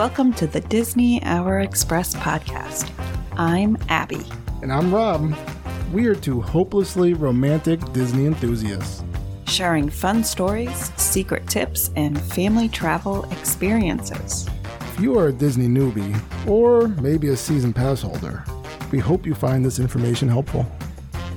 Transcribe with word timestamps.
Welcome 0.00 0.32
to 0.36 0.46
the 0.46 0.62
Disney 0.62 1.22
Hour 1.24 1.60
Express 1.60 2.14
podcast. 2.14 2.90
I'm 3.36 3.76
Abbie. 3.90 4.24
And 4.62 4.72
I'm 4.72 4.94
Rob. 4.94 5.36
We 5.92 6.06
are 6.06 6.14
two 6.14 6.40
hopelessly 6.40 7.12
romantic 7.12 7.80
Disney 7.92 8.24
enthusiasts. 8.24 9.04
Sharing 9.46 9.90
fun 9.90 10.24
stories, 10.24 10.90
secret 10.96 11.46
tips, 11.48 11.90
and 11.96 12.18
family 12.18 12.66
travel 12.66 13.30
experiences. 13.30 14.48
If 14.80 15.00
you 15.00 15.18
are 15.18 15.28
a 15.28 15.32
Disney 15.34 15.68
newbie, 15.68 16.18
or 16.48 16.88
maybe 16.88 17.28
a 17.28 17.36
season 17.36 17.74
pass 17.74 18.00
holder, 18.00 18.42
we 18.90 19.00
hope 19.00 19.26
you 19.26 19.34
find 19.34 19.62
this 19.62 19.78
information 19.78 20.28
helpful. 20.30 20.64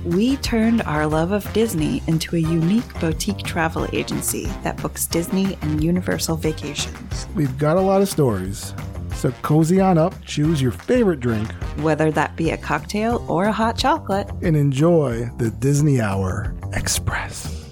We 0.04 0.36
turned 0.36 0.82
our 0.82 1.06
love 1.06 1.32
of 1.32 1.50
Disney 1.54 2.02
into 2.06 2.36
a 2.36 2.38
unique 2.38 3.00
boutique 3.00 3.38
travel 3.38 3.88
agency 3.94 4.44
that 4.62 4.76
books 4.82 5.06
Disney 5.06 5.56
and 5.62 5.82
Universal 5.82 6.36
vacations. 6.36 7.26
We've 7.34 7.56
got 7.56 7.78
a 7.78 7.80
lot 7.80 8.02
of 8.02 8.08
stories, 8.10 8.74
so 9.14 9.30
cozy 9.40 9.80
on 9.80 9.96
up, 9.96 10.14
choose 10.26 10.60
your 10.60 10.72
favorite 10.72 11.20
drink, 11.20 11.50
Whether 11.80 12.10
that 12.10 12.36
be 12.36 12.50
a 12.50 12.56
cocktail 12.58 13.24
or 13.28 13.46
a 13.46 13.52
hot 13.52 13.78
chocolate, 13.78 14.28
and 14.42 14.54
enjoy 14.54 15.30
the 15.38 15.50
Disney 15.50 16.02
Hour 16.02 16.54
Express. 16.74 17.62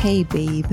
hey 0.00 0.24
babe. 0.24 0.72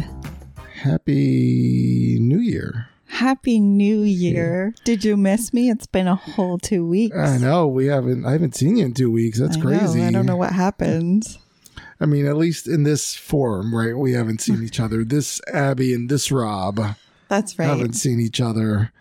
Happy 0.74 2.18
New 2.20 2.40
Year. 2.40 2.88
Happy 3.18 3.60
New 3.60 4.02
Year. 4.02 4.76
Did 4.84 5.04
you 5.04 5.18
miss 5.18 5.52
me? 5.54 5.70
It's 5.70 5.88
been 5.88 6.08
a 6.08 6.16
whole 6.16 6.58
two 6.60 6.86
weeks. 6.88 7.18
I 7.18 7.38
know 7.40 7.68
we 7.68 7.88
haven't 7.88 8.26
I 8.26 8.32
haven't 8.34 8.56
seen 8.56 8.78
you 8.78 8.86
in 8.86 8.94
2 8.94 9.10
weeks. 9.12 9.40
That's 9.40 9.58
I 9.58 9.60
know, 9.60 9.66
crazy. 9.66 10.04
I 10.04 10.12
don't 10.12 10.26
know 10.28 10.36
what 10.38 10.52
happened. 10.54 11.38
I 12.00 12.06
mean, 12.06 12.28
at 12.28 12.38
least 12.38 12.68
in 12.68 12.84
this 12.84 13.16
forum, 13.16 13.74
right? 13.76 13.98
We 13.98 14.14
haven't 14.14 14.42
seen 14.42 14.64
each 14.64 14.80
other. 14.80 15.04
This 15.04 15.42
Abbie 15.52 15.94
and 15.96 16.10
this 16.10 16.32
Rob 16.32 16.80
That's 17.28 17.58
right. 17.58 17.66
haven't 17.66 17.94
seen 17.94 18.20
each 18.20 18.40
other. 18.40 18.92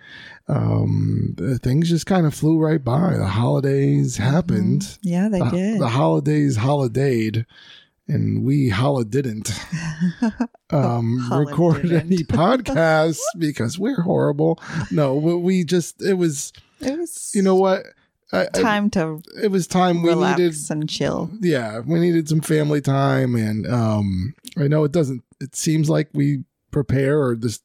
Um, 0.48 1.34
things 1.62 1.90
just 1.90 2.06
kind 2.06 2.24
of 2.24 2.32
flew 2.32 2.58
right 2.58 2.82
by. 2.82 3.16
The 3.18 3.26
holidays 3.26 4.16
happened. 4.16 4.96
Yeah, 5.02 5.28
they 5.28 5.40
The, 5.40 5.50
did. 5.50 5.80
the 5.80 5.88
holidays 5.88 6.56
holidayed, 6.56 7.44
and 8.08 8.44
we 8.44 8.68
holla 8.68 9.04
didn't 9.04 9.50
um, 10.70 11.18
Holla 11.18 11.46
record 11.46 11.82
didn't. 11.82 12.00
any 12.12 12.18
podcasts 12.18 13.20
because 13.38 13.78
we're 13.78 14.00
horrible. 14.02 14.60
No, 14.90 15.14
we- 15.14 15.34
we 15.36 15.64
just 15.64 16.02
it 16.02 16.14
was 16.14 16.52
it 16.80 16.98
was 16.98 17.30
you 17.34 17.42
know 17.42 17.54
what. 17.56 17.84
I, 18.32 18.42
I- 18.42 18.46
time 18.60 18.90
to 18.90 19.22
it 19.40 19.48
was 19.52 19.66
time 19.68 20.02
we 20.02 20.12
needed 20.14 20.54
and 20.70 20.88
chill. 20.88 21.30
yeah, 21.40 21.78
we 21.80 22.00
needed 22.00 22.28
some 22.28 22.40
family 22.40 22.80
time, 22.80 23.36
and 23.36 23.66
um, 23.72 24.34
I 24.58 24.66
know 24.66 24.82
it 24.84 24.90
doesn't. 24.92 25.22
It 25.40 25.54
seems 25.54 25.88
like 25.88 26.08
we 26.12 26.42
prepare, 26.72 27.20
or 27.22 27.36
this 27.36 27.60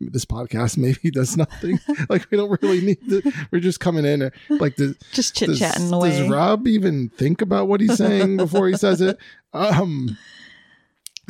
this 0.00 0.24
podcast 0.24 0.76
maybe 0.78 1.10
does 1.10 1.36
nothing. 1.36 1.78
like 2.08 2.30
we 2.30 2.36
don't 2.36 2.60
really 2.62 2.80
need 2.80 3.08
to. 3.08 3.32
We're 3.50 3.60
just 3.60 3.80
coming 3.80 4.04
in, 4.04 4.30
like 4.48 4.76
the 4.76 4.96
Just 5.12 5.36
chit 5.36 5.56
chatting 5.56 5.92
away. 5.92 6.10
does 6.10 6.28
Rob 6.28 6.66
even 6.66 7.08
think 7.10 7.40
about 7.42 7.68
what 7.68 7.80
he's 7.80 7.96
saying 7.96 8.36
before 8.36 8.68
he 8.68 8.76
says 8.76 9.00
it? 9.00 9.18
Um. 9.52 10.16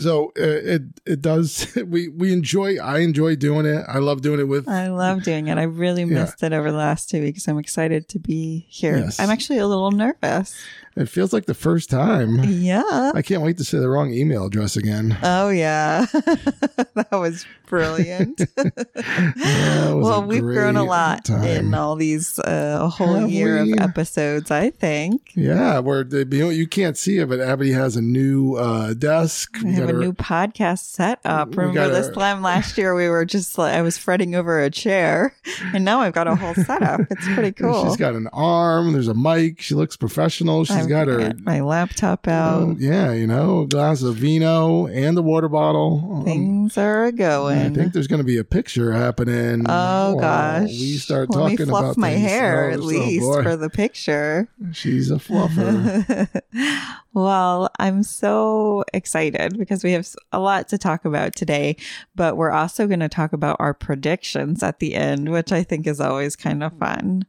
So 0.00 0.32
uh, 0.38 0.42
it 0.42 0.82
it 1.06 1.20
does. 1.22 1.66
We 1.90 2.08
we 2.08 2.32
enjoy. 2.32 2.78
I 2.78 2.98
enjoy 2.98 3.36
doing 3.36 3.66
it. 3.66 3.84
I 3.88 3.98
love 3.98 4.20
doing 4.22 4.40
it 4.40 4.48
with. 4.48 4.68
I 4.68 4.88
love 4.88 5.22
doing 5.22 5.48
it. 5.48 5.58
I 5.58 5.64
really 5.64 6.02
Yeah. 6.02 6.22
missed 6.24 6.42
it 6.42 6.52
over 6.52 6.70
the 6.70 6.76
last 6.78 7.08
two 7.10 7.20
weeks. 7.22 7.48
I'm 7.48 7.58
excited 7.58 8.08
to 8.08 8.18
be 8.18 8.66
here. 8.68 8.96
Yes. 8.98 9.18
I'm 9.20 9.30
actually 9.30 9.58
a 9.58 9.66
little 9.66 9.90
nervous. 9.90 10.54
It 10.96 11.08
feels 11.08 11.32
like 11.32 11.46
the 11.46 11.54
first 11.54 11.88
time. 11.88 12.42
Yeah. 12.44 13.12
I 13.14 13.22
can't 13.22 13.42
wait 13.42 13.56
to 13.58 13.64
say 13.64 13.78
the 13.78 13.88
wrong 13.88 14.12
email 14.12 14.46
address 14.46 14.76
again. 14.76 15.16
Oh 15.22 15.48
yeah, 15.48 16.06
that 16.12 17.08
was 17.12 17.46
brilliant. 17.66 18.40
That 18.96 19.92
was 19.94 20.04
well, 20.04 20.24
we've 20.24 20.42
grown 20.42 20.76
a 20.76 20.84
lot 20.84 21.24
time. 21.24 21.44
in 21.44 21.74
all 21.74 21.96
these 21.96 22.38
uh, 22.40 22.78
a 22.82 22.88
whole 22.88 23.14
Have 23.14 23.30
year 23.30 23.62
we? 23.62 23.72
of 23.72 23.80
episodes. 23.80 24.50
I 24.50 24.70
think 24.70 25.32
Yeah, 25.34 25.78
where 25.80 26.04
you, 26.06 26.24
know, 26.24 26.50
you 26.50 26.66
can't 26.66 26.96
see 26.98 27.18
it, 27.18 27.28
but 27.28 27.40
Abbie 27.40 27.72
has 27.72 27.96
a 27.96 28.02
new 28.02 28.54
uh, 28.56 28.94
desk. 28.94 29.56
A 29.90 29.98
new 29.98 30.12
podcast 30.12 30.80
set 30.80 31.20
up. 31.24 31.56
Remember 31.56 31.74
got 31.74 31.88
this 31.88 32.14
time 32.14 32.42
last 32.42 32.76
year 32.78 32.94
we 32.94 33.08
were 33.08 33.24
just 33.24 33.58
like 33.58 33.74
I 33.74 33.82
was 33.82 33.98
fretting 33.98 34.34
over 34.34 34.60
a 34.62 34.70
chair, 34.70 35.34
and 35.74 35.84
now 35.84 36.00
I've 36.00 36.12
got 36.12 36.26
a 36.28 36.34
whole 36.36 36.54
setup. 36.54 37.00
It's 37.10 37.26
pretty 37.34 37.52
cool. 37.60 37.86
She's 37.86 37.96
got 37.96 38.14
an 38.14 38.28
arm. 38.32 38.92
There's 38.92 39.08
a 39.08 39.14
mic. 39.14 39.60
She 39.60 39.74
looks 39.74 39.96
professional. 39.96 40.64
She's 40.64 40.76
I've 40.76 40.88
got 40.88 41.08
her. 41.08 41.32
my 41.42 41.60
laptop 41.60 42.26
out. 42.28 42.62
uh, 42.70 42.74
yeah, 42.78 43.12
you 43.12 43.26
know, 43.26 43.60
a 43.62 43.66
glass 43.66 44.02
of 44.02 44.16
vino 44.16 44.86
and 44.86 45.16
the 45.16 45.22
water 45.22 45.48
bottle. 45.48 46.00
Um, 46.18 46.24
Things 46.24 46.78
are 46.78 47.10
going. 47.12 47.58
I 47.58 47.68
think 47.70 47.92
there's 47.92 48.06
going 48.06 48.20
to 48.20 48.24
be 48.24 48.38
a 48.38 48.44
picture 48.44 48.92
happening. 48.92 49.64
Oh 49.68 50.16
gosh! 50.18 50.68
we 50.68 50.96
start 50.96 51.30
Let 51.30 51.38
talking 51.38 51.58
me 51.58 51.64
fluff 51.66 51.82
about 51.84 51.96
my 51.98 52.10
things. 52.14 52.28
hair 52.28 52.70
Oh, 52.70 52.74
at 52.74 52.80
least 52.80 53.22
boy. 53.24 53.42
for 53.42 53.56
the 53.56 53.70
picture. 53.70 54.48
She's 54.72 55.10
a 55.10 55.16
fluffer. 55.16 56.28
well, 57.12 57.70
I'm 57.78 58.02
so 58.02 58.84
excited 58.92 59.58
because 59.58 59.79
we 59.84 59.92
have 59.92 60.08
a 60.32 60.38
lot 60.40 60.68
to 60.68 60.78
talk 60.78 61.04
about 61.04 61.34
today, 61.34 61.76
but 62.14 62.36
we're 62.36 62.50
also 62.52 62.86
going 62.86 63.00
to 63.00 63.08
talk 63.08 63.32
about 63.32 63.56
our 63.58 63.74
predictions 63.74 64.62
at 64.62 64.78
the 64.78 64.94
end, 64.94 65.30
which 65.30 65.52
I 65.52 65.62
think 65.62 65.86
is 65.86 66.00
always 66.00 66.36
kind 66.36 66.62
of 66.62 66.72
fun. 66.78 67.24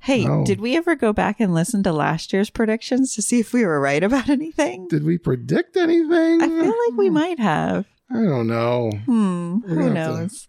Hey, 0.00 0.26
Oh. 0.28 0.44
did 0.44 0.60
we 0.60 0.76
ever 0.76 0.94
go 0.94 1.12
back 1.12 1.40
and 1.40 1.52
listen 1.52 1.82
to 1.82 1.92
last 1.92 2.32
year's 2.32 2.50
predictions 2.50 3.14
to 3.14 3.22
see 3.22 3.40
if 3.40 3.52
we 3.52 3.64
were 3.64 3.80
right 3.80 4.02
about 4.04 4.28
anything? 4.28 4.86
Did 4.88 5.04
we 5.04 5.18
predict 5.18 5.76
anything? 5.76 6.40
I 6.42 6.46
feel 6.48 6.66
like 6.66 6.96
we 6.96 7.10
might 7.10 7.40
have. 7.40 7.86
I 8.10 8.22
don't 8.22 8.46
know. 8.46 8.90
Hmm, 9.04 9.58
We're 9.68 9.74
who 9.82 9.90
knows? 9.92 10.48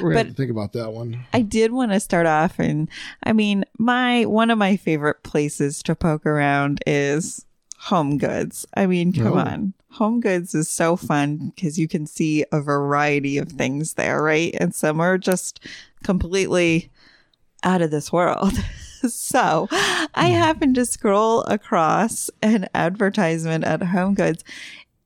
We're 0.00 0.10
going 0.12 0.14
But- 0.14 0.26
have 0.26 0.36
to 0.36 0.40
think 0.42 0.50
about 0.52 0.72
that 0.74 0.92
one. 0.92 1.24
I 1.32 1.40
did 1.42 1.72
want 1.72 1.90
to 1.92 1.98
start 1.98 2.26
off 2.26 2.60
and 2.60 2.88
I 3.24 3.32
mean, 3.32 3.64
my 3.78 4.26
one 4.26 4.48
of 4.50 4.58
my 4.58 4.76
favorite 4.76 5.24
places 5.24 5.82
to 5.84 5.96
poke 5.96 6.24
around 6.24 6.84
is 6.86 7.44
Home 7.84 8.18
Goods. 8.18 8.66
I 8.74 8.86
mean, 8.86 9.12
come 9.12 9.32
Oh. 9.32 9.38
on. 9.38 9.74
Home 9.92 10.20
Goods 10.20 10.54
is 10.54 10.68
so 10.68 10.96
fun 10.96 11.52
because 11.54 11.78
you 11.78 11.88
can 11.88 12.06
see 12.06 12.44
a 12.52 12.60
variety 12.60 13.38
of 13.38 13.52
things 13.52 13.94
there, 13.94 14.22
right? 14.22 14.54
And 14.60 14.74
some 14.74 15.00
are 15.00 15.18
just 15.18 15.60
completely 16.04 16.90
out 17.62 17.82
of 17.82 17.90
this 17.90 18.12
world. 18.12 18.52
so 19.08 19.68
I 20.14 20.28
happened 20.28 20.74
to 20.76 20.84
scroll 20.84 21.42
across 21.44 22.30
an 22.42 22.68
advertisement 22.74 23.64
at 23.64 23.82
Home 23.82 24.14
Goods 24.14 24.44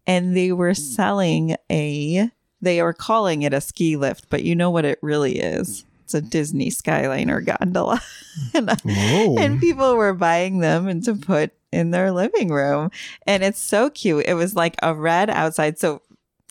and 0.07 0.37
they 0.37 0.53
were 0.53 0.75
hmm. 0.75 0.81
selling 0.81 1.57
a 1.71 2.31
they 2.61 2.83
were 2.83 2.95
calling 2.95 3.43
it 3.43 3.53
a 3.53 3.61
ski 3.61 3.97
lift, 3.97 4.31
but 4.31 4.43
you 4.43 4.57
know 4.57 4.71
what 4.71 4.87
it 4.87 4.99
really 5.03 5.39
is. 5.39 5.85
It's 6.05 6.15
a 6.15 6.23
Disney 6.23 6.71
Skyliner 6.71 7.45
gondola. 7.45 8.01
and, 8.55 8.71
and 8.87 9.61
people 9.61 9.97
were 9.97 10.15
buying 10.15 10.61
them 10.61 10.89
and 10.89 11.05
to 11.05 11.15
put 11.15 11.53
in 11.75 11.91
their 11.91 12.13
living 12.13 12.49
room. 12.51 12.91
And 13.27 13.43
it's 13.43 13.61
so 13.61 13.91
cute. 13.91 14.25
It 14.27 14.35
was 14.35 14.55
like 14.55 14.77
a 14.83 14.95
red 14.95 15.29
outside. 15.31 15.79
So 15.79 16.01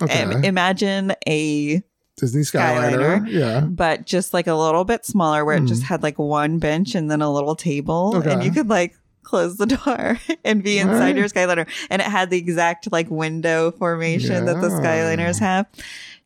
okay. 0.01 0.23
um, 0.23 0.43
imagine 0.43 1.13
a 1.27 1.81
Disney 2.17 2.41
Skyliner. 2.41 3.21
Skyliner. 3.21 3.31
Yeah. 3.31 3.61
but 3.61 4.05
just 4.05 4.33
like 4.33 4.45
a 4.47 4.53
little 4.53 4.83
bit 4.85 5.05
smaller 5.05 5.43
where 5.45 5.55
it 5.55 5.61
Hmm. 5.61 5.65
just 5.67 5.83
had 5.83 6.03
like 6.03 6.19
one 6.19 6.59
bench 6.59 6.93
and 6.93 7.09
then 7.09 7.21
a 7.23 7.31
little 7.33 7.55
table 7.55 8.15
and 8.21 8.43
you 8.43 8.51
could 8.51 8.69
like 8.69 8.95
close 9.23 9.57
the 9.57 9.65
door 9.85 10.19
and 10.45 10.63
be 10.63 10.77
inside 10.77 10.93
Alright. 10.95 11.15
your 11.15 11.25
skyliner 11.27 11.67
and 11.89 12.01
it 12.01 12.07
had 12.07 12.29
the 12.29 12.37
exact 12.37 12.91
like 12.91 13.09
window 13.09 13.71
formation 13.71 14.45
that 14.45 14.61
the 14.61 14.67
skyliners 14.69 15.39
have 15.39 15.65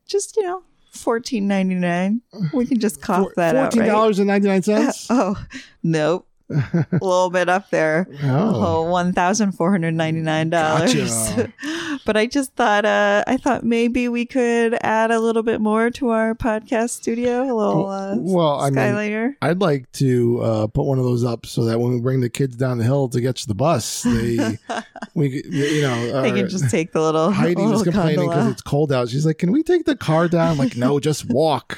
just 0.08 0.36
you 0.36 0.44
know 0.44 0.64
fourteen 0.92 1.48
ninety 1.48 1.76
nine. 1.76 2.22
we 2.54 2.66
can 2.66 2.80
just 2.80 3.02
cough 3.02 3.28
that 3.38 3.56
out. 3.56 3.72
Fourteen 3.72 3.88
dollars 3.90 4.18
and 4.20 4.28
ninety 4.28 4.48
nine 4.50 4.64
cents. 4.64 5.08
oh 5.12 5.42
nope 5.84 6.28
a 6.50 6.86
little 7.02 7.30
bit 7.30 7.50
up 7.50 7.70
there 7.70 8.08
Oh. 8.24 8.68
Oh, 8.68 8.90
one 8.90 9.14
thousand 9.14 9.52
four 9.54 9.72
hundred 9.72 9.94
ninety 9.94 10.22
nine 10.22 10.50
dollars. 10.50 10.94
Gotcha. 10.94 11.54
but 12.06 12.18
I 12.18 12.26
just 12.26 12.54
thought, 12.54 12.86
uh, 12.86 13.24
I 13.28 13.38
thought 13.38 13.64
maybe 13.64 14.08
we 14.10 14.26
could 14.26 14.78
add 14.82 15.12
a 15.12 15.20
little 15.20 15.44
bit 15.44 15.62
more 15.62 15.90
to 15.92 16.10
our 16.10 16.34
podcast 16.36 16.92
studio. 16.92 17.44
A 17.44 17.54
little 17.54 17.88
uh, 17.88 18.16
Well, 18.18 18.60
I 18.60 18.70
mean, 18.70 19.36
I'd 19.42 19.60
like 19.62 19.92
to 19.94 20.42
uh, 20.42 20.68
put 20.68 20.84
one 20.84 21.00
of 21.00 21.06
those 21.06 21.24
up 21.24 21.46
so 21.46 21.66
that 21.66 21.80
when 21.80 21.94
we 21.94 22.00
bring 22.00 22.22
the 22.22 22.30
kids 22.30 22.56
down 22.56 22.78
the 22.78 22.84
hill 22.84 23.10
to 23.10 23.22
catch 23.22 23.46
the 23.46 23.56
bus, 23.56 24.04
they, 24.04 24.58
we, 25.14 25.44
you 25.50 25.82
know, 25.82 26.22
they 26.22 26.32
can 26.32 26.50
just 26.50 26.70
take 26.70 26.92
the 26.92 27.02
little. 27.02 27.32
Heidi 27.32 27.62
was 27.62 27.84
complaining 27.84 28.28
because 28.30 28.52
it's 28.52 28.62
cold 28.62 28.92
out. 28.92 29.10
She's 29.10 29.26
like, 29.26 29.38
"Can 29.38 29.52
we 29.52 29.64
take 29.64 29.86
the 29.86 29.96
car 29.96 30.28
down?" 30.28 30.52
I'm 30.52 30.58
like, 30.58 30.78
no, 30.78 31.00
just 31.08 31.26
walk. 31.30 31.78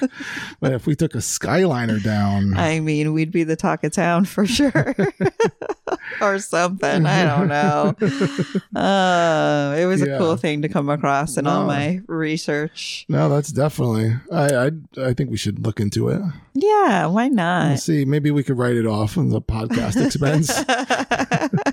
but 0.59 0.73
if 0.73 0.85
we 0.85 0.95
took 0.95 1.15
a 1.15 1.19
Skyliner 1.19 2.01
down, 2.01 2.55
I 2.57 2.79
mean, 2.79 3.13
we'd 3.13 3.31
be 3.31 3.43
the 3.43 3.55
talk 3.55 3.83
of 3.83 3.91
town 3.91 4.25
for 4.25 4.45
sure 4.45 4.58
sure. 4.59 4.95
or 6.21 6.39
something. 6.39 7.05
I 7.05 7.25
don't 7.25 7.47
know. 7.47 7.95
Uh, 8.75 9.75
it 9.77 9.85
was 9.85 10.01
a 10.01 10.17
cool 10.17 10.37
thing 10.37 10.61
to 10.61 10.69
come 10.69 10.89
across 10.89 11.37
in 11.37 11.47
all 11.47 11.65
my 11.65 11.99
research. 12.07 13.05
no, 13.09 13.27
that's 13.27 13.51
definitely. 13.51 14.15
I, 14.31 14.67
I 14.67 14.71
I 15.09 15.13
think 15.13 15.31
we 15.31 15.37
should 15.37 15.65
look 15.65 15.79
into 15.79 16.09
it. 16.09 16.21
Yeah, 16.53 17.07
why 17.07 17.23
Let's 17.25 17.35
not? 17.35 17.79
see. 17.79 18.05
Maybe 18.05 18.31
we 18.31 18.43
could 18.43 18.57
write 18.57 18.75
it 18.75 18.85
off 18.85 19.17
on 19.17 19.29
the 19.29 19.41
podcast 19.41 20.03
expense. 20.05 20.49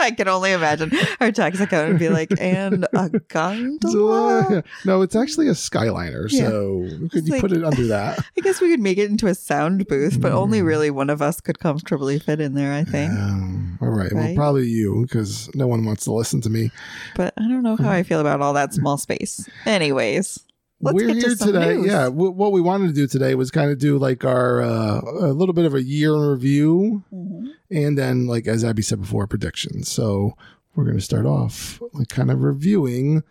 I 0.00 0.10
can 0.12 0.28
only 0.28 0.52
imagine 0.52 0.90
our 1.20 1.30
tax 1.30 1.60
account 1.60 1.88
would 1.90 1.98
be 1.98 2.08
like, 2.08 2.30
and 2.40 2.86
a 2.94 3.10
gondola. 3.28 4.64
no, 4.84 5.02
it's 5.02 5.14
actually 5.14 5.48
a 5.48 5.52
Skyliner. 5.52 6.26
Yeah. 6.30 6.48
So 6.48 6.88
could 7.10 7.26
you 7.26 7.32
like- 7.32 7.40
put 7.40 7.52
it 7.52 7.64
under 7.64 7.86
that? 7.88 8.18
I 8.36 8.40
guess 8.40 8.60
we 8.60 8.70
could 8.70 8.80
make 8.80 8.98
it 8.98 9.10
into 9.10 9.26
a 9.26 9.34
sound 9.34 9.86
booth, 9.88 10.20
but 10.20 10.32
Mm. 10.32 10.36
only 10.36 10.62
really 10.62 10.90
one 10.90 11.10
of 11.10 11.20
us 11.20 11.40
could 11.40 11.58
comfortably 11.58 12.18
fit 12.18 12.40
in 12.40 12.54
there, 12.54 12.72
I 12.72 12.84
think. 12.84 13.12
Um, 13.20 13.78
all 13.80 13.88
right. 13.90 14.12
Well, 14.12 14.34
probably 14.34 14.66
you 14.66 15.02
because 15.06 15.48
no 15.54 15.66
one 15.66 15.84
wants 15.84 16.04
to 16.04 16.12
listen 16.12 16.40
to 16.42 16.50
me. 16.50 16.70
But 17.16 17.34
I 17.36 17.42
don't 17.42 17.62
know 17.62 17.76
how 17.76 17.90
I 17.90 18.02
feel 18.02 18.20
about 18.20 18.40
all 18.40 18.52
that 18.54 18.72
small 18.74 18.96
space. 18.98 19.48
Anyways, 19.66 20.40
let's 20.80 20.94
We're 20.94 21.06
get 21.08 21.14
to 21.14 21.20
here 21.20 21.36
some 21.36 21.52
today. 21.52 21.74
news. 21.76 21.86
Yeah. 21.86 22.04
W- 22.04 22.30
what 22.30 22.52
we 22.52 22.60
wanted 22.60 22.88
to 22.88 22.94
do 22.94 23.06
today 23.06 23.34
was 23.34 23.50
kind 23.50 23.70
of 23.70 23.78
do 23.78 23.98
like 23.98 24.24
our 24.24 24.62
uh, 24.62 25.00
a 25.02 25.32
little 25.32 25.52
bit 25.54 25.64
of 25.66 25.74
a 25.74 25.82
year 25.82 26.14
in 26.14 26.20
review, 26.22 27.02
Mhm. 27.12 27.48
and 27.70 27.96
then 27.98 28.26
like 28.26 28.46
as 28.46 28.64
Abbie 28.64 28.82
said 28.82 29.00
before, 29.00 29.26
predictions. 29.26 29.88
So 29.90 30.34
we're 30.74 30.84
going 30.84 30.96
to 30.96 31.02
start 31.02 31.26
off 31.26 31.80
like 31.92 32.08
kind 32.08 32.30
of 32.30 32.42
reviewing 32.42 33.22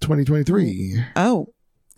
2023, 0.00 1.04
Oh, 1.16 1.48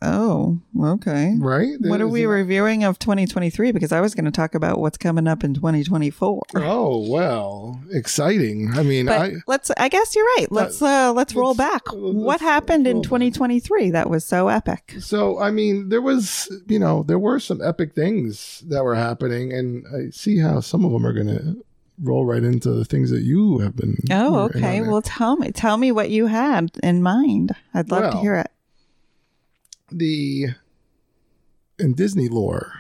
oh, 0.03 0.59
okay. 0.79 1.35
right? 1.39 1.77
What 1.81 2.00
are 2.00 2.09
we 2.09 2.25
reviewing 2.27 2.85
of 2.85 2.99
2023? 2.99 3.73
Because 3.73 3.93
I 3.93 4.00
was 4.00 4.15
going 4.15 4.25
to 4.25 4.31
talk 4.31 4.55
about 4.55 4.79
what's 4.79 4.99
coming 4.99 5.27
up 5.27 5.43
in 5.45 5.55
2024. 5.55 6.43
Oh 6.56 7.09
well, 7.11 7.81
exciting. 7.91 8.71
I 8.75 8.83
mean, 8.83 9.06
But 9.06 9.21
I 9.21 9.33
let's. 9.47 9.71
I 9.77 9.89
guess 9.89 10.15
you're 10.15 10.25
right. 10.39 10.47
Let's 10.50 10.81
uh, 10.81 11.12
let's 11.12 11.35
roll 11.35 11.55
let's- 11.55 11.59
back. 11.59 11.93
let's 11.93 12.15
what 12.15 12.41
happened 12.41 12.87
in 12.87 12.97
roll 12.97 13.03
back. 13.03 13.09
2023 13.09 13.91
that 13.91 14.09
was 14.11 14.25
so 14.25 14.49
epic? 14.49 14.95
So, 15.00 15.39
I 15.41 15.50
mean, 15.50 15.89
there 15.89 16.03
was, 16.03 16.49
you 16.69 16.79
know, 16.79 17.03
there 17.03 17.19
were 17.19 17.41
some 17.41 17.61
epic 17.62 17.95
things 17.95 18.62
that 18.69 18.85
were 18.85 18.95
happening, 18.95 19.53
and 19.53 19.85
I 19.95 20.11
see 20.11 20.39
how 20.39 20.61
some 20.61 20.85
of 20.85 20.93
them 20.93 21.05
are 21.06 21.12
going 21.12 21.29
to 21.29 21.65
roll 22.03 22.25
right 22.25 22.45
into 22.45 22.71
the 22.71 22.85
things 22.85 23.11
that 23.11 23.23
you 23.23 23.59
have 23.59 23.75
been. 23.75 23.97
Oh, 24.11 24.43
okay. 24.45 24.81
Well, 24.81 25.03
tell 25.03 25.37
me. 25.37 25.50
Tell 25.50 25.77
me 25.77 25.91
what 25.91 26.11
you 26.11 26.27
had 26.27 26.71
in 26.83 27.03
mind. 27.03 27.56
I'd 27.75 27.91
love 27.91 28.03
to 28.03 28.09
Well, 28.17 28.23
hear 28.23 28.35
it. 28.37 28.50
The 29.90 30.49
in 31.79 31.94
Disney 31.94 32.29
lore, 32.29 32.73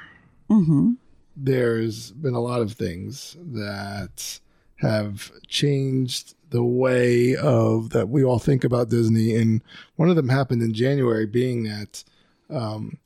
Mm-hmm. 0.50 0.92
there's 1.36 2.10
been 2.12 2.32
a 2.34 2.40
lot 2.40 2.62
of 2.62 2.72
things 2.72 3.36
that 3.52 4.40
have 4.76 5.30
changed 5.46 6.34
the 6.50 6.64
way 6.64 7.36
of 7.36 7.90
that 7.90 8.08
we 8.08 8.24
all 8.24 8.38
think 8.38 8.64
about 8.64 8.88
Disney, 8.88 9.36
and 9.36 9.62
one 9.96 10.08
of 10.08 10.16
them 10.16 10.30
happened 10.30 10.62
in 10.62 10.72
January, 10.72 11.26
being 11.26 11.64
that. 11.64 12.02
Um, 12.50 12.98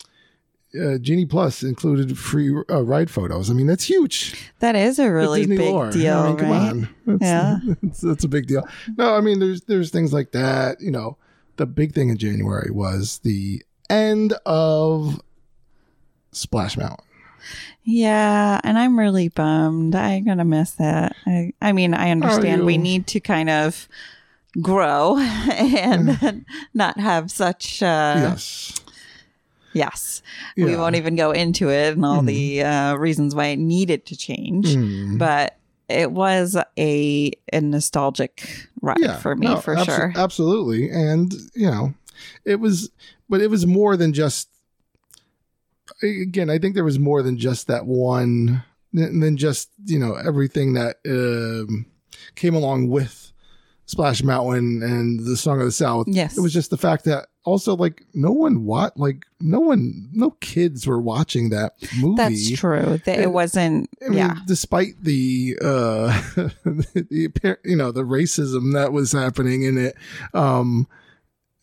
uh, 0.81 0.97
Genie 0.99 1.27
Plus 1.27 1.63
included 1.63 2.17
free 2.17 2.51
uh, 2.71 2.83
ride 2.83 3.11
photos. 3.11 3.51
I 3.51 3.53
mean, 3.53 3.67
that's 3.67 3.85
huge. 3.85 4.51
That 4.61 4.75
is 4.75 4.99
a 4.99 5.11
really 5.13 5.45
big 5.47 5.59
lore. 5.59 5.91
deal, 5.91 6.17
I 6.19 6.29
mean, 6.29 6.37
come 6.39 6.51
right? 6.51 6.71
on. 6.71 6.89
That's, 7.05 7.23
Yeah. 7.23 7.59
that's, 7.83 8.01
that's 8.01 8.25
a 8.25 8.29
big 8.29 8.47
deal. 8.47 8.67
No, 8.97 9.15
I 9.15 9.21
mean, 9.21 9.39
there's 9.39 9.63
there's 9.63 9.91
things 9.91 10.15
like 10.15 10.33
that. 10.33 10.81
You 10.81 10.91
know, 10.93 11.19
the 11.57 11.67
big 11.67 11.93
thing 11.93 12.09
in 12.09 12.17
January 12.17 12.71
was 12.71 13.19
the 13.19 13.63
end 13.93 14.35
of 14.47 15.21
Splash 16.33 16.77
Mountain. 16.77 17.05
Yeah, 17.85 18.61
and 18.63 18.79
I'm 18.79 18.99
really 18.99 19.29
bummed. 19.29 19.95
I'm 19.95 20.25
gonna 20.25 20.45
miss 20.45 20.73
that. 20.73 21.17
I, 21.27 21.53
I 21.61 21.73
mean, 21.73 21.95
I 21.95 22.11
understand 22.11 22.65
we 22.65 22.79
need 22.79 23.07
to 23.09 23.21
kind 23.21 23.51
of 23.51 23.89
grow 24.61 25.19
and 25.53 26.45
not 26.75 26.99
have 27.01 27.31
such. 27.31 27.83
Uh, 27.83 28.15
yes. 28.37 28.81
yes, 29.73 30.23
Yeah. 30.57 30.67
we 30.67 30.77
won't 30.77 30.95
even 30.97 31.17
go 31.17 31.33
into 31.33 31.71
it 31.71 31.95
and 31.97 32.05
all 32.07 32.21
Mhm. 32.23 32.27
the 32.27 32.63
uh, 32.63 32.95
reasons 32.95 33.35
why 33.35 33.47
it 33.47 33.59
needed 33.59 34.07
to 34.07 34.17
change. 34.17 34.67
Mm. 34.69 35.19
But 35.19 35.57
it 35.89 36.13
was 36.13 36.57
a, 36.79 37.33
a 37.53 37.61
nostalgic 37.61 38.69
ride 38.81 39.19
for 39.21 39.35
me, 39.35 39.47
no, 39.49 39.57
for 39.57 39.75
abso- 39.75 39.85
sure. 39.85 40.13
Absolutely. 40.15 40.89
And, 40.91 41.35
you 41.55 41.69
know, 41.71 41.95
it 42.45 42.61
was, 42.61 42.91
but 43.33 43.41
it 43.41 43.49
was 43.49 43.67
more 43.67 43.97
than 43.97 44.13
just, 44.13 44.51
again, 46.03 46.51
I 46.51 46.59
think 46.59 46.75
there 46.75 46.85
was 46.85 46.99
more 46.99 47.23
than 47.23 47.39
just 47.39 47.67
that 47.67 47.87
one, 47.87 48.63
than 48.93 49.39
just, 49.39 49.71
you 49.87 49.99
know, 49.99 50.17
everything 50.17 50.75
that 50.75 50.97
um, 51.07 51.87
came 52.35 52.55
along 52.55 52.91
with 52.91 53.33
Splash 53.87 54.23
Mountain 54.23 54.83
and 54.83 55.21
the 55.21 55.39
Song 55.39 55.61
of 55.61 55.65
the 55.65 55.73
South. 55.73 56.09
Yes. 56.11 56.37
It 56.37 56.43
was 56.43 56.53
just 56.53 56.69
the 56.69 56.77
fact 56.77 57.07
that 57.07 57.29
also, 57.45 57.75
like, 57.75 58.05
no 58.13 58.33
one, 58.33 58.67
what, 58.67 58.99
like, 58.99 59.25
no 59.41 59.61
one, 59.61 60.11
no 60.13 60.33
kids 60.43 60.87
were 60.87 61.01
watching 61.01 61.49
that 61.49 61.73
movie. 61.99 62.17
That's 62.17 62.51
true. 62.51 63.01
That 63.07 63.19
it 63.19 63.33
wasn't. 63.33 63.89
I 64.05 64.09
mean, 64.11 64.19
yeah. 64.19 64.37
despite 64.47 65.03
the 65.03 65.57
uh 65.63 66.09
the 66.65 67.59
you 67.65 67.77
know 67.77 67.93
the 67.93 68.05
racism 68.05 68.75
that 68.75 68.93
was 68.93 69.13
happening 69.13 69.63
in 69.63 69.79
it, 69.79 69.97
um, 70.35 70.87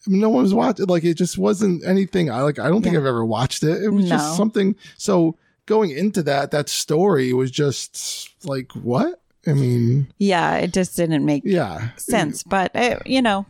no 0.08 0.30
one 0.30 0.44
was 0.44 0.54
watching. 0.54 0.86
Like 0.88 1.04
it 1.04 1.16
just 1.16 1.38
wasn't 1.38 1.84
anything. 1.86 2.30
I 2.32 2.42
like. 2.42 2.60
I 2.60 2.68
don't 2.70 2.82
think 2.82 2.94
Yeah. 2.94 3.00
I've 3.02 3.06
ever 3.06 3.26
watched 3.26 3.64
it. 3.64 3.84
It 3.84 3.90
was 3.90 4.06
No. 4.06 4.12
just 4.12 4.38
something. 4.38 4.76
So 4.98 5.36
going 5.66 5.92
into 5.92 6.24
that, 6.24 6.52
that 6.52 6.70
story 6.70 7.34
was 7.34 7.52
just 7.52 8.30
like 8.46 8.72
what? 8.74 9.22
I 9.48 9.54
mean, 9.54 10.08
Yeah, 10.18 10.56
it 10.58 10.74
just 10.74 10.96
didn't 10.98 11.26
make 11.26 11.44
yeah, 11.46 11.90
sense. 11.96 12.44
But 12.44 12.76
uh, 12.76 13.00
you 13.06 13.22
know, 13.22 13.46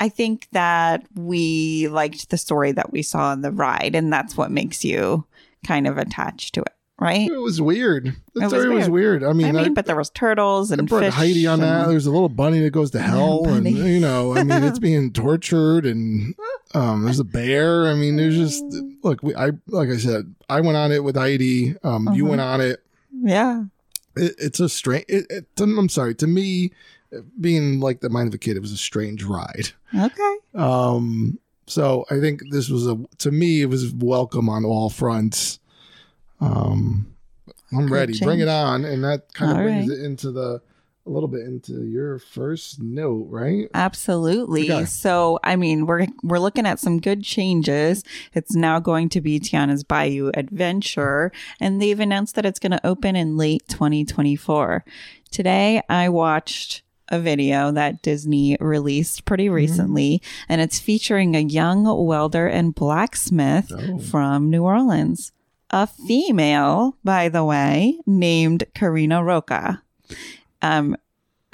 I 0.00 0.08
think 0.08 0.48
that 0.52 1.04
we 1.14 1.88
liked 1.88 2.30
the 2.30 2.38
story 2.38 2.72
that 2.72 2.92
we 2.92 3.02
saw 3.02 3.32
in 3.32 3.42
the 3.42 3.52
ride, 3.52 3.94
and 3.94 4.12
that's 4.12 4.36
what 4.36 4.50
makes 4.50 4.84
you 4.84 5.24
kind 5.66 5.86
of 5.86 5.96
attached 5.98 6.54
to 6.54 6.60
it, 6.62 6.72
right? 7.02 7.28
It 7.30 7.36
was 7.38 7.60
weird. 7.60 8.14
The 8.34 8.40
was 8.40 8.50
story 8.50 8.68
was 8.70 8.88
weird. 8.88 9.24
I 9.24 9.32
mean, 9.32 9.48
I 9.48 9.52
mean, 9.52 9.64
I, 9.64 9.68
but 9.70 9.86
there 9.86 9.96
was 9.96 10.10
turtles 10.10 10.70
I 10.70 10.76
and 10.76 10.88
brought 10.88 11.02
fish 11.02 11.14
Heidi 11.14 11.46
on 11.46 11.60
that. 11.60 11.88
There's 11.88 12.06
a 12.06 12.10
little 12.10 12.28
bunny 12.28 12.60
that 12.60 12.70
goes 12.70 12.90
to 12.92 13.00
hell, 13.00 13.46
and 13.48 13.68
you 13.68 14.00
know, 14.00 14.36
I 14.36 14.44
mean, 14.44 14.62
it's 14.62 14.78
being 14.90 15.12
tortured, 15.12 15.84
and 15.84 16.34
um, 16.74 17.04
there's 17.04 17.20
a 17.20 17.24
bear. 17.24 17.88
I 17.88 17.94
mean, 17.94 18.16
there's 18.16 18.36
just 18.36 18.64
look. 19.02 19.22
We, 19.22 19.34
I 19.34 19.50
like 19.66 19.88
I 19.88 19.96
said, 19.96 20.34
I 20.48 20.60
went 20.60 20.76
on 20.76 20.92
it 20.92 21.04
with 21.04 21.16
Heidi. 21.16 21.74
Um, 21.82 22.08
you 22.14 22.24
went 22.24 22.40
on 22.40 22.60
it. 22.60 22.82
yeah, 23.12 23.64
it 24.16 24.34
it's 24.38 24.60
a 24.60 24.68
strange. 24.68 25.04
It, 25.08 25.26
it, 25.28 25.46
I'm 25.60 25.88
sorry. 25.88 26.14
To 26.16 26.26
me, 26.26 26.72
being 27.40 27.80
like 27.80 28.00
the 28.00 28.08
mind 28.10 28.28
of 28.28 28.34
a 28.34 28.38
kid, 28.38 28.56
it 28.56 28.60
was 28.60 28.72
a 28.72 28.76
strange 28.76 29.24
ride. 29.24 29.70
okay, 29.94 30.36
Um, 30.54 31.38
so 31.66 32.04
I 32.10 32.20
think 32.20 32.42
this 32.50 32.68
was 32.68 32.86
a 32.86 32.98
to 33.18 33.30
me 33.30 33.62
it 33.62 33.66
was 33.66 33.92
welcome 33.94 34.48
on 34.48 34.64
all 34.64 34.90
fronts. 34.90 35.58
Um, 36.42 37.06
I'm 37.72 37.92
ready. 37.92 38.18
Bring 38.18 38.40
it 38.40 38.48
on, 38.48 38.84
and 38.84 39.02
that 39.04 39.32
kind 39.34 39.50
of 39.52 39.56
All 39.58 39.62
brings 39.62 39.88
right. 39.88 39.98
it 39.98 40.04
into 40.04 40.30
the 40.30 40.60
a 41.04 41.10
little 41.10 41.28
bit 41.28 41.40
into 41.40 41.82
your 41.82 42.20
first 42.20 42.80
note, 42.80 43.26
right? 43.28 43.68
absolutely. 43.74 44.70
Okay. 44.70 44.84
So, 44.84 45.40
I 45.42 45.56
mean, 45.56 45.86
we're 45.86 46.06
we're 46.22 46.38
looking 46.38 46.64
at 46.66 46.78
some 46.78 47.00
good 47.00 47.24
changes. 47.24 48.04
It's 48.34 48.54
now 48.54 48.78
going 48.78 49.08
to 49.10 49.20
be 49.20 49.40
Tiana's 49.40 49.82
Bayou 49.84 50.30
Adventure, 50.34 51.32
and 51.60 51.82
they've 51.82 51.98
announced 51.98 52.36
that 52.36 52.46
it's 52.46 52.60
going 52.60 52.72
to 52.72 52.86
open 52.86 53.16
in 53.16 53.36
late 53.36 53.62
2024. 53.68 54.84
Today, 55.32 55.82
I 55.88 56.08
watched 56.08 56.82
a 57.08 57.18
video 57.18 57.72
that 57.72 58.00
Disney 58.02 58.56
released 58.60 59.24
pretty 59.24 59.46
Mm-hmm. 59.46 59.54
recently, 59.54 60.22
and 60.48 60.60
it's 60.60 60.78
featuring 60.78 61.34
a 61.34 61.40
young 61.40 61.82
welder 62.06 62.46
and 62.46 62.74
blacksmith 62.74 63.72
Oh. 63.72 63.98
from 63.98 64.50
New 64.50 64.62
Orleans. 64.62 65.32
A 65.72 65.86
female, 65.86 66.98
by 67.02 67.28
the 67.30 67.44
way, 67.44 67.98
named 68.06 68.64
Karina 68.74 69.24
Roca. 69.24 69.82
Um, 70.60 70.96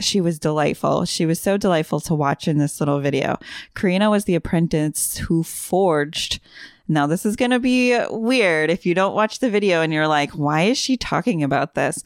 she 0.00 0.20
was 0.20 0.38
delightful. 0.38 1.04
She 1.04 1.24
was 1.24 1.40
so 1.40 1.56
delightful 1.56 2.00
to 2.00 2.14
watch 2.14 2.48
in 2.48 2.58
this 2.58 2.80
little 2.80 3.00
video. 3.00 3.38
Karina 3.74 4.10
was 4.10 4.24
the 4.24 4.34
apprentice 4.34 5.18
who 5.18 5.42
forged. 5.42 6.40
Now, 6.88 7.06
this 7.06 7.24
is 7.24 7.36
going 7.36 7.50
to 7.52 7.60
be 7.60 7.96
weird 8.10 8.70
if 8.70 8.86
you 8.86 8.94
don't 8.94 9.14
watch 9.14 9.38
the 9.38 9.50
video 9.50 9.82
and 9.82 9.92
you're 9.92 10.08
like, 10.08 10.32
why 10.32 10.62
is 10.62 10.78
she 10.78 10.96
talking 10.96 11.42
about 11.42 11.74
this? 11.74 12.02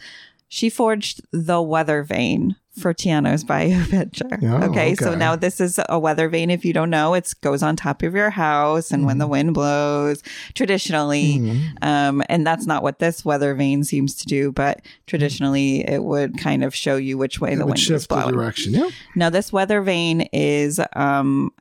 She 0.48 0.68
forged 0.68 1.22
the 1.32 1.62
weather 1.62 2.02
vane 2.02 2.56
for 2.78 2.94
Tiana's 2.94 3.44
Bayou 3.44 3.80
Adventure. 3.82 4.24
Oh, 4.42 4.70
okay, 4.70 4.94
so 4.94 5.14
now 5.14 5.36
this 5.36 5.60
is 5.60 5.78
a 5.88 5.98
weather 5.98 6.28
vane. 6.28 6.50
If 6.50 6.64
you 6.64 6.72
don't 6.72 6.88
know, 6.90 7.14
it 7.14 7.32
goes 7.42 7.62
on 7.62 7.76
top 7.76 8.02
of 8.02 8.14
your 8.14 8.30
house, 8.30 8.90
and 8.90 9.04
when 9.06 9.18
the 9.18 9.26
wind 9.26 9.54
blows, 9.54 10.22
traditionally, 10.54 11.38
Mhm. 11.38 11.84
um, 11.84 12.22
and 12.28 12.46
that's 12.46 12.66
not 12.66 12.82
what 12.82 12.98
this 12.98 13.24
weather 13.24 13.54
vane 13.54 13.84
seems 13.84 14.14
to 14.16 14.26
do, 14.26 14.50
but 14.52 14.80
traditionally 15.06 15.86
it 15.88 16.02
would 16.02 16.38
kind 16.38 16.64
of 16.64 16.74
show 16.74 16.96
you 16.96 17.18
which 17.18 17.40
way 17.40 17.52
It 17.52 17.56
the 17.56 17.66
wind 17.66 17.78
is 17.78 17.84
shift 17.84 18.08
the 18.08 18.14
blowing. 18.16 18.34
direction. 18.34 18.72
Yeah. 18.72 18.88
Now, 19.14 19.28
this 19.30 19.52
weather 19.52 19.82
vane 19.82 20.22
is 20.32 20.80
um, 20.96 21.52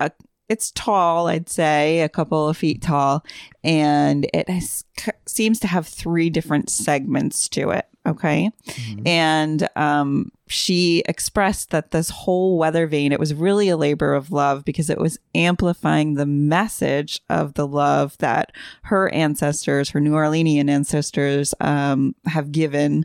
a, 0.00 0.10
it's 0.48 0.70
tall, 0.72 1.28
I'd 1.28 1.48
say, 1.48 2.00
a 2.00 2.08
couple 2.08 2.48
of 2.48 2.56
feet 2.56 2.82
tall, 2.82 3.24
and 3.62 4.26
it 4.34 4.48
has, 4.48 4.84
seems 5.26 5.60
to 5.60 5.66
have 5.68 5.86
three 5.86 6.28
different 6.30 6.70
segments 6.70 7.48
to 7.50 7.70
it. 7.70 7.86
Okay, 8.08 8.50
and 9.06 9.68
um, 9.76 10.32
she 10.46 11.02
expressed 11.06 11.70
that 11.70 11.90
this 11.90 12.10
whole 12.10 12.58
weather 12.58 12.86
vane 12.86 13.12
it 13.12 13.20
was 13.20 13.34
really 13.34 13.68
a 13.68 13.76
labor 13.76 14.14
of 14.14 14.32
love 14.32 14.64
because 14.64 14.88
it 14.90 14.98
was 14.98 15.18
amplifying 15.34 16.14
the 16.14 16.26
message 16.26 17.20
of 17.28 17.54
the 17.54 17.66
love 17.66 18.16
that 18.18 18.52
her 18.84 19.08
ancestors, 19.12 19.90
her 19.90 20.00
New 20.00 20.12
Orleanian 20.12 20.70
ancestors, 20.70 21.54
um, 21.60 22.14
have 22.26 22.50
given 22.50 23.04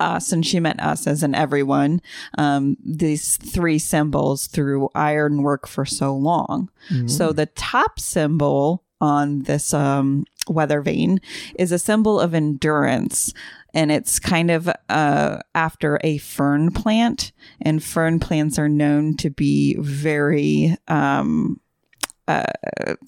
us, 0.00 0.32
and 0.32 0.46
she 0.46 0.60
meant 0.60 0.80
us 0.80 1.06
as 1.06 1.22
in 1.22 1.34
everyone, 1.34 2.00
um, 2.38 2.76
these 2.84 3.36
three 3.36 3.78
symbols 3.78 4.46
through 4.46 4.88
ironwork 4.94 5.66
for 5.66 5.84
so 5.84 6.14
long. 6.14 6.70
So 7.08 7.32
the 7.32 7.46
top 7.46 7.98
symbol 8.00 8.84
on 9.00 9.42
this 9.42 9.74
um, 9.74 10.24
weather 10.48 10.80
vane 10.80 11.20
is 11.58 11.72
a 11.72 11.78
symbol 11.78 12.18
of 12.20 12.32
endurance. 12.34 13.32
And 13.74 13.92
it's 13.92 14.18
kind 14.18 14.50
of 14.50 14.68
uh, 14.88 15.38
after 15.54 16.00
a 16.02 16.18
fern 16.18 16.70
plant. 16.70 17.32
And 17.60 17.82
fern 17.82 18.18
plants 18.20 18.58
are 18.58 18.68
known 18.68 19.16
to 19.18 19.30
be 19.30 19.76
very 19.78 20.76
um, 20.88 21.60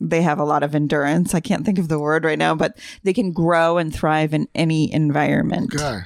they 0.00 0.22
have 0.22 0.38
a 0.38 0.44
lot 0.44 0.62
of 0.62 0.74
endurance. 0.74 1.34
I 1.34 1.40
can't 1.40 1.64
think 1.64 1.78
of 1.78 1.88
the 1.88 1.98
word 1.98 2.24
right 2.24 2.38
now, 2.38 2.54
but 2.54 2.78
they 3.02 3.12
can 3.12 3.32
grow 3.32 3.76
and 3.76 3.94
thrive 3.94 4.32
in 4.32 4.48
any 4.54 4.92
environment, 4.92 5.74
Okay. 5.74 6.00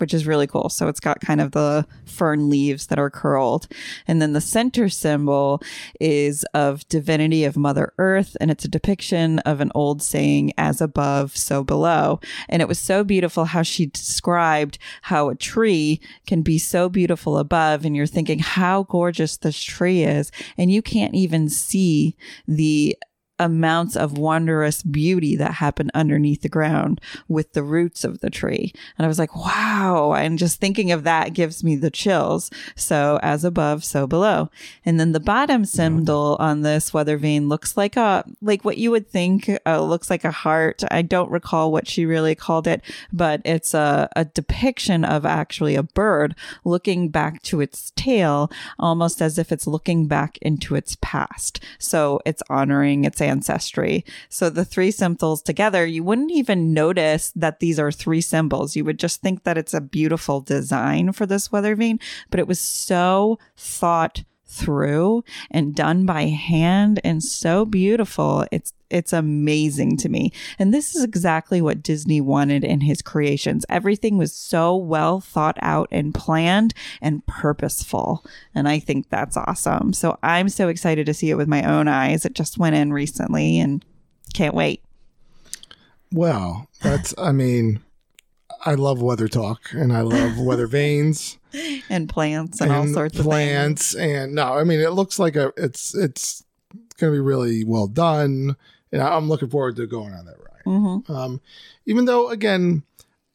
Which 0.00 0.14
is 0.14 0.26
really 0.26 0.46
cool. 0.46 0.68
So 0.68 0.88
it's 0.88 1.00
got 1.00 1.20
kind 1.20 1.40
of 1.40 1.52
the 1.52 1.86
fern 2.04 2.48
leaves 2.48 2.86
that 2.86 2.98
are 2.98 3.10
curled. 3.10 3.68
And 4.06 4.20
then 4.20 4.32
the 4.32 4.40
center 4.40 4.88
symbol 4.88 5.62
is 6.00 6.44
of 6.54 6.86
divinity 6.88 7.44
of 7.44 7.56
Mother 7.56 7.92
Earth, 7.98 8.36
and 8.40 8.50
it's 8.50 8.64
a 8.64 8.68
depiction 8.68 9.38
of 9.40 9.60
an 9.60 9.70
old 9.74 10.02
saying, 10.02 10.52
as 10.58 10.80
above, 10.80 11.36
so 11.36 11.62
below. 11.62 12.20
And 12.48 12.62
it 12.62 12.68
was 12.68 12.78
so 12.78 13.04
beautiful 13.04 13.44
how 13.44 13.62
she 13.62 13.86
described 13.86 14.78
how 15.02 15.28
a 15.28 15.34
tree 15.34 16.00
can 16.26 16.42
be 16.42 16.58
so 16.58 16.88
beautiful 16.88 17.38
above, 17.38 17.84
and 17.84 17.94
you're 17.94 18.06
thinking 18.06 18.38
how 18.38 18.84
gorgeous 18.84 19.36
this 19.36 19.62
tree 19.62 20.02
is, 20.02 20.30
and 20.56 20.70
you 20.70 20.82
can't 20.82 21.14
even 21.14 21.48
see 21.48 22.16
the 22.46 22.96
amounts 23.40 23.96
of 23.96 24.18
wondrous 24.18 24.82
beauty 24.82 25.34
that 25.36 25.54
happen 25.54 25.90
underneath 25.94 26.42
the 26.42 26.48
ground 26.48 27.00
with 27.26 27.54
the 27.54 27.62
roots 27.62 28.04
of 28.04 28.20
the 28.20 28.30
tree. 28.30 28.72
And 28.96 29.04
I 29.04 29.08
was 29.08 29.18
like, 29.18 29.34
wow. 29.34 30.12
And 30.12 30.38
just 30.38 30.60
thinking 30.60 30.92
of 30.92 31.04
that 31.04 31.32
gives 31.32 31.64
me 31.64 31.74
the 31.74 31.90
chills. 31.90 32.50
So 32.76 33.18
as 33.22 33.44
above, 33.44 33.82
so 33.82 34.06
below. 34.06 34.50
And 34.84 35.00
then 35.00 35.12
the 35.12 35.20
bottom 35.20 35.64
symbol 35.64 36.36
on 36.38 36.60
this 36.62 36.92
weather 36.92 37.16
vane 37.16 37.48
looks 37.48 37.76
like 37.76 37.96
a, 37.96 38.24
like 38.42 38.64
what 38.64 38.78
you 38.78 38.90
would 38.90 39.08
think, 39.08 39.50
uh, 39.66 39.82
looks 39.82 40.10
like 40.10 40.24
a 40.24 40.30
heart. 40.30 40.84
I 40.90 41.02
don't 41.02 41.30
recall 41.30 41.72
what 41.72 41.88
she 41.88 42.04
really 42.04 42.34
called 42.34 42.66
it, 42.66 42.82
but 43.12 43.40
it's 43.44 43.74
a, 43.74 44.08
a 44.14 44.26
depiction 44.26 45.04
of 45.04 45.24
actually 45.24 45.74
a 45.74 45.82
bird 45.82 46.34
looking 46.64 47.08
back 47.08 47.42
to 47.42 47.60
its 47.60 47.92
tail, 47.96 48.50
almost 48.78 49.22
as 49.22 49.38
if 49.38 49.50
it's 49.50 49.66
looking 49.66 50.06
back 50.06 50.38
into 50.42 50.74
its 50.74 50.96
past. 51.00 51.62
So 51.78 52.20
it's 52.26 52.42
honoring 52.50 53.04
its 53.04 53.20
ancestry. 53.30 54.04
So 54.28 54.50
the 54.50 54.64
three 54.64 54.90
symbols 54.90 55.40
together, 55.40 55.86
you 55.86 56.04
wouldn't 56.04 56.32
even 56.32 56.74
notice 56.74 57.32
that 57.36 57.60
these 57.60 57.78
are 57.78 57.90
three 57.92 58.20
symbols. 58.20 58.76
You 58.76 58.84
would 58.84 58.98
just 58.98 59.22
think 59.22 59.44
that 59.44 59.56
it's 59.56 59.72
a 59.72 59.80
beautiful 59.80 60.40
design 60.40 61.12
for 61.12 61.24
this 61.24 61.50
weather 61.50 61.74
vane, 61.74 61.98
but 62.30 62.40
it 62.40 62.48
was 62.48 62.60
so 62.60 63.38
thought 63.56 64.24
through 64.50 65.24
and 65.50 65.74
done 65.74 66.04
by 66.04 66.24
hand 66.24 67.00
and 67.04 67.22
so 67.22 67.64
beautiful. 67.64 68.44
It's 68.50 68.72
it's 68.90 69.12
amazing 69.12 69.96
to 69.98 70.08
me. 70.08 70.32
And 70.58 70.74
this 70.74 70.96
is 70.96 71.04
exactly 71.04 71.62
what 71.62 71.80
Disney 71.80 72.20
wanted 72.20 72.64
in 72.64 72.80
his 72.80 73.02
creations. 73.02 73.64
Everything 73.68 74.18
was 74.18 74.34
so 74.34 74.74
well 74.74 75.20
thought 75.20 75.56
out 75.62 75.88
and 75.92 76.12
planned 76.12 76.74
and 77.00 77.24
purposeful. 77.26 78.24
And 78.52 78.68
I 78.68 78.80
think 78.80 79.08
that's 79.08 79.36
awesome. 79.36 79.92
So 79.92 80.18
I'm 80.24 80.48
so 80.48 80.66
excited 80.66 81.06
to 81.06 81.14
see 81.14 81.30
it 81.30 81.36
with 81.36 81.46
my 81.46 81.62
own 81.62 81.86
eyes. 81.86 82.24
It 82.24 82.34
just 82.34 82.58
went 82.58 82.74
in 82.74 82.92
recently 82.92 83.60
and 83.60 83.84
can't 84.34 84.54
wait. 84.54 84.82
Well, 86.12 86.68
that's, 86.82 87.14
I 87.16 87.30
mean, 87.30 87.80
I 88.64 88.74
love 88.74 89.00
weather 89.02 89.28
talk 89.28 89.72
and 89.72 89.92
I 89.92 90.02
love 90.02 90.38
weather 90.38 90.66
vanes 90.68 91.38
And 91.88 92.08
plants 92.08 92.60
and, 92.60 92.70
all 92.70 92.86
sorts 92.86 93.14
of 93.18 93.24
things. 93.24 93.26
plants. 93.26 93.94
And 93.94 94.34
no, 94.34 94.54
I 94.54 94.64
mean, 94.64 94.80
it 94.80 94.90
looks 94.92 95.18
like 95.18 95.36
a, 95.36 95.52
it's, 95.56 95.94
it's 95.94 96.44
going 96.98 97.12
to 97.12 97.16
be 97.16 97.20
really 97.20 97.64
well 97.64 97.86
done. 97.86 98.56
And 98.92 99.00
I'm 99.02 99.28
looking 99.28 99.48
forward 99.48 99.76
to 99.76 99.86
going 99.86 100.12
on 100.12 100.26
that 100.26 100.36
ride. 100.38 100.64
Mhm. 100.66 101.08
Um, 101.10 101.40
even 101.86 102.04
though, 102.04 102.28
again, 102.28 102.82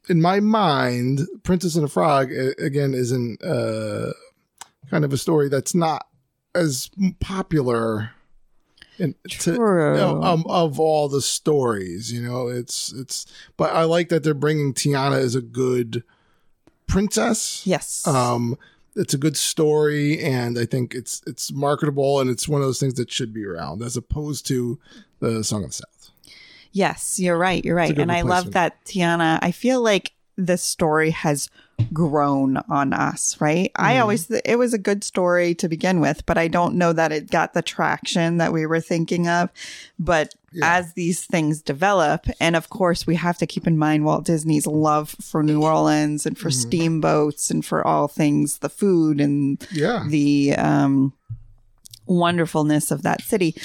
in 0.08 0.22
my 0.22 0.39
mind, 0.39 1.22
Princess 1.44 1.75
and 1.75 1.84
the 1.84 1.89
Frog, 1.89 2.32
again, 2.32 2.94
isn't 2.94 3.44
uh, 3.44 4.12
kind 4.91 5.03
of 5.03 5.12
a 5.12 5.17
story 5.17 5.50
that's 5.50 5.74
not 5.74 6.05
as 6.53 6.91
popular 7.20 8.12
in, 8.98 9.16
to, 9.30 9.56
True. 9.56 9.98
of, 9.98 10.24
um, 10.24 10.46
of 10.48 10.80
all 10.80 11.10
the 11.10 11.22
stories. 11.22 12.12
You 12.12 12.22
know, 12.22 12.48
it's 12.48 12.92
it's. 12.94 13.25
But 13.58 13.74
I 13.74 13.84
like 13.84 14.10
that 14.10 14.24
they're 14.24 14.34
bringing 14.34 14.74
Tiana 14.74 15.18
as 15.18 15.36
a 15.36 15.42
good 15.42 16.04
princess. 16.88 17.66
Yes. 17.66 18.06
Um, 18.08 18.58
it's 18.96 19.14
a 19.14 19.18
good 19.18 19.36
story, 19.36 20.20
and 20.20 20.58
I 20.58 20.66
think 20.66 20.96
it's 20.96 21.22
it's 21.28 21.52
marketable, 21.52 22.20
and 22.20 22.30
it's 22.30 22.48
one 22.48 22.62
of 22.62 22.68
those 22.68 22.80
things 22.80 22.94
that 22.96 23.12
should 23.12 23.34
be 23.34 23.46
around, 23.46 23.82
as 23.82 23.98
opposed 23.98 24.48
to 24.48 24.80
the 25.20 25.44
Song 25.44 25.64
of 25.64 25.70
the 25.70 25.75
South. 25.75 26.12
Yes, 26.72 27.20
you're 27.20 27.38
right. 27.38 27.64
You're 27.64 27.75
right. 27.75 27.98
And 27.98 28.12
I 28.12 28.22
love 28.22 28.52
that 28.52 28.84
Tiana. 28.84 29.40
I 29.42 29.52
feel 29.52 29.82
like 29.82 30.12
this 30.38 30.63
story 30.63 31.12
has 31.12 31.50
grown 31.94 32.58
on 32.70 32.94
us, 32.94 33.39
right? 33.42 33.72
I 33.75 33.96
Mhm. 33.96 34.01
always, 34.01 34.25
th- 34.27 34.42
it 34.46 34.58
was 34.58 34.74
a 34.74 34.77
good 34.77 35.04
story 35.04 35.54
to 35.56 35.68
begin 35.68 36.00
with, 36.00 36.25
but 36.25 36.38
I 36.38 36.48
don't 36.48 36.75
know 36.75 36.94
that 36.94 37.12
it 37.12 37.30
got 37.32 37.54
the 37.54 37.62
traction 37.62 38.38
that 38.38 38.54
we 38.54 38.65
were 38.65 38.80
thinking 38.80 39.27
of. 39.27 39.50
But 40.00 40.36
Yeah. 40.54 40.77
as 40.77 40.94
these 40.94 41.25
things 41.25 41.62
develop, 41.62 42.27
and 42.39 42.56
of 42.56 42.70
course, 42.70 43.06
we 43.06 43.15
have 43.15 43.38
to 43.39 43.46
keep 43.48 43.68
in 43.68 43.77
mind 43.77 44.06
Walt 44.06 44.24
Disney's 44.25 44.65
love 44.68 45.15
for 45.22 45.44
New 45.44 45.63
Orleans 45.63 46.25
and 46.25 46.38
for 46.38 46.50
Mhm. 46.50 46.54
steamboats 46.54 47.51
and 47.51 47.65
for 47.65 47.86
all 47.86 48.08
things 48.08 48.60
the 48.60 48.70
food 48.70 49.20
and 49.20 49.65
Yeah, 49.72 50.06
the 50.08 50.56
um, 50.56 51.12
wonderfulness 52.06 52.92
of 52.92 53.01
that 53.01 53.22
city 53.22 53.56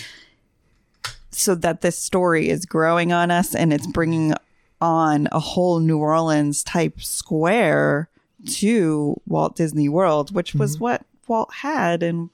so 1.31 1.55
that 1.55 1.81
this 1.81 1.97
story 1.97 2.49
is 2.49 2.67
growing 2.67 3.13
on 3.13 3.31
us 3.31 3.55
and 3.55 3.73
it's 3.73 3.87
bringing 3.87 4.35
on 4.81 5.29
a 5.33 5.39
whole 5.41 5.79
New 5.81 5.99
Orleans 5.99 6.63
type 6.65 7.01
square 7.01 8.09
to 8.49 9.21
Walt 9.27 9.57
Disney 9.57 9.89
World, 9.89 10.35
which 10.35 10.55
was 10.55 10.77
Mm-hmm. 10.77 10.85
what 10.85 11.03
Walt 11.29 11.53
had 11.55 12.03
in 12.03 12.31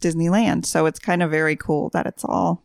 Disneyland. 0.00 0.64
So 0.66 0.86
it's 0.86 0.98
kind 0.98 1.22
of 1.22 1.30
very 1.30 1.56
cool 1.56 1.90
that 1.90 2.06
it's 2.06 2.24
all 2.24 2.62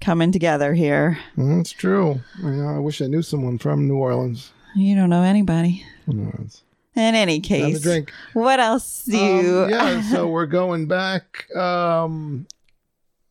coming 0.00 0.32
together 0.32 0.74
here. 0.74 1.18
that's 1.36 1.72
true. 1.72 2.20
I, 2.44 2.78
wish 2.78 3.00
I 3.00 3.06
knew 3.06 3.22
someone 3.22 3.58
from 3.58 3.86
New 3.88 3.96
Orleans. 3.96 4.52
You 4.74 4.94
don't 4.94 5.08
know 5.10 5.22
anybody. 5.22 5.84
In 6.06 6.50
any 6.94 7.40
case, 7.40 7.80
drink. 7.82 8.12
what 8.32 8.58
else 8.60 9.04
do 9.04 9.16
you 9.18 9.62
Um, 9.64 9.70
yeah, 9.70 10.00
so 10.02 10.28
we're 10.30 10.46
going 10.46 10.86
back. 10.86 11.50
Um, 11.54 12.46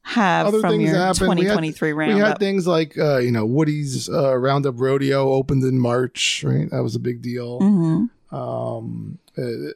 have 0.05 0.47
other 0.47 0.59
from 0.61 0.71
things 0.71 0.89
your 0.89 0.95
happened. 0.97 1.39
We 1.39 1.45
had- 1.45 1.53
2023 1.57 1.93
we 1.93 2.19
had 2.19 2.39
things 2.39 2.65
like 2.67 2.97
uh, 2.97 3.17
you 3.17 3.31
know 3.31 3.45
Woody's 3.45 4.07
uh, 4.09 4.35
Roundup 4.37 4.75
Rodeo 4.79 5.33
opened 5.33 5.63
in 5.63 5.79
March, 5.79 6.43
right? 6.45 6.69
That 6.69 6.83
was 6.83 6.95
a 6.95 6.99
big 6.99 7.21
deal. 7.21 7.59
Mhm. 7.59 8.09
Um, 8.31 9.19
uh, 9.37 9.71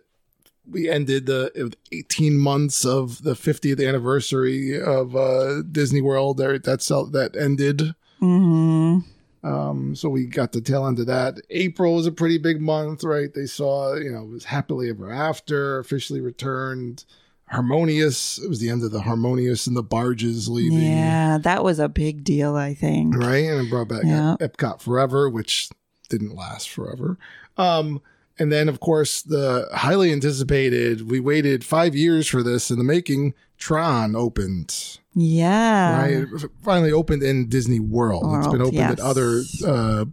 we 0.70 0.88
ended 0.90 1.26
the 1.26 1.74
18 1.92 2.38
months 2.38 2.86
of 2.86 3.24
the 3.24 3.34
50th 3.34 3.80
anniversary 3.86 4.80
of 4.80 5.16
uh, 5.16 5.64
Disney 5.64 6.02
World. 6.02 6.38
There, 6.38 6.60
that's 6.60 6.88
that 6.90 7.36
ended. 7.40 7.96
Mhm. 8.22 9.04
Um, 9.44 9.96
so 9.96 10.10
we 10.10 10.26
got 10.26 10.52
the 10.52 10.62
tail 10.62 10.86
end 10.86 11.00
of 11.00 11.08
that. 11.08 11.40
April 11.50 11.96
was 11.96 12.06
a 12.06 12.12
pretty 12.12 12.38
big 12.38 12.62
month, 12.62 13.04
right? 13.04 13.34
They 13.34 13.46
saw, 13.46 13.96
you 13.96 14.12
know, 14.12 14.24
it 14.24 14.30
was 14.30 14.44
happily 14.44 14.90
ever 14.90 15.10
after 15.12 15.80
officially 15.80 16.20
returned. 16.22 17.06
Harmonious. 17.50 18.38
It 18.38 18.48
was 18.50 18.60
the 18.60 18.70
end 18.70 18.84
of 18.84 18.92
the 18.92 19.02
Harmonious 19.02 19.68
and 19.68 19.76
the 19.76 19.84
barges 19.84 20.48
leaving, 20.48 20.82
Yeah, 20.82 21.38
that 21.40 21.64
was 21.64 21.80
a 21.80 21.90
big 21.90 22.24
deal, 22.24 22.56
I 22.56 22.74
think. 22.74 23.16
right? 23.16 23.46
And 23.46 23.66
it 23.66 23.70
brought 23.70 23.88
back 23.90 24.04
Yeah. 24.04 24.36
Epcot 24.40 24.82
Forever, 24.82 25.30
which 25.30 25.70
didn't 26.10 26.36
last 26.36 26.70
forever. 26.70 27.18
Um, 27.58 28.02
and 28.38 28.52
then, 28.52 28.70
of 28.70 28.80
course, 28.80 29.22
the 29.22 29.68
highly 29.74 30.12
anticipated. 30.12 31.10
We 31.10 31.20
waited 31.20 31.64
five 31.66 31.96
years 31.96 32.28
for 32.28 32.42
this 32.42 32.72
in 32.72 32.78
the 32.78 32.84
making. 32.84 33.34
Tron 33.58 34.16
opened. 34.16 35.00
Yeah. 35.14 36.02
right? 36.02 36.14
It 36.32 36.50
finally 36.64 36.92
opened 36.92 37.24
in 37.24 37.50
Disney 37.50 37.80
World. 37.82 38.24
it's 38.38 38.48
been 38.48 38.60
World, 38.60 38.74
opened 38.76 38.92
at 38.92 39.00
other 39.02 39.42
uh, 39.68 40.06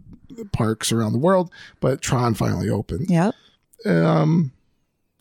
parks 0.51 0.91
around 0.91 1.13
the 1.13 1.19
world, 1.19 1.51
but 1.79 2.01
Tron 2.01 2.33
finally 2.33 2.69
opened. 2.69 3.09
Yep. 3.09 3.33
Um, 3.85 4.51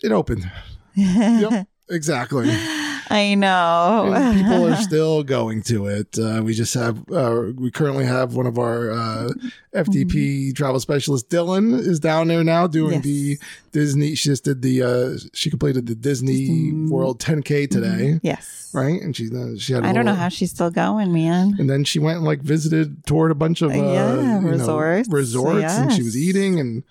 it 0.02 0.12
opened. 0.12 0.50
Yep, 0.98 1.66
exactly. 1.90 2.48
I 3.08 3.36
know. 3.36 4.12
And 4.16 4.36
people 4.40 4.66
are 4.66 4.76
still 4.82 5.22
going 5.22 5.62
to 5.64 5.86
it. 5.86 6.18
Uh, 6.18 6.42
we 6.44 6.54
just 6.54 6.74
have, 6.74 6.98
uh, 7.12 7.52
we 7.54 7.70
currently 7.70 8.04
have 8.04 8.34
one 8.34 8.46
of 8.46 8.58
our 8.58 8.90
uh, 8.90 9.28
FDP 9.72 10.54
travel 10.56 10.80
specialists, 10.80 11.28
Dylan, 11.32 11.78
is 11.78 12.00
down 12.00 12.26
there 12.28 12.42
now 12.42 12.66
doing 12.66 12.94
Yes. 12.94 13.04
the 13.04 13.38
Disney. 13.70 14.14
She 14.16 14.30
just 14.30 14.42
did 14.44 14.60
the, 14.62 14.82
uh, 14.82 15.18
she 15.32 15.50
completed 15.50 15.86
the 15.86 15.94
Disney 15.94 16.46
Disney- 16.46 16.90
World 16.90 17.20
10K 17.20 17.70
today, 17.70 18.18
yes. 18.24 18.70
right? 18.74 19.00
And 19.00 19.14
she, 19.14 19.26
uh, 19.28 19.56
she 19.56 19.72
had 19.72 19.84
a 19.84 19.88
I 19.88 19.92
don't 19.92 20.04
know 20.04 20.14
how 20.14 20.28
she's 20.28 20.50
still 20.50 20.70
going, 20.70 21.12
man. 21.12 21.54
and 21.60 21.70
then 21.70 21.84
she 21.84 22.00
went 22.00 22.16
and 22.16 22.26
like 22.26 22.40
visited, 22.40 23.06
toured 23.06 23.30
a 23.30 23.34
bunch 23.36 23.62
of 23.62 23.70
uh, 23.70 23.74
Yeah, 23.74 24.16
you 24.16 24.22
know, 24.40 24.48
resorts. 24.48 25.08
resorts, 25.08 25.72
and 25.74 25.92
she 25.92 26.02
was 26.02 26.16
eating 26.16 26.58
and 26.58 26.82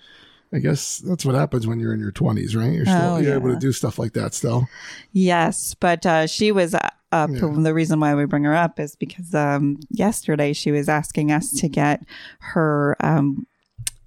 I 0.56 0.60
guess 0.60 1.00
that's 1.00 1.26
what 1.26 1.36
happens 1.36 1.68
when 1.68 1.80
you're 1.80 1.94
in 1.94 2.00
your 2.00 2.12
20s, 2.12 2.56
right? 2.56 2.72
You're 2.72 2.86
still 2.86 3.16
Oh, 3.16 3.18
you're 3.18 3.36
able 3.36 3.54
to 3.54 3.60
do 3.60 3.72
stuff 3.72 4.00
like 4.00 4.14
that 4.14 4.34
still. 4.34 4.68
Yes, 5.12 5.76
but 5.76 6.06
uh, 6.06 6.28
she 6.28 6.52
was 6.52 6.74
uh, 6.74 6.90
up. 7.12 7.30
Yeah. 7.32 7.52
The 7.54 7.74
reason 7.74 8.00
why 8.00 8.16
we 8.16 8.26
bring 8.26 8.44
her 8.44 8.56
up 8.56 8.80
is 8.80 8.96
because 8.96 9.34
um, 9.36 9.80
yesterday 9.90 10.54
she 10.54 10.72
was 10.72 10.88
asking 10.90 11.32
us 11.32 11.52
to 11.52 11.68
get 11.68 12.04
her 12.40 12.96
um, 13.00 13.48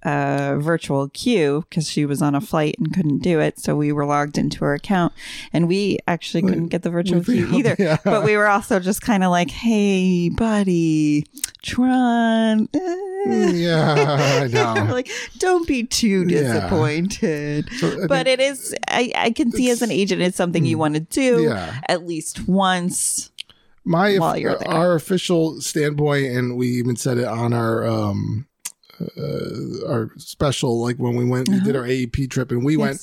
uh, 0.03 0.57
virtual 0.59 1.09
queue 1.09 1.65
because 1.69 1.89
she 1.89 2.05
was 2.05 2.21
on 2.21 2.35
a 2.35 2.41
flight 2.41 2.75
and 2.77 2.93
couldn't 2.93 3.19
do 3.19 3.39
it. 3.39 3.59
So 3.59 3.75
we 3.75 3.91
were 3.91 4.05
logged 4.05 4.37
into 4.37 4.63
her 4.65 4.73
account, 4.73 5.13
and 5.53 5.67
we 5.67 5.99
actually 6.07 6.43
We- 6.43 6.49
couldn't 6.49 6.67
get 6.67 6.83
the 6.83 6.89
virtual 6.89 7.23
queue 7.25 7.47
either. 7.53 7.75
yeah. 7.79 7.97
But 8.03 8.23
we 8.23 8.37
were 8.37 8.47
also 8.47 8.79
just 8.79 9.01
kind 9.01 9.23
of 9.23 9.31
like, 9.31 9.51
"Hey, 9.51 10.29
buddy, 10.29 11.25
Tron." 11.61 12.69
eh." 12.73 12.79
Mm, 13.27 13.61
yeah, 13.61 14.39
I 14.43 14.47
know. 14.47 14.93
like, 14.93 15.09
don't 15.39 15.67
be 15.67 15.83
too 15.83 16.23
Yeah. 16.25 16.53
disappointed. 16.53 17.67
So, 17.77 18.07
But 18.07 18.25
think- 18.27 18.39
it 18.39 18.41
is, 18.41 18.73
I, 18.87 19.11
I 19.13 19.31
can 19.31 19.51
see 19.51 19.69
as 19.69 19.81
an 19.81 19.91
agent, 19.91 20.21
it's 20.21 20.37
something 20.37 20.65
you 20.65 20.77
want 20.77 20.93
to 20.93 21.01
do 21.01 21.43
yeah. 21.43 21.81
at 21.89 22.07
least 22.07 22.47
once. 22.47 23.31
my 23.83 24.17
while 24.19 24.37
you're 24.37 24.57
there. 24.57 24.69
our 24.69 24.95
official 24.95 25.59
standpoint 25.59 26.27
and 26.27 26.55
we 26.55 26.67
even 26.69 26.95
said 26.95 27.17
it 27.17 27.25
on 27.25 27.51
our 27.51 27.85
um 27.85 28.47
uh, 29.17 29.87
our 29.87 30.11
special 30.17 30.81
like 30.81 30.97
when 30.97 31.15
we 31.15 31.25
went 31.25 31.47
we 31.49 31.59
did 31.61 31.75
our 31.75 31.83
AEP 31.83 32.29
trip 32.29 32.51
and 32.51 32.65
we 32.65 32.77
went 32.77 32.99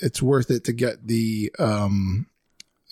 it's 0.00 0.20
worth 0.22 0.50
it 0.50 0.64
to 0.64 0.72
get 0.72 1.06
the 1.06 1.52
um 1.58 2.26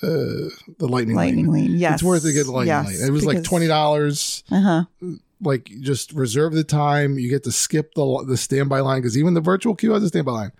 uh 0.03 0.49
the 0.79 0.89
lightning, 0.89 1.17
lightning 1.17 1.51
lane. 1.51 1.69
lane. 1.69 1.79
Yes. 1.79 1.95
It's 1.95 2.03
worth 2.03 2.25
it 2.25 2.29
to 2.29 2.35
get 2.35 2.47
the 2.47 2.53
lightning 2.53 2.69
yes, 2.69 3.01
lane. 3.01 3.09
It 3.09 3.13
was 3.13 3.25
like 3.25 3.45
twenty 3.45 3.67
dollars. 3.67 4.43
Uh-huh. 4.51 4.85
Like 5.41 5.71
just 5.81 6.13
reserve 6.13 6.55
the 6.55 6.65
time. 6.65 7.19
You 7.19 7.29
get 7.29 7.45
to 7.45 7.53
skip 7.53 7.95
the 7.95 8.25
the 8.27 8.37
standby 8.37 8.81
line 8.81 9.01
because 9.01 9.17
even 9.19 9.35
the 9.35 9.41
virtual 9.41 9.75
queue 9.75 9.93
has 9.93 10.03
a 10.03 10.09
standby 10.09 10.33
line. 10.33 10.53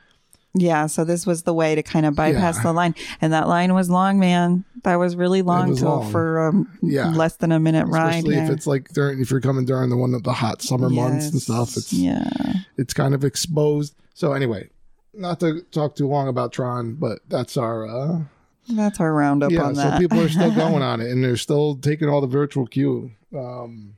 Yeah. 0.55 0.87
So 0.87 1.05
this 1.05 1.27
was 1.27 1.45
the 1.45 1.55
way 1.55 1.75
to 1.75 1.83
kind 1.83 2.05
of 2.05 2.15
bypass 2.15 2.57
Yeah. 2.57 2.63
the 2.63 2.73
line. 2.73 2.95
And 3.21 3.33
that 3.33 3.49
line 3.49 3.73
was 3.75 3.89
long, 3.89 4.19
man. 4.19 4.65
That 4.85 4.97
was 4.97 5.17
really 5.17 5.41
long 5.43 5.71
was 5.71 5.79
to, 5.81 5.87
long. 5.87 6.11
for 6.11 6.49
um, 6.49 6.79
Yeah. 6.83 7.11
less 7.11 7.37
than 7.37 7.53
a 7.53 7.59
minute 7.61 7.87
ride. 7.87 8.17
Especially 8.17 8.37
if 8.37 8.49
yeah. 8.49 8.53
it's 8.55 8.67
like 8.67 8.89
during 8.91 9.21
if 9.21 9.31
you're 9.31 9.41
coming 9.41 9.65
during 9.65 9.89
the 9.89 9.97
one 9.97 10.13
of 10.13 10.25
the 10.25 10.33
hot 10.33 10.61
summer 10.61 10.91
months 10.91 11.31
and 11.31 11.41
stuff. 11.41 11.77
It's 11.77 11.93
yeah. 11.93 12.29
it's 12.77 12.93
kind 12.93 13.15
of 13.15 13.25
exposed. 13.25 13.95
So 14.15 14.33
anyway, 14.35 14.69
not 15.15 15.41
to 15.41 15.63
talk 15.71 15.97
too 15.97 16.07
long 16.07 16.29
about 16.29 16.53
Tron, 16.53 16.95
but 16.95 17.21
that's 17.29 17.57
our 17.57 17.87
uh 17.87 18.21
That's 18.69 19.01
our 19.01 19.13
roundup 19.15 19.53
yeah. 19.53 19.63
on 19.63 19.75
So 19.75 19.83
that. 19.83 20.01
people 20.01 20.21
are 20.21 20.29
still 20.29 20.55
going 20.55 20.83
on 20.83 21.01
it, 21.01 21.11
and 21.11 21.25
they're 21.25 21.37
still 21.37 21.77
taking 21.77 22.09
all 22.11 22.21
the 22.21 22.27
virtual 22.27 22.67
queue. 22.67 23.11
Um, 23.35 23.95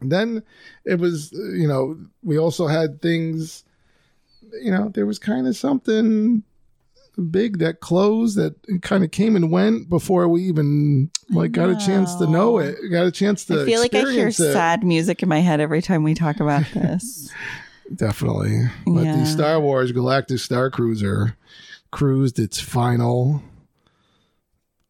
then 0.00 0.42
it 0.84 0.98
was 0.98 1.30
you 1.32 1.68
know 1.68 1.96
we 2.24 2.36
also 2.38 2.66
had 2.66 3.00
things. 3.00 3.62
You 4.60 4.70
know 4.70 4.88
there 4.88 5.06
was 5.06 5.18
kind 5.18 5.46
of 5.46 5.56
something 5.56 6.42
big 7.30 7.58
that 7.58 7.80
closed 7.80 8.36
that 8.38 8.54
kind 8.80 9.04
of 9.04 9.10
came 9.10 9.36
and 9.36 9.50
went 9.50 9.88
before 9.90 10.26
we 10.28 10.42
even 10.44 11.10
like 11.30 11.52
got 11.52 11.68
a 11.68 11.76
chance 11.76 12.14
to 12.16 12.26
know 12.26 12.58
it. 12.58 12.76
Got 12.90 13.06
a 13.06 13.10
chance 13.12 13.44
to. 13.46 13.62
I 13.62 13.64
feel 13.66 13.80
like 13.80 13.94
I 13.94 14.10
hear 14.10 14.28
it. 14.28 14.32
sad 14.34 14.82
music 14.84 15.22
in 15.22 15.28
my 15.28 15.40
head 15.40 15.60
every 15.60 15.82
time 15.82 16.02
we 16.04 16.14
talk 16.14 16.40
about 16.40 16.64
this. 16.74 17.30
Definitely. 17.94 18.62
But 18.86 19.04
Yeah. 19.04 19.16
the 19.16 19.26
Star 19.26 19.60
Wars 19.60 19.92
Galactic 19.92 20.38
Star 20.38 20.70
Cruiser 20.70 21.36
cruised 21.90 22.38
its 22.38 22.58
final 22.58 23.42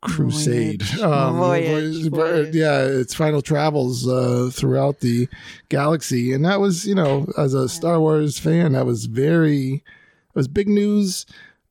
crusade. 0.02 0.82
Um, 1.02 1.36
Voyage. 1.36 1.68
voyage- 1.68 2.10
Voyage. 2.10 2.54
Yeah, 2.54 2.82
its 2.82 3.14
final 3.14 3.40
travels 3.42 4.06
uh, 4.06 4.50
throughout 4.52 5.00
the 5.00 5.28
galaxy. 5.68 6.32
And 6.32 6.44
that 6.44 6.60
was, 6.60 6.86
you 6.86 6.94
know, 6.94 7.26
as 7.38 7.54
a 7.54 7.68
Star 7.68 7.98
Wars 8.00 8.38
fan, 8.38 8.72
that 8.72 8.84
was 8.86 9.06
very, 9.06 9.74
it 9.76 10.34
was 10.34 10.48
big 10.48 10.68
news. 10.68 11.24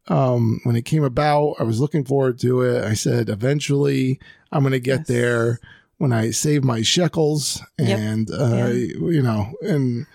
Um, 0.08 0.60
when 0.64 0.76
it 0.76 0.84
came 0.86 1.04
about, 1.04 1.56
I 1.60 1.64
was 1.64 1.80
looking 1.80 2.04
forward 2.04 2.40
to 2.40 2.62
it. 2.62 2.84
I 2.84 2.94
said, 2.96 3.30
eventually, 3.30 4.20
I'm 4.52 4.64
going 4.64 4.72
to 4.72 4.80
get 4.80 5.00
Yes. 5.02 5.08
there 5.08 5.60
when 6.00 6.12
I 6.12 6.32
save 6.32 6.64
my 6.64 6.82
shekels. 6.82 7.62
Yep. 7.80 8.00
And, 8.00 8.32
uh, 8.32 8.56
Yeah. 8.56 8.68
you 8.68 9.22
know, 9.22 9.54
and 9.62 10.08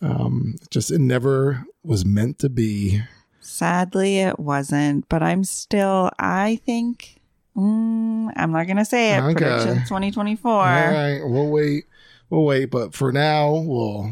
um, 0.00 0.56
just 0.70 0.90
it 0.90 1.00
never 1.00 1.64
was 1.84 2.04
meant 2.04 2.38
to 2.40 2.48
be. 2.48 3.02
Sadly, 3.40 4.18
it 4.20 4.38
wasn't, 4.38 5.08
but 5.08 5.22
I'm 5.22 5.44
still, 5.44 6.10
I 6.18 6.60
think, 6.64 7.20
mm, 7.56 8.30
I'm 8.36 8.52
not 8.52 8.66
going 8.66 8.76
to 8.78 8.84
say 8.84 9.14
it. 9.16 9.20
Okay. 9.20 9.32
Prediction 9.34 9.74
2024. 9.84 10.50
All 10.52 10.58
right, 10.60 11.20
we'll 11.22 11.50
wait. 11.50 11.84
We'll 12.30 12.44
wait. 12.44 12.66
But 12.70 12.94
for 12.94 13.12
now, 13.12 13.52
we'll 13.52 14.10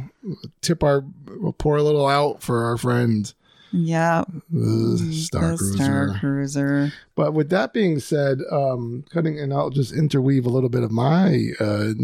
tip 0.60 0.82
our, 0.82 1.04
we'll 1.26 1.52
pour 1.54 1.76
a 1.76 1.82
little 1.82 2.06
out 2.06 2.42
for 2.42 2.64
our 2.64 2.76
friend, 2.76 3.32
Yeah. 3.72 4.24
the 4.50 5.12
Star 5.14 5.52
the 5.52 5.56
Cruiser. 5.56 5.76
Star 5.76 6.18
Cruiser. 6.18 6.92
But 7.14 7.32
with 7.32 7.48
that 7.48 7.72
being 7.72 7.98
said, 7.98 8.40
um, 8.52 9.04
cutting 9.10 9.38
and 9.40 9.54
I'll 9.54 9.70
just 9.70 9.92
interweave 9.94 10.44
a 10.44 10.50
little 10.50 10.68
bit 10.68 10.82
of 10.82 10.90
my 10.90 11.48
uh, 11.58 11.94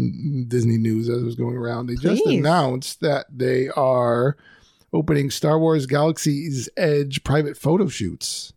Disney 0.47 0.77
news 0.79 1.07
as 1.07 1.21
it 1.21 1.25
was 1.25 1.35
going 1.35 1.55
around. 1.55 1.85
They 1.87 1.95
just 1.95 2.25
announced 2.25 3.01
that 3.01 3.27
they 3.31 3.69
are 3.69 4.37
opening 4.93 5.29
Star 5.29 5.59
Wars 5.59 5.85
Galaxy's 5.85 6.67
Edge 6.77 7.23
private 7.23 7.57
photo 7.57 7.87
shoots. 7.87 8.53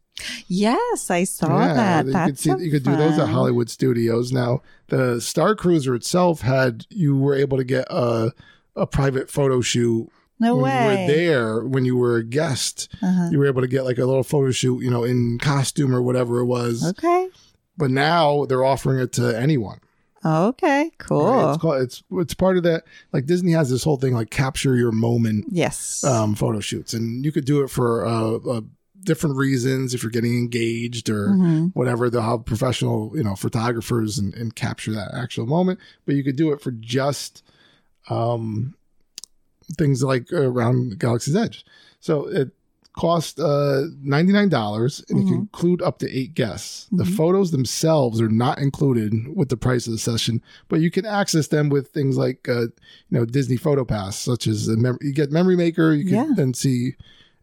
Yes, 0.49 1.11
I 1.11 1.25
saw 1.25 1.59
that. 1.59 2.07
you 2.07 2.13
That's 2.13 2.31
could 2.31 2.39
see 2.39 2.65
you 2.65 2.71
could 2.71 2.85
do 2.85 2.97
those 2.97 3.19
at. 3.19 3.29
Hollywood 3.29 3.71
Studios. 3.71 4.33
Now, 4.33 4.63
the 4.89 5.21
Star 5.21 5.55
Cruiser 5.55 5.95
itself 5.95 6.41
had 6.41 6.87
you 6.91 7.17
were 7.17 7.35
able 7.35 7.57
to 7.57 7.65
get 7.65 7.87
a 7.91 8.33
a 8.77 8.87
private 8.87 9.31
photo 9.31 9.61
shoot 9.61 10.09
No 10.39 10.57
when 10.57 10.65
way. 10.65 10.81
you 10.83 10.89
were 10.89 11.15
there 11.15 11.65
when 11.65 11.85
you 11.85 11.97
were 11.97 12.17
a 12.17 12.25
guest. 12.25 12.89
Uh-huh. 13.03 13.29
You 13.31 13.39
were 13.39 13.47
able 13.47 13.63
to 13.63 13.69
get 13.69 13.85
like 13.85 13.99
a 13.99 14.05
little 14.07 14.23
photo 14.23 14.51
shoot, 14.51 14.83
you 14.83 14.91
know, 14.91 15.05
in 15.05 15.39
costume 15.39 15.95
or 15.95 16.03
whatever 16.03 16.39
it 16.41 16.47
was. 16.47 16.87
Okay. 16.87 17.29
But 17.77 17.91
now 17.91 18.45
they're 18.45 18.65
offering 18.65 18.99
it 19.01 19.13
to 19.15 19.39
anyone. 19.39 19.81
Okay. 20.25 20.91
Cool. 20.99 21.27
Right? 21.27 21.49
It's 21.55 21.63
called 21.63 21.83
it's 21.83 22.03
it's 22.13 22.35
part 22.35 22.57
of 22.59 22.63
that. 22.65 22.85
Like 23.13 23.27
Disney 23.27 23.53
has 23.53 23.71
this 23.71 23.85
whole 23.85 23.97
thing 23.97 24.13
like 24.13 24.31
capture 24.31 24.77
your 24.77 24.93
moment 24.93 25.47
yes. 25.51 26.05
um, 26.05 26.35
photo 26.35 26.61
shoots, 26.61 26.93
and 26.93 27.25
you 27.25 27.33
could 27.33 27.47
do 27.47 27.63
it 27.63 27.69
for 27.69 28.05
a, 28.05 28.37
uh, 28.37 28.61
different 29.05 29.37
reasons. 29.37 29.95
If 29.95 30.03
you're 30.03 30.11
getting 30.11 30.37
engaged 30.39 31.09
or 31.09 31.29
Mhm. 31.29 31.71
whatever, 31.75 32.11
they'll 32.11 32.21
have 32.23 32.45
professional 32.45 33.13
you 33.15 33.23
know 33.25 33.35
photographers 33.37 34.19
and, 34.19 34.35
and 34.35 34.55
capture 34.55 34.93
that 34.93 35.15
actual 35.15 35.47
moment. 35.47 35.79
But 36.07 36.15
you 36.17 36.25
could 36.25 36.37
do 36.37 36.53
it 36.53 36.61
for 36.61 36.71
just 36.73 37.43
um, 38.09 38.75
things 39.79 40.03
like 40.03 40.33
around 40.33 40.99
Galaxy's 40.99 41.37
Edge. 41.37 41.65
So 42.01 42.27
it 42.29 42.51
cost 42.97 43.39
uh, 43.39 43.83
ninety 44.03 44.33
nine 44.33 44.49
dollars, 44.49 45.05
and 45.09 45.21
it 45.21 45.25
can 45.27 45.35
Mhm. 45.35 45.41
include 45.41 45.81
up 45.83 45.99
to 46.01 46.11
eight 46.11 46.35
guests. 46.35 46.87
The 46.91 47.05
Mhm. 47.05 47.17
photos 47.17 47.51
themselves 47.53 48.21
are 48.21 48.29
not 48.29 48.59
included 48.59 49.15
with 49.37 49.49
the 49.49 49.57
price 49.57 49.87
of 49.87 49.93
the 49.93 49.99
session, 49.99 50.43
but 50.69 50.81
you 50.81 50.91
can 50.91 51.07
access 51.07 51.47
them 51.47 51.69
with 51.69 51.89
things 51.89 52.17
like 52.17 52.49
uh, 52.49 52.63
you 52.63 52.71
know 53.11 53.25
Disney 53.25 53.57
Photo 53.57 53.85
Pass, 53.85 54.19
such 54.19 54.47
as 54.47 54.67
a 54.69 54.77
mem- 54.77 54.99
you 55.01 55.13
get 55.13 55.31
Memory 55.31 55.57
Maker. 55.57 55.95
You 55.95 56.05
can 56.05 56.15
Yeah. 56.15 56.33
then 56.35 56.53
see 56.53 56.97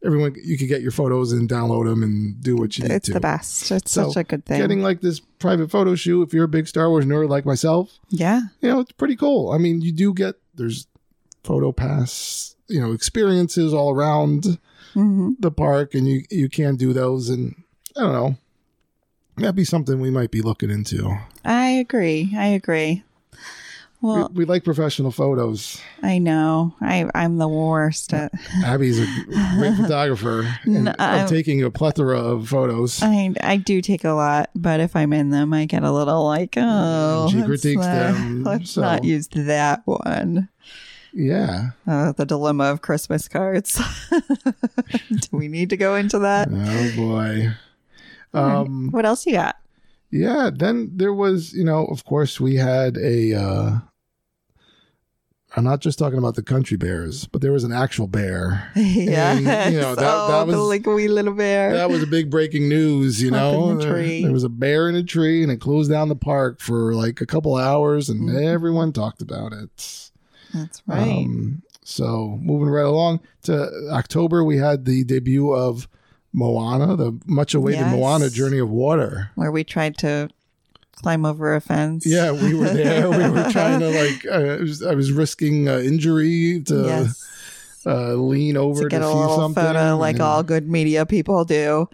everyone. 0.07 0.35
You 0.43 0.57
could 0.57 0.67
get 0.67 0.81
your 0.81 0.91
photos 0.91 1.31
and 1.31 1.47
download 1.47 1.85
them 1.85 2.01
and 2.01 2.41
do 2.41 2.55
what 2.55 2.77
you 2.77 2.83
need 2.83 2.89
to. 2.89 2.95
It's 2.95 3.09
the 3.09 3.19
best. 3.19 3.71
It's 3.71 3.91
So, 3.91 4.09
such 4.09 4.17
a 4.17 4.23
good 4.23 4.45
thing. 4.45 4.59
Getting 4.59 4.81
like 4.81 5.01
this 5.01 5.19
private 5.19 5.69
photo 5.69 5.93
shoot, 5.95 6.23
if 6.23 6.33
you're 6.33 6.45
a 6.45 6.47
big 6.49 6.67
Star 6.67 6.89
Wars 6.89 7.05
nerd 7.05 7.29
like 7.29 7.45
myself, 7.45 7.99
yeah. 8.09 8.41
you 8.61 8.69
know, 8.69 8.79
it's 8.79 8.93
pretty 8.93 9.15
cool. 9.15 9.51
I 9.51 9.57
mean, 9.57 9.81
you 9.81 9.91
do 9.91 10.13
get 10.13 10.35
there's 10.55 10.87
photo 11.43 11.71
pass, 11.71 12.55
you 12.67 12.81
know, 12.81 12.93
experiences 12.93 13.73
all 13.73 13.93
around 13.93 14.57
hmm 14.93 15.31
the 15.39 15.51
park, 15.51 15.93
and 15.93 16.07
you 16.07 16.23
you 16.31 16.49
can 16.49 16.75
do 16.77 16.93
those. 16.93 17.29
And 17.29 17.55
I 17.95 18.01
don't 18.01 18.13
know, 18.13 18.37
that'd 19.37 19.55
be 19.55 19.65
something 19.65 19.99
we 19.99 20.09
might 20.09 20.31
be 20.31 20.41
looking 20.41 20.71
into. 20.71 21.15
I 21.45 21.69
agree. 21.69 22.33
I 22.35 22.47
agree. 22.47 23.03
Well, 23.99 24.29
we, 24.31 24.39
we 24.39 24.45
like 24.45 24.63
professional 24.63 25.09
photos. 25.11 25.81
I 26.03 26.19
know. 26.19 26.75
I 26.81 27.09
I'm 27.15 27.37
the 27.37 27.47
worst 27.47 28.13
at. 28.13 28.31
Abbie's 28.63 28.99
a 28.99 29.05
great 29.57 29.75
photographer 29.81 30.41
and 30.65 30.83
No, 30.85 30.95
I'm 30.99 31.27
taking 31.27 31.63
a 31.63 31.71
plethora 31.71 32.19
of 32.19 32.47
photos. 32.47 32.99
I 33.01 33.33
I 33.41 33.57
do 33.57 33.81
take 33.81 34.03
a 34.03 34.11
lot, 34.11 34.51
but 34.55 34.79
if 34.79 34.95
I'm 34.95 35.13
in 35.13 35.31
them, 35.31 35.51
I 35.53 35.65
get 35.65 35.81
a 35.83 35.91
little 35.91 36.23
like, 36.25 36.53
oh, 36.57 37.29
She 37.31 37.41
critiques 37.43 37.81
not- 37.81 38.13
them, 38.13 38.43
Let's 38.45 38.71
so- 38.71 38.81
not 38.81 39.03
use 39.03 39.27
that 39.29 39.81
one. 39.85 40.49
yeah. 41.11 41.71
Uh, 41.87 42.11
the 42.11 42.25
dilemma 42.25 42.65
of 42.65 42.81
Christmas 42.83 43.27
cards. 43.27 43.81
do 44.11 45.27
we 45.31 45.47
need 45.47 45.71
to 45.71 45.77
go 45.77 45.95
into 45.95 46.19
that? 46.19 46.49
Oh 46.51 46.91
boy. 46.95 47.49
Um. 48.33 48.89
What 48.91 49.05
else 49.05 49.25
you 49.25 49.33
got? 49.33 49.55
Yeah, 50.11 50.51
then 50.53 50.91
there 50.95 51.13
was, 51.13 51.51
you 51.53 51.65
know, 51.65 51.85
of 51.85 52.05
course, 52.05 52.39
we 52.39 52.55
had 52.55 52.97
a. 52.97 53.33
Uh, 53.33 53.79
I'm 55.57 55.63
not 55.63 55.79
just 55.81 55.97
talking 55.97 56.19
about 56.19 56.35
the 56.35 56.43
country 56.43 56.77
bears, 56.77 57.25
but 57.25 57.41
there 57.41 57.51
was 57.51 57.63
an 57.63 57.71
actual 57.73 58.05
bear. 58.07 58.71
yeah, 58.75 59.33
you 59.33 59.79
know, 59.79 59.95
that- 59.95 60.03
oh, 60.05 60.27
that 60.45 60.51
the 60.51 60.57
was- 60.57 60.67
like 60.69 60.85
a 60.85 60.91
wee 60.93 61.07
little 61.07 61.33
bear. 61.33 61.73
That 61.73 61.89
was 61.89 62.03
a 62.03 62.07
big 62.07 62.29
breaking 62.29 62.69
news, 62.69 63.21
you 63.21 63.31
know. 63.31 63.71
in 63.71 63.77
the 63.79 63.83
There- 63.83 63.93
tree. 63.95 64.21
There, 64.23 64.31
was 64.31 64.43
a 64.43 64.49
bear 64.49 64.87
in 64.87 64.95
a 64.95 65.03
tree, 65.03 65.41
and 65.41 65.51
it 65.51 65.59
closed 65.59 65.89
down 65.89 66.09
the 66.09 66.15
park 66.15 66.61
for 66.61 66.93
like 66.93 67.21
a 67.21 67.25
couple 67.25 67.55
hours, 67.55 68.07
and 68.07 68.29
Mhm. 68.29 68.43
everyone 68.45 68.93
talked 68.93 69.21
about 69.21 69.51
it. 69.51 70.11
That's 70.53 70.81
right. 70.87 71.25
Um, 71.25 71.63
So 71.83 72.37
moving 72.41 72.67
right 72.69 72.85
along 72.85 73.21
to 73.43 73.69
October, 73.91 74.43
we 74.43 74.57
had 74.57 74.85
the 74.85 75.03
debut 75.05 75.51
of 75.53 75.87
Moana, 76.33 76.95
the 76.97 77.17
much 77.25 77.55
awaited 77.55 77.79
Yes. 77.79 77.95
Moana 77.95 78.29
Journey 78.29 78.59
of 78.59 78.69
Water. 78.69 79.31
Where 79.35 79.51
we 79.51 79.63
tried 79.63 79.97
to 79.99 80.29
climb 81.01 81.25
over 81.25 81.55
a 81.55 81.61
fence. 81.61 82.05
Yeah, 82.05 82.31
we 82.31 82.53
were 82.53 82.69
there. 82.69 83.09
we 83.09 83.29
were 83.29 83.49
trying 83.51 83.79
to 83.79 83.89
like. 83.89 84.25
Uh, 84.25 84.55
I, 84.55 84.61
was, 84.61 84.83
I 84.83 84.93
was 84.95 85.11
risking 85.11 85.69
uh, 85.69 85.77
injury 85.77 86.61
to 86.65 86.83
yes. 86.83 87.29
uh, 87.85 88.13
lean 88.13 88.57
over 88.57 88.83
to 88.83 88.89
to, 88.89 88.89
get 88.89 89.01
a 89.01 89.05
see 89.07 89.13
little 89.13 89.37
something. 89.37 89.63
photo 89.63 89.97
like 89.97 90.19
all 90.19 90.43
good 90.43 90.67
media 90.67 91.05
people 91.05 91.45
do. 91.45 91.87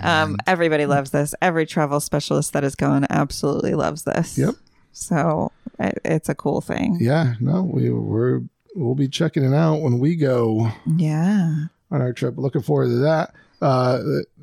Um, 0.00 0.36
everybody 0.46 0.86
loves 0.86 1.10
this. 1.10 1.34
Every 1.40 1.66
travel 1.66 2.00
specialist 2.00 2.52
that 2.52 2.62
has 2.62 2.74
gone 2.74 3.06
absolutely 3.10 3.74
loves 3.74 4.02
this. 4.04 4.36
Yep. 4.38 4.54
So 4.92 5.52
it, 5.78 5.98
it's 6.04 6.28
a 6.28 6.34
cool 6.34 6.60
thing. 6.60 6.98
Yeah, 7.00 7.34
no, 7.40 7.62
we 7.62 7.90
we're 7.90 8.42
we'll 8.74 8.94
be 8.94 9.08
checking 9.08 9.44
it 9.44 9.54
out 9.54 9.82
when 9.82 9.98
we 9.98 10.16
go 10.16 10.70
Yeah. 10.96 11.66
on 11.90 12.00
our 12.00 12.12
trip. 12.12 12.34
Looking 12.38 12.62
forward 12.62 12.86
to 12.88 12.98
that. 12.98 13.34
Uh, 13.62 14.00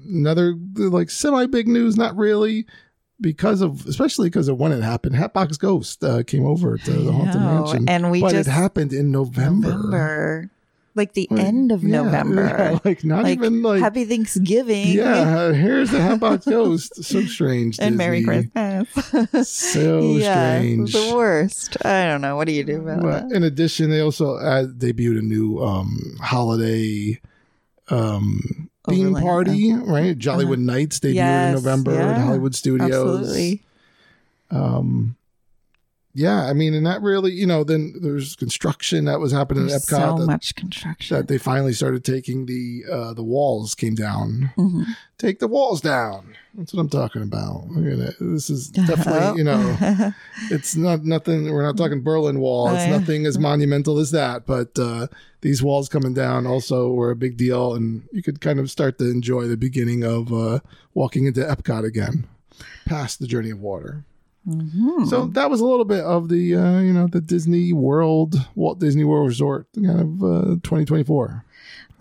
another 0.07 0.55
like 0.75 1.09
semi 1.09 1.45
big 1.47 1.67
news, 1.67 1.97
not 1.97 2.15
really, 2.15 2.65
because 3.21 3.61
of 3.61 3.85
especially 3.87 4.27
because 4.29 4.47
of 4.47 4.57
when 4.59 4.71
it 4.71 4.81
happened. 4.81 5.15
Hatbox 5.15 5.57
Ghost 5.57 6.03
uh, 6.03 6.23
came 6.23 6.45
over 6.45 6.77
to 6.77 6.91
the 6.91 7.11
Haunted 7.11 7.39
Mansion, 7.41 7.87
and 7.89 8.11
we 8.11 8.19
but 8.21 8.31
just- 8.31 8.49
it 8.49 8.51
happened 8.51 8.91
in 8.93 9.11
November. 9.11 9.69
November. 9.69 10.49
Like 10.93 11.13
the 11.13 11.25
Like, 11.31 11.39
end 11.45 11.71
of 11.71 11.83
yeah, 11.85 12.01
November. 12.01 12.43
yeah, 12.43 12.79
like 12.83 13.05
not 13.05 13.23
Like, 13.23 13.37
even 13.37 13.61
like 13.61 13.79
Happy 13.79 14.03
Thanksgiving. 14.03 14.89
yeah. 14.89 15.53
Here's 15.53 15.89
the 15.89 16.01
Hatbox 16.01 16.45
Ghost. 16.45 17.01
So 17.05 17.21
strange. 17.23 17.79
And 17.79 17.95
Merry 17.95 18.25
Christmas. 18.25 18.89
So 19.47 20.01
yeah, 20.17 20.57
strange. 20.59 20.91
The 20.91 21.13
worst. 21.15 21.77
I 21.85 22.03
don't 22.07 22.19
know. 22.19 22.35
What 22.35 22.45
do 22.47 22.51
you 22.51 22.65
do 22.65 22.81
about 22.81 23.01
But 23.03 23.29
that? 23.29 23.35
in 23.37 23.43
addition, 23.43 23.89
they 23.89 24.01
also 24.01 24.35
uh, 24.35 24.65
debuted 24.65 25.19
a 25.19 25.21
new 25.21 25.59
um, 25.63 26.17
holiday 26.19 27.21
um, 27.87 28.69
theme 28.89 29.07
Overlay, 29.15 29.21
party, 29.21 29.73
right? 29.73 30.17
Jollywood 30.17 30.59
Nights 30.59 30.99
debuted 30.99 31.09
in 31.09 31.15
Yes, 31.15 31.53
November 31.55 31.99
at 31.99 32.17
Hollywood 32.21 32.55
Studios. 32.55 32.91
Absolutely. 32.91 33.63
Um, 34.49 35.15
yeah, 36.13 36.43
I 36.43 36.53
mean, 36.53 36.73
and 36.73 36.85
that 36.85 37.01
really, 37.01 37.31
you 37.31 37.45
know, 37.47 37.63
then 37.63 37.93
there's 38.01 38.35
construction 38.35 39.05
that 39.05 39.19
was 39.21 39.31
happening 39.31 39.67
There's 39.67 39.89
at 39.89 39.95
Epcot 39.97 40.09
so 40.13 40.19
that, 40.19 40.25
much 40.25 40.55
construction. 40.55 41.15
that 41.15 41.27
they 41.29 41.37
finally 41.37 41.71
started 41.73 42.03
taking 42.03 42.47
the 42.47 42.83
uh, 42.91 43.13
the 43.13 43.23
walls 43.23 43.75
came 43.75 43.95
down. 43.95 44.51
Mhm. 44.57 44.85
Take 45.17 45.39
the 45.39 45.47
walls 45.47 45.79
down. 45.79 46.35
That's 46.55 46.73
what 46.73 46.81
I'm 46.81 46.89
talking 46.89 47.21
about. 47.21 47.67
Look 47.69 47.85
at 47.93 47.99
it. 47.99 48.15
This 48.19 48.49
is 48.49 48.67
definitely, 48.87 49.37
you 49.39 49.43
know, 49.45 50.11
it's 50.49 50.75
not 50.75 51.03
nothing. 51.05 51.51
We're 51.51 51.63
not 51.63 51.77
talking 51.77 52.01
Berlin 52.03 52.39
Wall. 52.39 52.67
It's 52.69 52.83
Oh, 52.83 52.87
yeah. 52.87 52.97
nothing 52.97 53.25
as 53.25 53.39
monumental 53.39 53.99
as 53.99 54.11
that. 54.11 54.45
But 54.45 54.77
uh, 54.77 55.07
these 55.41 55.63
walls 55.63 55.87
coming 55.89 56.13
down 56.13 56.45
also 56.45 56.89
were 56.91 57.11
a 57.11 57.15
big 57.15 57.37
deal, 57.37 57.73
and 57.73 58.03
you 58.11 58.21
could 58.21 58.41
kind 58.41 58.59
of 58.59 58.69
start 58.69 58.97
to 58.99 59.09
enjoy 59.09 59.47
the 59.47 59.57
beginning 59.57 60.03
of 60.03 60.33
uh, 60.33 60.59
walking 60.93 61.25
into 61.25 61.41
Epcot 61.41 61.85
again, 61.85 62.27
past 62.85 63.19
the 63.19 63.27
Journey 63.27 63.51
of 63.51 63.59
Water. 63.61 64.03
Mhm. 64.47 65.07
So 65.07 65.27
that 65.27 65.51
was 65.51 65.61
a 65.61 65.65
little 65.65 65.85
bit 65.85 66.03
of 66.03 66.27
the 66.27 66.55
uh, 66.55 66.79
you 66.79 66.91
know 66.93 67.05
the 67.07 67.21
Disney 67.21 67.73
World, 67.73 68.35
Walt 68.55 68.79
Disney 68.79 69.03
World 69.03 69.27
Resort, 69.27 69.67
kind 69.75 69.99
of 69.99 70.23
uh, 70.23 70.45
2024. 70.63 71.45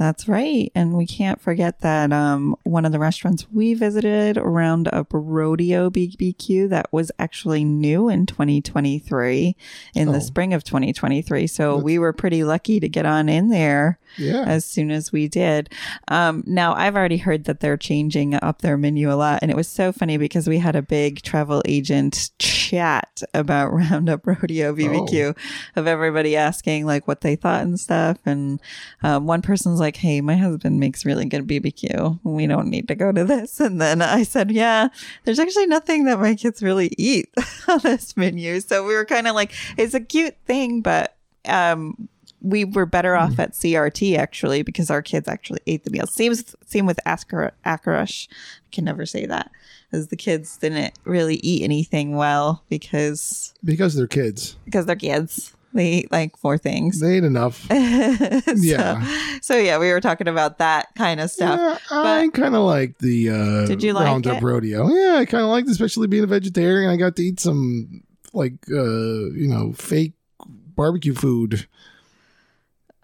That's 0.00 0.26
right. 0.26 0.72
And 0.74 0.94
we 0.96 1.04
can't 1.06 1.38
forget 1.42 1.80
that 1.80 2.10
um, 2.10 2.56
one 2.62 2.86
of 2.86 2.90
the 2.92 2.98
restaurants 2.98 3.46
we 3.52 3.74
visited, 3.74 4.38
Roundup 4.38 5.08
Rodeo 5.12 5.90
BBQ, 5.90 6.70
that 6.70 6.90
was 6.90 7.12
actually 7.18 7.64
new 7.66 8.08
in 8.08 8.24
2023, 8.24 9.54
in 9.94 10.08
Oh. 10.08 10.12
the 10.12 10.22
spring 10.22 10.54
of 10.54 10.64
2023. 10.64 11.46
So 11.46 11.76
we 11.76 11.98
were 11.98 12.14
pretty 12.14 12.44
lucky 12.44 12.80
to 12.80 12.88
get 12.88 13.04
on 13.04 13.28
in 13.28 13.50
there 13.50 13.98
Yeah, 14.16 14.44
as 14.46 14.64
soon 14.64 14.90
as 14.90 15.12
we 15.12 15.28
did. 15.28 15.70
Um, 16.08 16.42
now, 16.46 16.74
I've 16.74 16.96
already 16.96 17.18
heard 17.18 17.44
that 17.44 17.60
they're 17.60 17.76
changing 17.76 18.34
up 18.34 18.62
their 18.62 18.76
menu 18.76 19.12
a 19.12 19.14
lot. 19.14 19.40
And 19.42 19.50
it 19.50 19.56
was 19.56 19.68
so 19.68 19.92
funny 19.92 20.16
because 20.16 20.48
we 20.48 20.58
had 20.58 20.76
a 20.76 20.82
big 20.82 21.22
travel 21.22 21.62
agent 21.64 22.30
chat 22.38 23.22
about 23.34 23.72
Roundup 23.72 24.26
Rodeo 24.26 24.74
BBQ 24.74 25.36
of 25.76 25.86
everybody 25.86 26.36
asking 26.36 26.86
like 26.86 27.06
what 27.08 27.20
they 27.20 27.36
thought 27.36 27.62
and 27.62 27.78
stuff. 27.78 28.18
And 28.26 28.60
um, 29.02 29.26
one 29.26 29.42
person's 29.42 29.80
like, 29.80 29.96
hey, 29.96 30.20
my 30.20 30.36
husband 30.36 30.80
makes 30.80 31.04
really 31.04 31.24
good 31.24 31.46
BBQ. 31.46 32.20
We 32.24 32.46
don't 32.46 32.68
need 32.68 32.88
to 32.88 32.94
go 32.94 33.12
to 33.12 33.24
this. 33.24 33.60
And 33.60 33.80
then 33.80 34.02
I 34.02 34.22
said, 34.22 34.50
yeah, 34.50 34.88
there's 35.24 35.38
actually 35.38 35.66
nothing 35.66 36.04
that 36.04 36.20
my 36.20 36.34
kids 36.34 36.62
really 36.62 36.92
eat 36.98 37.28
on 37.68 37.78
this 37.80 38.16
menu. 38.16 38.60
So 38.60 38.86
we 38.86 38.94
were 38.94 39.04
kind 39.04 39.26
of 39.26 39.34
like, 39.34 39.52
it's 39.76 39.94
a 39.94 40.00
cute 40.00 40.36
thing, 40.46 40.80
but 40.80 41.16
um, 41.46 42.08
we 42.40 42.64
were 42.64 42.86
better 42.86 43.14
off 43.16 43.38
at 43.38 43.52
CRT 43.52 44.16
actually 44.16 44.62
because 44.62 44.90
our 44.90 45.02
kids 45.02 45.28
actually 45.28 45.60
ate 45.66 45.84
the 45.84 45.90
meal. 45.90 46.06
Same 46.06 46.30
with, 46.30 46.54
same 46.66 46.86
with 46.86 46.98
Askar- 47.06 47.52
Akarush. 47.66 48.28
I 48.30 48.68
can 48.72 48.84
never 48.84 49.06
say 49.06 49.26
that. 49.26 49.50
As 49.92 50.08
the 50.08 50.16
kids 50.16 50.56
didn't 50.56 50.94
really 51.04 51.36
eat 51.36 51.62
anything 51.64 52.16
well 52.16 52.62
because 52.68 53.52
because 53.64 53.94
they're 53.94 54.06
kids. 54.06 54.56
because 54.64 54.86
they're 54.86 54.96
kids. 54.96 55.52
They 55.72 55.86
eat 55.88 56.12
like 56.12 56.36
four 56.36 56.58
things. 56.58 56.98
They 57.00 57.16
ate 57.18 57.24
enough. 57.24 57.60
so, 57.68 58.40
Yeah. 58.56 59.04
So 59.42 59.56
yeah, 59.56 59.78
we 59.78 59.90
were 59.92 60.00
talking 60.00 60.26
about 60.28 60.58
that 60.58 60.88
kind 60.96 61.20
of 61.20 61.30
stuff. 61.30 61.80
Yeah, 61.90 61.96
I 61.98 62.28
kind 62.32 62.54
of 62.56 62.62
like 62.62 62.98
the 62.98 63.30
uh, 63.30 63.66
Did 63.66 63.82
you 63.82 63.92
like 63.92 64.06
Roundup 64.06 64.38
it? 64.38 64.42
Rodeo. 64.44 64.88
Yeah, 64.88 65.16
I 65.18 65.24
kind 65.24 65.42
of 65.44 65.50
liked, 65.50 65.68
especially 65.68 66.06
being 66.08 66.24
a 66.24 66.28
vegetarian. 66.28 66.90
I 66.90 66.96
got 66.96 67.16
to 67.16 67.22
eat 67.22 67.38
some 67.40 68.02
like 68.32 68.54
uh, 68.70 69.30
you 69.32 69.48
know 69.48 69.72
fake 69.72 70.14
barbecue 70.46 71.14
food. 71.14 71.66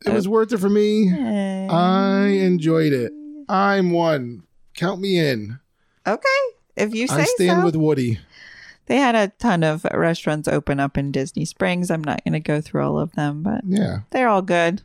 It 0.07 0.13
was 0.13 0.29
worth 0.29 0.53
it 0.53 0.59
for 0.59 0.69
me. 0.71 1.11
Uh, 1.13 1.73
I 1.73 2.27
enjoyed 2.29 2.93
it. 2.93 3.13
I'm 3.49 3.91
one. 3.91 4.43
Count 4.75 5.01
me 5.01 5.19
in. 5.19 5.59
okay. 6.07 6.29
If 6.77 6.95
you 6.95 7.09
say 7.09 7.23
I 7.23 7.25
stand 7.25 7.61
so. 7.61 7.65
with 7.65 7.77
Woody. 7.77 8.21
they 8.87 8.97
had 8.99 9.15
a 9.15 9.29
ton 9.39 9.63
of 9.65 9.85
restaurants 9.93 10.47
open 10.47 10.79
up 10.79 10.99
in 10.99 11.11
Disney 11.11 11.45
Springs. 11.47 11.91
I'm 11.91 12.05
not 12.05 12.23
going 12.25 12.35
to 12.35 12.41
go 12.41 12.61
through 12.61 12.83
all 12.85 12.99
of 12.99 13.13
them, 13.13 13.43
but 13.43 13.63
Yeah. 13.67 14.01
they're 14.11 14.29
all 14.29 14.43
good. 14.43 14.83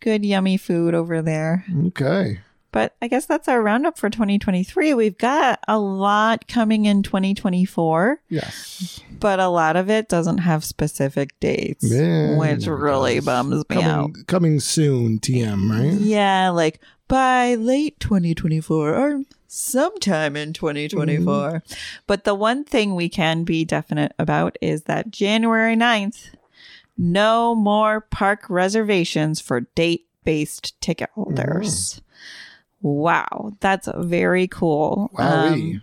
Good, 0.00 0.24
yummy 0.24 0.56
food 0.56 0.94
over 0.94 1.20
there. 1.22 1.64
Okay. 1.88 2.40
But 2.74 2.96
I 3.00 3.06
guess 3.06 3.24
that's 3.24 3.46
our 3.46 3.62
roundup 3.62 3.96
for 3.96 4.10
2023. 4.10 4.94
We've 4.94 5.16
got 5.16 5.60
a 5.68 5.78
lot 5.78 6.48
coming 6.48 6.86
in 6.86 7.04
2024, 7.04 8.20
Yes. 8.28 9.00
but 9.20 9.38
a 9.38 9.46
lot 9.46 9.76
of 9.76 9.88
it 9.88 10.08
doesn't 10.08 10.38
have 10.38 10.64
specific 10.64 11.38
dates, 11.38 11.84
Yeah, 11.88 12.36
which 12.36 12.66
really 12.66 13.20
bums 13.20 13.62
me 13.70 13.76
out. 13.76 13.82
Coming, 13.82 14.24
coming 14.26 14.60
soon, 14.60 15.20
TM, 15.20 15.70
right? 15.70 16.00
Yeah, 16.00 16.48
like 16.48 16.80
by 17.06 17.54
late 17.54 18.00
2024 18.00 18.92
or 18.92 19.22
sometime 19.46 20.34
in 20.34 20.52
2024. 20.52 21.22
Mm-hmm. 21.24 21.74
But 22.08 22.24
the 22.24 22.34
one 22.34 22.64
thing 22.64 22.96
we 22.96 23.08
can 23.08 23.44
be 23.44 23.64
definite 23.64 24.14
about 24.18 24.56
is 24.60 24.82
that 24.82 25.12
January 25.12 25.76
9th, 25.76 26.34
no 26.98 27.54
more 27.54 28.00
park 28.00 28.50
reservations 28.50 29.40
for 29.40 29.60
date 29.60 30.08
based 30.24 30.80
ticket 30.80 31.10
holders. 31.14 31.94
Mm-hmm. 31.94 32.03
Wow, 32.84 33.54
that's 33.60 33.88
very 33.96 34.46
cool. 34.46 35.10
Um, 35.16 35.80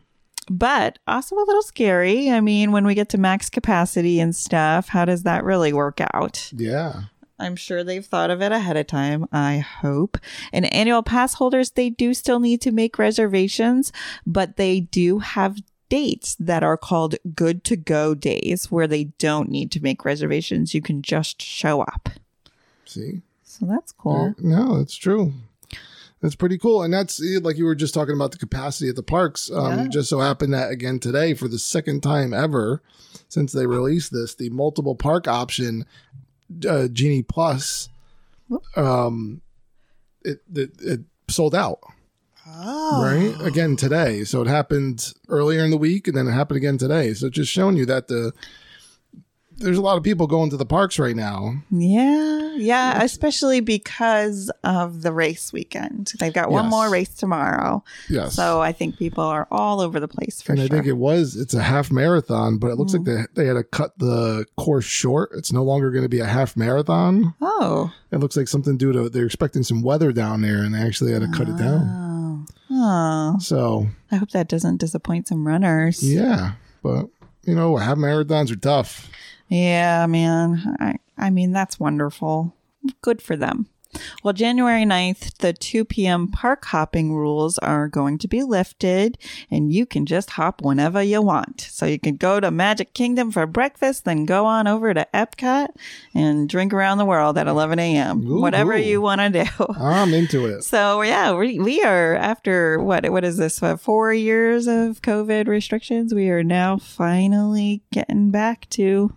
but 0.51 0.99
also 1.07 1.35
a 1.35 1.41
little 1.47 1.63
scary. 1.63 2.29
I 2.29 2.41
mean, 2.41 2.71
when 2.71 2.85
we 2.85 2.93
get 2.93 3.09
to 3.09 3.17
max 3.17 3.49
capacity 3.49 4.19
and 4.19 4.35
stuff, 4.35 4.89
how 4.89 5.05
does 5.05 5.23
that 5.23 5.43
really 5.43 5.73
work 5.73 5.99
out? 6.13 6.51
yeah. 6.55 7.03
I'm 7.39 7.55
sure 7.55 7.83
they've 7.83 8.05
thought 8.05 8.29
of 8.29 8.39
it 8.43 8.51
ahead 8.51 8.77
of 8.77 8.85
time. 8.85 9.25
I 9.31 9.57
hope. 9.57 10.19
And 10.53 10.71
annual 10.71 11.01
pass 11.01 11.33
holders, 11.33 11.71
they 11.71 11.89
do 11.89 12.13
still 12.13 12.39
need 12.39 12.61
to 12.61 12.71
make 12.71 12.99
reservations, 12.99 13.91
but 14.27 14.57
they 14.57 14.81
do 14.81 15.17
have 15.17 15.57
dates 15.89 16.35
that 16.35 16.61
are 16.61 16.77
called 16.77 17.15
good 17.33 17.63
to 17.63 17.75
go 17.75 18.13
days 18.13 18.69
where 18.69 18.85
they 18.85 19.05
don't 19.17 19.49
need 19.49 19.71
to 19.71 19.81
make 19.81 20.05
reservations. 20.05 20.75
You 20.75 20.83
can 20.83 21.01
just 21.01 21.41
show 21.41 21.81
up. 21.81 22.09
See? 22.85 23.23
So 23.43 23.65
that's 23.65 23.91
cool. 23.91 24.35
No, 24.37 24.77
that's 24.77 24.95
true. 24.95 25.33
That's 26.21 26.35
pretty 26.35 26.57
cool. 26.57 26.83
And 26.83 26.93
that's 26.93 27.21
eh, 27.21 27.39
like 27.41 27.57
you 27.57 27.65
were 27.65 27.75
just 27.75 27.93
talking 27.93 28.15
about 28.15 28.31
the 28.31 28.37
capacity 28.37 28.89
at 28.89 28.95
the 28.95 29.03
parks. 29.03 29.49
Um, 29.51 29.79
Yeah. 29.79 29.87
Just 29.87 30.09
so 30.09 30.19
happened 30.19 30.53
that 30.53 30.71
again 30.71 30.99
today, 30.99 31.33
for 31.33 31.47
the 31.47 31.59
second 31.59 32.01
time 32.03 32.33
ever 32.33 32.81
since 33.27 33.51
they 33.51 33.65
released 33.65 34.11
this, 34.11 34.35
the 34.35 34.49
multiple 34.49 34.95
park 34.95 35.27
option, 35.27 35.85
uh, 36.67 36.87
Genie 36.89 37.23
Plus, 37.23 37.89
um, 38.75 39.41
it, 40.23 40.41
it, 40.53 40.71
it 40.79 40.99
sold 41.29 41.55
out. 41.55 41.79
Oh. 42.53 43.03
right 43.03 43.47
again 43.47 43.75
today 43.75 44.23
so 44.23 44.41
it 44.41 44.47
happened 44.47 45.13
earlier 45.29 45.63
in 45.63 45.69
the 45.69 45.77
week 45.77 46.07
and 46.07 46.17
then 46.17 46.27
it 46.27 46.31
happened 46.31 46.57
again 46.57 46.77
today 46.77 47.13
so 47.13 47.29
just 47.29 47.51
showing 47.51 47.77
you 47.77 47.85
that 47.85 48.07
the 48.07 48.33
there's 49.57 49.77
a 49.77 49.81
lot 49.81 49.97
of 49.97 50.03
people 50.03 50.27
going 50.27 50.49
to 50.49 50.57
the 50.57 50.65
parks 50.65 50.97
right 50.97 51.15
now. 51.15 51.55
Yeah, 51.69 52.55
yeah, 52.55 53.03
especially 53.03 53.59
because 53.59 54.51
of 54.63 55.01
the 55.01 55.11
race 55.11 55.53
weekend. 55.53 56.13
They've 56.19 56.33
got 56.33 56.51
one 56.51 56.65
Yes. 56.65 56.71
more 56.71 56.89
race 56.89 57.09
tomorrow. 57.13 57.83
Yes. 58.09 58.33
So 58.35 58.61
I 58.61 58.71
think 58.71 58.97
people 58.97 59.23
are 59.23 59.47
all 59.51 59.81
over 59.81 59.99
the 59.99 60.07
place 60.07 60.41
for 60.41 60.53
and 60.53 60.59
sure. 60.59 60.65
I 60.65 60.69
think 60.69 60.87
it 60.87 60.97
was 60.97 61.35
it's 61.35 61.53
a 61.53 61.61
half 61.63 61.91
marathon, 61.91 62.57
but 62.57 62.67
it 62.71 62.75
looks 62.77 62.93
like 62.93 63.03
mm. 63.03 63.27
they 63.35 63.43
they 63.43 63.47
had 63.47 63.55
to 63.55 63.63
cut 63.63 63.97
the 63.99 64.45
course 64.57 64.85
short. 64.85 65.31
It's 65.33 65.51
no 65.51 65.63
longer 65.63 65.91
going 65.91 66.03
to 66.03 66.09
be 66.09 66.19
a 66.19 66.25
half 66.25 66.57
marathon. 66.57 67.33
oh. 67.41 67.91
It 68.11 68.17
looks 68.17 68.35
like 68.35 68.47
something 68.47 68.77
due 68.77 68.91
to 68.91 69.09
they're 69.09 69.25
expecting 69.25 69.63
some 69.63 69.81
weather 69.81 70.11
down 70.11 70.41
there, 70.41 70.63
and 70.63 70.73
they 70.75 70.79
actually 70.81 71.13
had 71.13 71.21
to 71.21 71.29
cut 71.29 71.47
it 71.47 71.57
down. 71.57 71.81
Oh. 71.81 72.45
Oh. 72.71 73.37
So 73.39 73.87
I 74.11 74.15
hope 74.15 74.31
that 74.31 74.47
doesn't 74.47 74.77
disappoint 74.77 75.27
some 75.27 75.47
runners. 75.47 76.01
yeah, 76.03 76.53
but 76.83 77.07
you 77.43 77.55
know, 77.55 77.77
half 77.77 77.97
marathons 77.97 78.51
are 78.51 78.55
tough. 78.55 79.09
Yeah, 79.51 80.05
man. 80.05 80.77
I, 80.79 80.95
I 81.17 81.29
mean, 81.29 81.51
that's 81.51 81.77
wonderful. 81.77 82.55
Good 83.01 83.21
for 83.21 83.35
them. 83.35 83.67
Well, 84.23 84.33
January 84.33 84.83
9th, 84.83 85.39
the 85.39 85.51
2 85.51 85.83
p.m. 85.83 86.29
park 86.29 86.63
hopping 86.63 87.13
rules 87.13 87.57
are 87.57 87.89
going 87.89 88.17
to 88.19 88.27
be 88.29 88.43
lifted, 88.43 89.17
and 89.49 89.73
you 89.73 89.85
can 89.85 90.05
just 90.05 90.31
hop 90.31 90.61
whenever 90.61 91.03
you 91.03 91.21
want. 91.21 91.59
So 91.59 91.85
you 91.85 91.99
can 91.99 92.15
go 92.15 92.39
to 92.39 92.49
Magic 92.51 92.93
Kingdom 92.93 93.29
for 93.31 93.45
breakfast, 93.45 94.05
then 94.05 94.25
go 94.25 94.45
on 94.45 94.67
over 94.67 94.93
to 94.93 95.05
Epcot 95.13 95.67
and 96.13 96.47
drink 96.47 96.73
around 96.73 96.99
the 96.99 97.05
world 97.05 97.37
at 97.37 97.47
11 97.47 97.79
a.m. 97.79 98.25
Ooh, 98.25 98.39
Whatever 98.39 98.75
ooh. 98.75 98.81
you 98.81 99.01
want 99.01 99.19
to 99.19 99.43
do. 99.43 99.65
I'm 99.75 100.13
into 100.13 100.45
it. 100.45 100.63
So 100.71 101.01
yeah, 101.01 101.33
we 101.33 101.59
we 101.59 101.81
are 101.83 102.15
after 102.15 102.79
what 102.81 103.09
what 103.09 103.25
is 103.25 103.35
this? 103.35 103.61
What, 103.61 103.81
four 103.81 104.13
years 104.13 104.67
of 104.67 105.01
COVID 105.01 105.47
restrictions. 105.47 106.13
We 106.13 106.29
are 106.29 106.43
now 106.43 106.77
finally 106.77 107.81
getting 107.91 108.31
back 108.31 108.69
to 108.71 109.13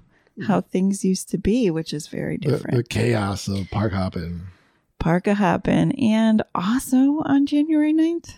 how 0.47 0.61
things 0.61 1.05
used 1.05 1.29
to 1.31 1.39
be, 1.39 1.71
which 1.71 1.93
is 1.93 2.07
very 2.09 2.37
different. 2.39 2.77
the 2.77 2.83
chaos 2.83 3.47
of 3.49 3.69
park 3.71 3.93
hopping. 3.93 4.43
Park 4.99 5.27
a 5.27 5.35
happen, 5.35 5.93
and 5.93 6.43
also 6.55 7.21
on 7.25 7.47
January 7.47 7.93
9th, 7.93 8.35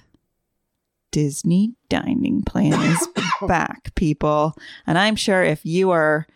Disney 1.12 1.74
dining 1.88 2.42
plan 2.42 2.72
is 2.74 3.08
back, 3.48 3.94
people. 3.94 4.54
And 4.86 4.98
I'm 4.98 5.16
sure 5.16 5.42
if 5.42 5.64
you 5.64 5.90
are 5.90 6.26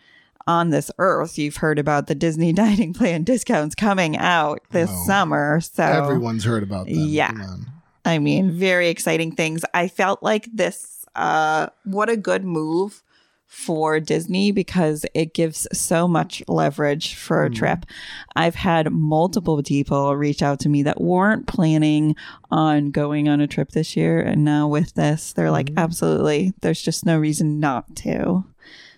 on 0.46 0.70
this 0.70 0.90
earth, 0.98 1.36
you've 1.38 1.56
heard 1.56 1.78
about 1.78 2.06
the 2.06 2.14
Disney 2.14 2.52
dining 2.54 2.94
plan 2.94 3.24
discounts 3.24 3.74
coming 3.74 4.16
out 4.16 4.60
this 4.70 4.88
Oh. 4.90 5.04
summer. 5.06 5.60
So 5.60 5.82
Everyone's 5.82 6.44
heard 6.44 6.62
about 6.62 6.86
them. 6.86 6.94
Yeah. 6.96 7.56
I 8.04 8.18
mean, 8.18 8.52
very 8.52 8.88
exciting 8.88 9.32
things. 9.32 9.62
I 9.74 9.88
felt 9.88 10.22
like 10.22 10.48
this, 10.52 11.04
uh, 11.14 11.68
what 11.84 12.08
a 12.08 12.16
good 12.16 12.44
move 12.44 13.02
for 13.50 13.98
Disney 13.98 14.52
because 14.52 15.04
it 15.12 15.34
gives 15.34 15.66
so 15.72 16.06
much 16.06 16.40
leverage 16.46 17.16
for 17.16 17.42
a 17.42 17.48
hmm. 17.48 17.54
trip. 17.54 17.84
I've 18.36 18.54
had 18.54 18.92
multiple 18.92 19.60
people 19.60 20.16
reach 20.16 20.40
out 20.40 20.60
to 20.60 20.68
me 20.68 20.84
that 20.84 21.00
weren't 21.00 21.48
planning 21.48 22.14
on 22.52 22.92
going 22.92 23.28
on 23.28 23.40
a 23.40 23.48
trip 23.48 23.72
this 23.72 23.96
year. 23.96 24.20
And 24.20 24.44
now 24.44 24.68
with 24.68 24.94
this, 24.94 25.32
they're 25.32 25.50
like, 25.50 25.70
hmm. 25.70 25.78
absolutely, 25.78 26.54
there's 26.60 26.80
just 26.80 27.04
no 27.04 27.18
reason 27.18 27.58
not 27.58 27.96
to. 27.96 28.44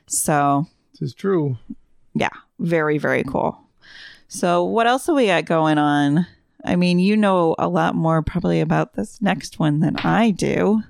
So, 0.06 0.66
This 0.92 1.00
is 1.00 1.14
true. 1.14 1.56
yeah, 2.12 2.28
very, 2.58 2.98
very 2.98 3.24
cool. 3.24 3.58
So, 4.28 4.64
what 4.64 4.86
else 4.86 5.06
have 5.06 5.16
we 5.16 5.28
got 5.28 5.46
going 5.46 5.78
on? 5.78 6.26
I 6.62 6.76
mean, 6.76 6.98
you 6.98 7.16
know 7.16 7.56
a 7.58 7.68
lot 7.68 7.94
more 7.94 8.20
probably 8.20 8.60
about 8.60 8.92
this 8.92 9.20
next 9.22 9.58
one 9.58 9.80
than 9.80 9.96
I 9.96 10.30
do. 10.30 10.82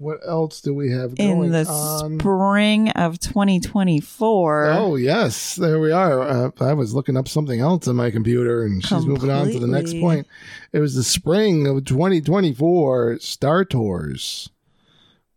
What 0.00 0.20
else 0.26 0.62
do 0.62 0.72
we 0.72 0.90
have 0.92 1.14
going 1.14 1.30
on? 1.30 1.44
In 1.44 1.52
the 1.52 1.66
on? 1.66 2.18
spring 2.18 2.88
of 2.92 3.20
2024. 3.20 4.66
Oh 4.70 4.96
yes, 4.96 5.56
there 5.56 5.78
we 5.78 5.92
are. 5.92 6.22
Uh, 6.22 6.50
I 6.58 6.72
was 6.72 6.94
looking 6.94 7.18
up 7.18 7.28
something 7.28 7.60
else 7.60 7.86
on 7.86 7.96
my 7.96 8.10
computer, 8.10 8.64
and 8.64 8.82
she's 8.82 9.04
moving 9.04 9.28
on 9.28 9.50
to 9.50 9.58
the 9.58 9.66
next 9.66 9.92
point. 10.00 10.26
It 10.72 10.78
was 10.78 10.94
the 10.94 11.04
spring 11.04 11.66
of 11.66 11.84
2024. 11.84 13.18
Star 13.18 13.62
Tours 13.66 14.48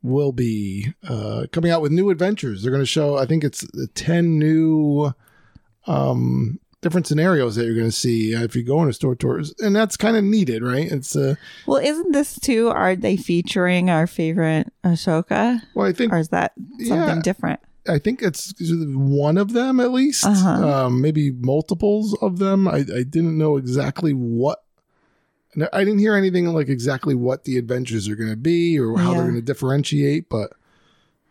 will 0.01 0.31
be 0.31 0.93
uh, 1.09 1.47
coming 1.51 1.69
out 1.69 1.81
with 1.81 1.91
new 1.91 2.09
adventures. 2.09 2.63
They're 2.63 2.71
going 2.71 2.81
to 2.81 2.85
show. 2.85 3.17
I 3.17 3.25
think 3.25 3.43
it's 3.43 3.67
ten 3.95 4.39
new 4.39 5.13
um, 5.87 6.57
different 6.83 7.07
scenarios 7.07 7.55
that 7.55 7.65
you're 7.65 7.73
going 7.73 7.87
to 7.87 7.91
see 7.91 8.35
uh, 8.35 8.43
if 8.43 8.55
you 8.55 8.63
go 8.63 8.77
on 8.77 8.87
a 8.89 8.93
Star 8.93 9.15
Tours, 9.15 9.53
and 9.59 9.75
that's 9.75 9.97
kind 9.97 10.15
of 10.15 10.23
needed, 10.23 10.61
right? 10.61 10.91
It's 10.91 11.15
uh, 11.15 11.35
Well, 11.65 11.79
isn't 11.79 12.11
this 12.11 12.37
too? 12.39 12.67
Are 12.69 12.95
they 12.95 13.17
featuring 13.17 13.89
our 13.89 14.05
favorite 14.05 14.71
Ahsoka? 14.83 15.61
well, 15.73 15.87
I 15.87 15.93
think 15.93 16.13
Or 16.13 16.17
is 16.19 16.29
that 16.29 16.51
something 16.79 16.87
Yeah. 17.17 17.21
different? 17.23 17.59
I 17.87 17.99
think 17.99 18.21
it's 18.21 18.53
one 18.61 19.37
of 19.37 19.51
them 19.53 19.79
at 19.81 19.91
least, 19.91 20.23
Uh-huh. 20.25 20.67
um, 20.85 21.01
maybe 21.01 21.31
multiples 21.31 22.15
of 22.21 22.37
them. 22.39 22.67
I, 22.67 22.77
I 22.77 23.03
didn't 23.03 23.37
know 23.37 23.57
exactly 23.57 24.13
what. 24.13 24.59
I 25.71 25.83
didn't 25.83 25.99
hear 25.99 26.15
anything 26.15 26.47
like 26.47 26.67
exactly 26.69 27.13
what 27.13 27.43
the 27.43 27.57
adventures 27.57 28.07
are 28.07 28.15
going 28.15 28.29
to 28.31 28.35
be 28.37 28.79
or 28.79 28.97
how 28.97 29.11
they're 29.13 29.23
going 29.23 29.35
to 29.35 29.41
differentiate. 29.41 30.27
But 30.29 30.53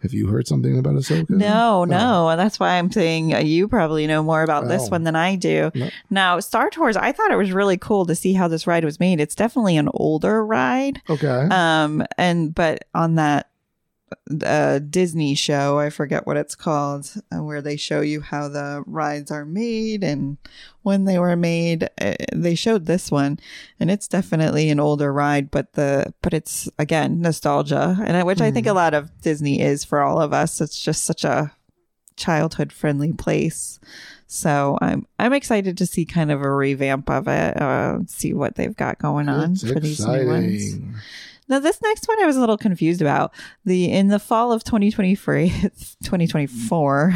have 0.02 0.12
you 0.12 0.26
heard 0.26 0.46
something 0.48 0.76
about 0.78 0.94
Ahsoka? 0.94 1.30
No, 1.30 1.84
no. 1.84 2.28
And 2.28 2.38
that's 2.40 2.58
why 2.58 2.78
I'm 2.78 2.90
saying 2.90 3.34
uh, 3.34 3.38
you 3.38 3.68
probably 3.68 4.06
know 4.06 4.22
more 4.22 4.42
about 4.42 4.68
this 4.68 4.82
Oh. 4.86 4.90
one 4.90 5.04
than 5.04 5.14
I 5.16 5.36
do. 5.36 5.70
No. 5.74 5.88
Now, 6.10 6.40
Star 6.40 6.70
Tours, 6.70 6.96
I 6.96 7.12
thought 7.12 7.30
it 7.30 7.36
was 7.36 7.52
really 7.52 7.78
cool 7.78 8.04
to 8.06 8.14
see 8.14 8.32
how 8.32 8.48
this 8.48 8.66
ride 8.66 8.84
was 8.84 8.98
made. 8.98 9.20
It's 9.20 9.34
definitely 9.36 9.76
an 9.76 9.88
older 9.94 10.44
ride. 10.44 11.00
Okay. 11.08 11.46
Um, 11.50 12.04
and 12.18 12.52
but 12.54 12.84
on 12.94 13.14
that 13.14 13.48
uh, 14.44 14.78
Disney 14.78 15.34
show, 15.34 15.78
I 15.78 15.90
forget 15.90 16.26
what 16.26 16.36
it's 16.36 16.54
called, 16.54 17.12
uh, 17.34 17.42
where 17.42 17.62
they 17.62 17.76
show 17.76 18.00
you 18.00 18.20
how 18.20 18.48
the 18.48 18.82
rides 18.86 19.30
are 19.30 19.44
made 19.44 20.02
and 20.04 20.38
when 20.82 21.04
they 21.04 21.18
were 21.18 21.36
made. 21.36 21.88
Uh, 22.00 22.14
they 22.32 22.54
showed 22.54 22.86
this 22.86 23.10
one, 23.10 23.38
and 23.78 23.90
it's 23.90 24.08
definitely 24.08 24.70
an 24.70 24.80
older 24.80 25.12
ride, 25.12 25.50
but 25.50 25.72
the 25.74 26.12
but 26.22 26.34
it's 26.34 26.68
again 26.78 27.20
nostalgia, 27.20 27.98
and 28.04 28.26
which 28.26 28.40
I 28.40 28.50
think 28.50 28.66
a 28.66 28.72
lot 28.72 28.94
of 28.94 29.10
Disney 29.20 29.60
is 29.60 29.84
for 29.84 30.00
all 30.00 30.20
of 30.20 30.32
us. 30.32 30.60
It's 30.60 30.78
just 30.78 31.04
such 31.04 31.24
a 31.24 31.52
childhood 32.16 32.72
friendly 32.72 33.12
place. 33.12 33.80
So 34.26 34.78
I'm 34.80 35.06
I'm 35.18 35.34
excited 35.34 35.76
to 35.76 35.86
see 35.86 36.06
kind 36.06 36.32
of 36.32 36.40
a 36.40 36.50
revamp 36.50 37.10
of 37.10 37.28
it, 37.28 37.60
uh, 37.60 37.98
see 38.06 38.32
what 38.32 38.54
they've 38.54 38.74
got 38.74 38.98
going 38.98 39.28
on 39.28 39.52
It's 39.52 39.62
for 39.62 39.78
these 39.78 40.04
new 40.06 40.26
ones. 40.26 40.74
Now, 41.52 41.58
this 41.58 41.82
next 41.82 42.08
one 42.08 42.18
I 42.22 42.26
was 42.26 42.36
a 42.36 42.40
little 42.40 42.56
confused 42.56 43.02
about. 43.02 43.34
The 43.66 43.92
in 43.92 44.08
the 44.08 44.18
fall 44.18 44.52
of 44.52 44.64
2023, 44.64 45.50
2024, 46.02 47.14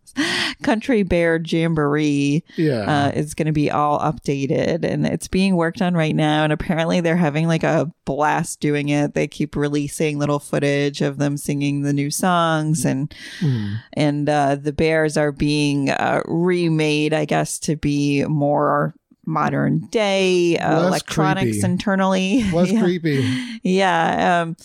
Country 0.62 1.02
Bear 1.02 1.40
Jamboree 1.44 2.44
Yeah. 2.56 3.06
uh, 3.06 3.10
is 3.10 3.34
going 3.34 3.46
to 3.46 3.52
be 3.52 3.70
all 3.72 3.98
updated, 3.98 4.84
and 4.84 5.04
it's 5.06 5.26
being 5.26 5.56
worked 5.56 5.82
on 5.82 5.94
right 5.94 6.14
now. 6.14 6.44
And 6.44 6.52
apparently, 6.52 7.00
they're 7.00 7.16
having 7.16 7.48
like 7.48 7.64
a 7.64 7.90
blast 8.04 8.60
doing 8.60 8.88
it. 8.90 9.14
They 9.14 9.26
keep 9.26 9.56
releasing 9.56 10.18
little 10.18 10.38
footage 10.38 11.00
of 11.00 11.18
them 11.18 11.36
singing 11.36 11.82
the 11.82 11.92
new 11.92 12.10
songs, 12.10 12.84
and 12.84 13.12
Hmm. 13.40 13.74
and 13.94 14.28
uh, 14.28 14.54
the 14.56 14.72
bears 14.72 15.16
are 15.16 15.32
being 15.32 15.90
uh, 15.90 16.22
remade, 16.26 17.12
I 17.14 17.24
guess, 17.24 17.58
to 17.60 17.76
be 17.76 18.24
more 18.26 18.94
modern 19.26 19.80
day 19.90 20.58
uh, 20.58 20.86
electronics 20.86 21.58
creepy. 21.58 21.64
internally. 21.64 22.42
Less 22.52 22.72
Yeah 22.72 22.82
creepy. 22.82 23.24
yeah 23.62 24.42
um 24.42 24.56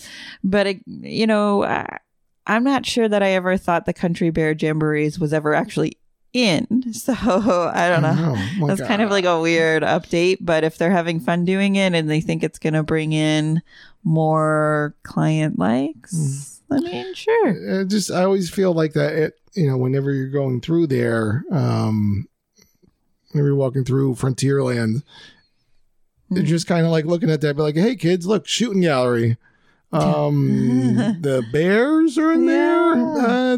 but 0.43 0.67
it, 0.67 0.81
you 0.87 1.27
know 1.27 1.63
I, 1.63 1.99
i'm 2.47 2.63
not 2.63 2.85
sure 2.85 3.07
that 3.07 3.21
i 3.21 3.29
ever 3.31 3.55
thought 3.57 3.85
the 3.85 3.93
country 3.93 4.29
bear 4.31 4.55
jamborees 4.55 5.19
was 5.19 5.33
ever 5.33 5.53
actually 5.53 5.97
in 6.33 6.91
so 6.93 7.13
i 7.13 7.87
don't 7.89 8.01
know 8.01 8.35
Oh, 8.61 8.67
that's 8.67 8.81
kind 8.81 9.01
of 9.01 9.09
like 9.11 9.25
a 9.25 9.39
weird 9.39 9.83
update 9.83 10.37
but 10.41 10.63
if 10.63 10.77
they're 10.77 10.91
having 10.91 11.19
fun 11.19 11.45
doing 11.45 11.75
it 11.75 11.93
and 11.93 12.09
they 12.09 12.21
think 12.21 12.43
it's 12.43 12.59
going 12.59 12.73
to 12.73 12.83
bring 12.83 13.13
in 13.13 13.61
more 14.03 14.95
client 15.03 15.59
likes 15.59 16.61
Hmm. 16.69 16.73
i 16.75 16.79
mean 16.79 17.13
sure 17.13 17.85
just 17.85 18.11
I 18.11 18.23
always 18.23 18.49
feel 18.49 18.73
like 18.73 18.93
that 18.93 19.13
it 19.13 19.39
you 19.53 19.67
know 19.69 19.77
whenever 19.77 20.11
you're 20.11 20.29
going 20.29 20.61
through 20.61 20.87
there 20.87 21.43
um 21.51 22.27
whenever 23.37 23.47
you're 23.49 23.55
walking 23.55 23.83
through 23.85 24.15
Frontierland 24.15 25.03
Mm. 26.29 26.43
just 26.43 26.67
kind 26.67 26.85
of 26.85 26.91
like 26.91 27.05
looking 27.05 27.29
at 27.29 27.39
that 27.39 27.55
be 27.55 27.61
like 27.61 27.75
hey 27.77 27.95
kids 27.95 28.27
look 28.27 28.45
shooting 28.45 28.81
gallery 28.81 29.37
um 29.93 30.95
the 31.21 31.41
bears 31.53 32.17
are 32.17 32.33
in 32.33 32.45
there 32.45 32.95
Yeah. 32.97 33.53
uh, 33.53 33.57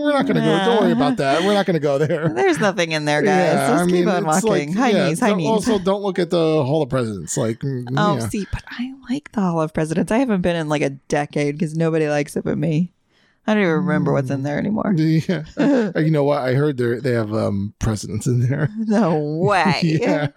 we're 0.00 0.12
not 0.12 0.26
gonna 0.26 0.40
go 0.40 0.64
don't 0.64 0.80
worry 0.82 0.90
about 0.90 1.18
that 1.18 1.42
we're 1.44 1.54
not 1.54 1.64
gonna 1.64 1.78
go 1.78 1.98
there 1.98 2.28
there's 2.34 2.58
nothing 2.58 2.90
in 2.90 3.04
there 3.04 3.22
guys 3.22 3.28
Yeah, 3.54 3.68
just 3.70 3.82
I 3.84 3.86
keep 3.86 3.94
mean, 3.94 4.08
on 4.08 4.24
walking 4.24 4.48
like- 4.50 4.74
high 4.74 4.90
yeah, 4.90 5.08
knees 5.10 5.20
don't- 5.20 5.36
knees 5.36 5.46
also 5.46 5.78
don't 5.78 6.02
look 6.02 6.18
at 6.18 6.30
the 6.30 6.64
hall 6.64 6.82
of 6.82 6.88
presidents 6.88 7.36
like 7.36 7.60
mm, 7.60 7.84
Oh, 7.96 8.14
yeah. 8.16 8.28
see, 8.28 8.48
but 8.52 8.64
I 8.68 8.92
like 9.08 9.30
the 9.30 9.40
Hall 9.40 9.60
of 9.60 9.72
Presidents. 9.72 10.10
I 10.10 10.18
haven't 10.18 10.40
been 10.42 10.56
in 10.56 10.68
like 10.68 10.82
a 10.82 10.90
decade 10.90 11.54
because 11.56 11.76
nobody 11.76 12.08
likes 12.08 12.34
it 12.36 12.42
but 12.42 12.58
me. 12.58 12.90
I 13.46 13.54
don't 13.54 13.62
even 13.64 13.74
remember 13.74 14.12
what's 14.12 14.30
in 14.30 14.42
there 14.44 14.58
anymore. 14.58 14.92
yeah. 14.96 15.42
You 15.96 16.10
know 16.10 16.24
what 16.24 16.42
i 16.42 16.54
heard 16.54 16.76
they 16.76 16.98
they 17.00 17.12
have 17.12 17.32
um 17.34 17.74
presidents 17.78 18.26
in 18.26 18.40
there 18.40 18.68
No 18.78 19.18
way. 19.18 19.80
yeah 19.82 20.28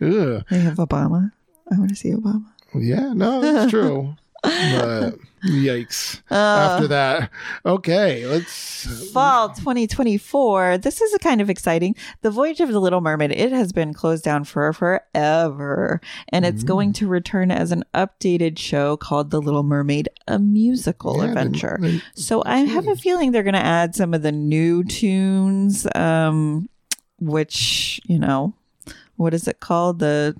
Ugh. 0.00 0.44
They 0.50 0.58
have 0.60 0.76
Obama. 0.78 1.32
I 1.72 1.78
want 1.78 1.90
to 1.90 1.96
see 1.96 2.10
Obama. 2.10 2.44
Yeah, 2.74 3.12
no, 3.12 3.40
that's 3.40 3.70
true. 3.70 4.16
But 4.44 5.14
yikes. 5.44 6.20
Uh, 6.30 6.34
After 6.34 6.88
that, 6.88 7.30
okay, 7.64 8.26
let's. 8.26 9.10
fall 9.12 9.48
2024 9.50 10.76
this 10.78 11.00
is 11.00 11.14
a 11.14 11.18
kind 11.18 11.40
of 11.40 11.48
exciting 11.48 11.94
the 12.20 12.30
voyage 12.30 12.60
of 12.60 12.68
the 12.70 12.80
little 12.80 13.00
mermaid 13.00 13.30
it 13.32 13.50
has 13.52 13.72
been 13.72 13.94
closed 13.94 14.22
down 14.24 14.44
for 14.44 14.70
forever 14.74 16.00
and 16.28 16.44
it's 16.44 16.62
Mm. 16.64 16.66
going 16.66 16.92
to 16.94 17.06
return 17.08 17.50
as 17.50 17.72
an 17.72 17.84
updated 17.94 18.58
show 18.58 18.96
called 18.98 19.30
the 19.30 19.40
little 19.40 19.62
mermaid 19.62 20.08
a 20.28 20.38
musical 20.38 21.16
Yeah, 21.16 21.22
they- 21.22 21.28
adventure 21.28 21.78
they- 21.80 22.02
so 22.14 22.42
i 22.44 22.58
have 22.58 22.86
a 22.88 22.96
feeling 22.96 23.32
they're 23.32 23.42
going 23.42 23.54
to 23.54 23.58
add 23.64 23.94
some 23.94 24.12
of 24.12 24.20
the 24.22 24.32
new 24.32 24.84
tunes 24.84 25.86
um 25.94 26.68
which 27.20 28.00
you 28.04 28.18
know 28.18 28.52
what 29.16 29.32
is 29.32 29.46
it 29.48 29.60
called 29.60 29.98
the 30.00 30.36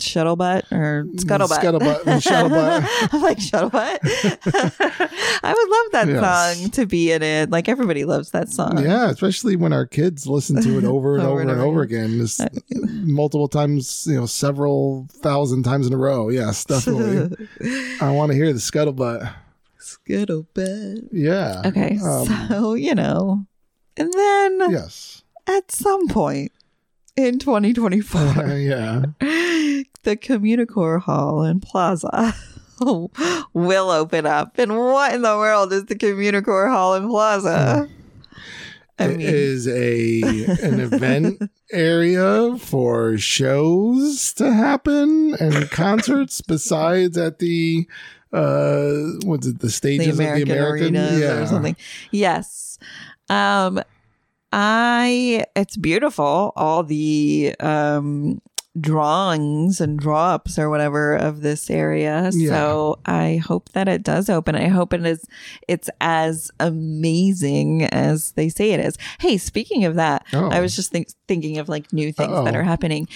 shuttlebutt 0.00 0.70
or 0.72 1.04
scuttlebutt 1.16 1.60
Scuttlebutt, 1.60 2.04
the 2.04 2.10
scuttlebutt. 2.12 3.08
i'm 3.12 3.22
like 3.22 3.38
shuttlebutt. 3.38 3.98
i 5.42 5.52
would 5.52 5.70
love 5.70 5.92
that 5.92 6.08
Yes. 6.08 6.58
song 6.60 6.70
to 6.70 6.86
be 6.86 7.12
in 7.12 7.22
it 7.22 7.50
like 7.50 7.68
everybody 7.68 8.04
loves 8.04 8.30
that 8.30 8.48
song 8.48 8.82
Yeah, 8.82 9.10
especially 9.10 9.56
when 9.56 9.72
our 9.72 9.86
kids 9.86 10.26
listen 10.26 10.60
to 10.62 10.78
it 10.78 10.84
over 10.84 11.16
and 11.16 11.26
over, 11.26 11.40
and 11.40 11.50
over 11.50 11.82
again, 11.82 12.18
Just 12.18 12.40
multiple 12.70 13.48
times, 13.48 14.06
you 14.08 14.16
know, 14.16 14.26
several 14.26 15.06
thousand 15.10 15.62
times 15.64 15.86
in 15.86 15.92
a 15.92 15.96
row. 15.96 16.28
Yes, 16.28 16.64
definitely. 16.64 17.48
I 18.00 18.10
want 18.10 18.30
to 18.32 18.36
hear 18.36 18.52
the 18.52 18.58
scuttlebutt. 18.58 19.32
Scuttlebutt. 19.80 21.08
Yeah. 21.12 21.62
Okay, 21.66 21.98
Um, 22.02 22.26
so 22.48 22.74
you 22.74 22.94
know, 22.94 23.44
and 23.96 24.12
then 24.12 24.70
yes. 24.70 25.22
at 25.46 25.70
some 25.70 26.08
point 26.08 26.52
in 27.26 27.38
2024, 27.38 28.20
yeah. 28.58 29.02
the 29.20 30.16
Communicore 30.16 31.00
Hall 31.00 31.42
and 31.42 31.60
Plaza 31.62 32.34
will 32.80 33.90
open 33.90 34.26
up. 34.26 34.58
And 34.58 34.76
what 34.76 35.14
in 35.14 35.22
the 35.22 35.36
world 35.36 35.72
is 35.72 35.86
the 35.86 35.94
Communicore 35.96 36.70
Hall 36.70 36.94
and 36.94 37.08
Plaza? 37.08 37.88
I 38.98 39.04
It 39.04 39.16
mean, 39.16 39.20
is 39.22 39.66
a 39.66 40.20
an 40.62 40.80
event 40.80 41.50
area 41.72 42.56
for 42.58 43.16
shows 43.16 44.34
to 44.34 44.52
happen 44.52 45.34
and 45.36 45.70
concerts 45.70 46.42
besides 46.42 47.16
at 47.16 47.38
the 47.38 47.86
uh 48.32 48.92
what's 49.24 49.46
it 49.46 49.58
the 49.58 49.66
the 49.66 49.70
stages 49.70 50.18
American, 50.18 50.42
of 50.42 50.48
the 50.48 50.54
American 50.54 50.96
arenas 50.96 51.22
or 51.22 51.46
something. 51.46 51.76
Yes. 52.10 52.78
Um 53.30 53.80
I 54.52 55.44
it's 55.56 55.76
beautiful. 55.76 56.52
All 56.56 56.82
the 56.82 57.54
um 57.60 58.40
drawings 58.80 59.80
and 59.80 59.98
draw 59.98 60.34
ups 60.34 60.56
or 60.58 60.70
whatever 60.70 61.16
of 61.16 61.40
this 61.40 61.68
area. 61.70 62.30
Yeah. 62.32 62.48
So 62.50 62.98
I 63.04 63.36
hope 63.44 63.70
that 63.70 63.88
it 63.88 64.02
does 64.04 64.30
open. 64.30 64.54
I 64.54 64.68
hope 64.68 64.92
it 64.92 65.04
is 65.04 65.24
it's 65.66 65.90
as 66.00 66.50
amazing 66.60 67.84
as 67.86 68.32
they 68.32 68.48
say 68.48 68.70
it 68.70 68.80
is. 68.80 68.96
Hey, 69.18 69.38
speaking 69.38 69.84
of 69.84 69.96
that, 69.96 70.24
Oh. 70.32 70.48
I 70.50 70.60
was 70.60 70.76
just 70.76 70.90
think, 70.92 71.08
thinking 71.26 71.58
of 71.58 71.68
like 71.68 71.92
new 71.92 72.12
things 72.12 72.30
that 72.30 72.54
Uh-oh. 72.54 72.60
are 72.60 72.62
happening. 72.62 73.08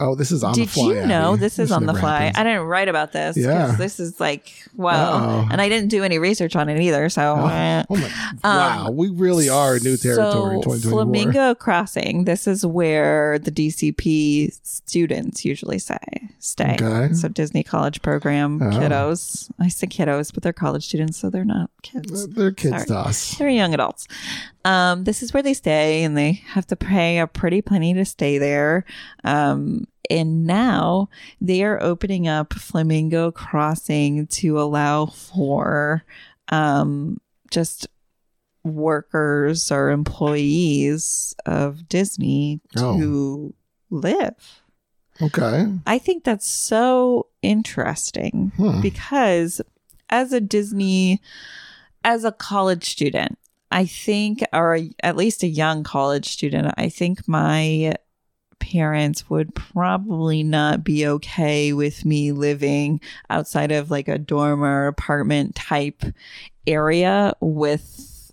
Oh, 0.00 0.14
this 0.14 0.30
is 0.30 0.44
on 0.44 0.54
Did 0.54 0.68
the 0.68 0.72
fly. 0.72 0.94
Did 0.94 1.00
you 1.02 1.06
know 1.06 1.32
Abby. 1.32 1.40
this 1.40 1.58
is 1.58 1.72
on 1.72 1.86
the 1.86 1.94
fly? 1.94 2.18
happens. 2.26 2.38
I 2.38 2.44
didn't 2.44 2.62
write 2.66 2.88
about 2.88 3.12
this. 3.12 3.36
Yeah. 3.36 3.74
This 3.78 3.98
is 3.98 4.20
like 4.20 4.52
wow, 4.76 5.14
Uh-oh. 5.16 5.48
and 5.50 5.60
I 5.60 5.68
didn't 5.68 5.88
do 5.88 6.04
any 6.04 6.18
research 6.18 6.54
on 6.56 6.68
it 6.68 6.80
either. 6.80 7.08
So. 7.08 7.46
eh. 7.46 7.82
Oh 7.90 7.96
my! 7.96 8.10
wow, 8.44 8.90
we 8.90 9.08
really 9.10 9.48
are 9.48 9.76
in 9.76 9.82
new 9.82 9.96
territory. 9.96 10.56
in 10.56 10.70
Um, 10.70 10.78
So 10.80 10.90
Flamingo 10.90 11.54
Crossing. 11.54 12.24
This 12.24 12.46
is 12.46 12.64
where 12.64 13.38
the 13.38 13.50
DCP 13.50 14.56
students 14.62 15.44
usually 15.44 15.78
say 15.78 15.98
stay. 16.38 16.76
Okay. 16.80 17.12
So 17.14 17.28
Disney 17.28 17.62
College 17.62 18.00
Program 18.02 18.60
Oh. 18.62 18.66
kiddos. 18.70 19.50
I 19.58 19.68
say 19.68 19.86
kiddos, 19.86 20.32
but 20.32 20.42
they're 20.42 20.52
college 20.52 20.86
students, 20.86 21.18
so 21.18 21.30
they're 21.30 21.44
not 21.44 21.70
kids. 21.82 22.28
They're 22.28 22.52
kids 22.52 22.74
Sorry. 22.76 22.86
to 22.86 22.98
us. 22.98 23.34
They're 23.36 23.48
young 23.48 23.74
adults. 23.74 24.06
Um, 24.68 25.04
this 25.04 25.22
is 25.22 25.32
where 25.32 25.42
they 25.42 25.54
stay, 25.54 26.04
and 26.04 26.14
they 26.16 26.32
have 26.48 26.66
to 26.66 26.76
pay 26.76 27.18
a 27.18 27.26
pretty 27.26 27.62
penny 27.62 27.94
to 27.94 28.04
stay 28.04 28.36
there. 28.36 28.84
Um, 29.24 29.86
and 30.10 30.46
now 30.46 31.08
they 31.40 31.62
are 31.62 31.82
opening 31.82 32.28
up 32.28 32.52
Flamingo 32.52 33.30
Crossing 33.30 34.26
to 34.26 34.60
allow 34.60 35.06
for 35.06 36.04
um, 36.48 37.18
just 37.50 37.86
workers 38.62 39.72
or 39.72 39.90
employees 39.90 41.34
of 41.46 41.88
Disney 41.88 42.60
to 42.76 43.54
live. 43.90 44.62
Okay. 45.22 45.66
I 45.86 45.98
think 45.98 46.24
that's 46.24 46.46
so 46.46 47.28
interesting 47.40 48.52
Hmm. 48.56 48.80
because 48.82 49.62
as 50.10 50.32
a 50.32 50.40
Disney, 50.40 51.20
as 52.04 52.24
a 52.24 52.32
college 52.32 52.88
student, 52.90 53.38
I 53.70 53.84
think, 53.86 54.42
or 54.52 54.78
at 55.02 55.16
least 55.16 55.42
a 55.42 55.46
young 55.48 55.82
college 55.84 56.28
student, 56.28 56.72
I 56.76 56.88
think 56.88 57.26
my 57.28 57.94
parents 58.60 59.28
would 59.30 59.54
probably 59.54 60.42
not 60.42 60.82
be 60.84 61.06
okay 61.06 61.72
with 61.72 62.04
me 62.04 62.32
living 62.32 63.00
outside 63.30 63.70
of 63.72 63.90
like 63.90 64.08
a 64.08 64.18
dorm 64.18 64.62
or 64.64 64.86
apartment 64.86 65.54
type 65.54 66.02
area 66.66 67.34
with 67.40 68.32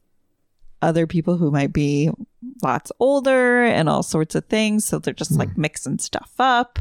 other 0.81 1.07
people 1.07 1.37
who 1.37 1.51
might 1.51 1.73
be 1.73 2.09
lots 2.63 2.91
older 2.99 3.63
and 3.63 3.87
all 3.89 4.03
sorts 4.03 4.35
of 4.35 4.45
things. 4.45 4.85
So 4.85 4.99
they're 4.99 5.13
just 5.13 5.31
like 5.31 5.57
mixing 5.57 5.99
stuff 5.99 6.31
up. 6.39 6.79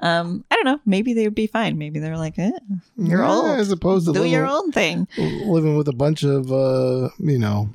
Um, 0.00 0.44
I 0.50 0.54
don't 0.56 0.64
know. 0.64 0.80
Maybe 0.86 1.12
they 1.12 1.24
would 1.26 1.34
be 1.34 1.46
fine. 1.46 1.76
Maybe 1.78 1.98
they're 2.00 2.16
like, 2.16 2.38
eh, 2.38 2.50
you're 2.96 3.22
Yeah, 3.22 3.30
old. 3.30 3.58
As 3.58 3.70
opposed 3.70 4.06
to 4.06 4.12
Do 4.12 4.20
living, 4.20 4.32
your 4.32 4.46
own 4.46 4.72
thing. 4.72 5.06
living 5.18 5.76
with 5.76 5.88
a 5.88 5.92
bunch 5.92 6.22
of, 6.22 6.50
uh, 6.52 7.10
you 7.18 7.38
know, 7.38 7.68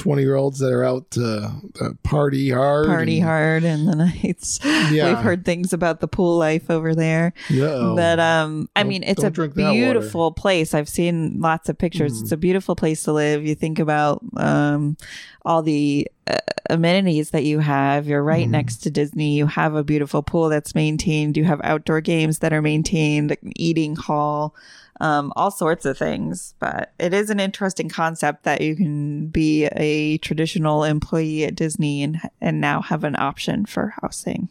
20 0.00 0.22
year 0.22 0.34
olds 0.34 0.58
that 0.60 0.72
are 0.72 0.82
out 0.84 1.10
to 1.12 1.52
uh, 1.80 1.90
party 2.02 2.50
hard. 2.50 2.86
Party 2.86 3.18
and- 3.18 3.24
hard 3.26 3.64
in 3.64 3.84
the 3.86 3.94
nights. 4.24 4.58
Yeah. 4.64 5.08
We've 5.08 5.18
heard 5.22 5.44
things 5.44 5.72
about 5.72 6.00
the 6.00 6.08
pool 6.08 6.36
life 6.38 6.70
over 6.70 6.94
there. 6.94 7.32
No. 7.50 7.94
But 7.94 8.18
um, 8.18 8.68
I 8.74 8.82
Don't- 8.82 8.88
mean, 8.88 9.02
it's 9.04 9.22
a 9.22 9.30
beautiful 9.30 10.32
place. 10.32 10.74
I've 10.74 10.88
seen 10.88 11.40
lots 11.40 11.68
of 11.68 11.76
pictures. 11.78 12.18
Mhm. 12.18 12.22
It's 12.22 12.32
a 12.32 12.36
beautiful 12.36 12.74
place 12.74 13.02
to 13.04 13.12
live. 13.12 13.44
You 13.46 13.54
think 13.54 13.78
about 13.78 14.22
um, 14.36 14.96
all 15.44 15.62
the 15.62 16.08
uh, 16.26 16.36
amenities 16.70 17.30
that 17.30 17.44
you 17.44 17.58
have. 17.58 18.06
You're 18.06 18.22
right 18.22 18.46
Mhm. 18.46 18.50
next 18.52 18.78
to 18.78 18.90
Disney. 18.90 19.36
You 19.36 19.46
have 19.46 19.74
a 19.74 19.84
beautiful 19.84 20.22
pool 20.22 20.48
that's 20.48 20.74
maintained. 20.74 21.36
You 21.36 21.44
have 21.44 21.60
outdoor 21.64 22.00
games 22.00 22.38
that 22.40 22.52
are 22.52 22.62
maintained. 22.62 23.32
An 23.32 23.52
eating 23.56 23.96
hall. 23.96 24.54
Um, 25.00 25.32
all 25.34 25.50
sorts 25.50 25.86
of 25.86 25.96
things, 25.96 26.54
but 26.60 26.92
it 26.98 27.14
is 27.14 27.30
an 27.30 27.40
interesting 27.40 27.88
concept 27.88 28.42
that 28.44 28.60
you 28.60 28.76
can 28.76 29.28
be 29.28 29.64
a 29.64 30.18
traditional 30.18 30.84
employee 30.84 31.44
at 31.44 31.54
Disney 31.54 32.02
and 32.02 32.20
and 32.40 32.60
now 32.60 32.82
have 32.82 33.02
an 33.04 33.16
option 33.16 33.64
for 33.66 33.94
housing. 34.02 34.48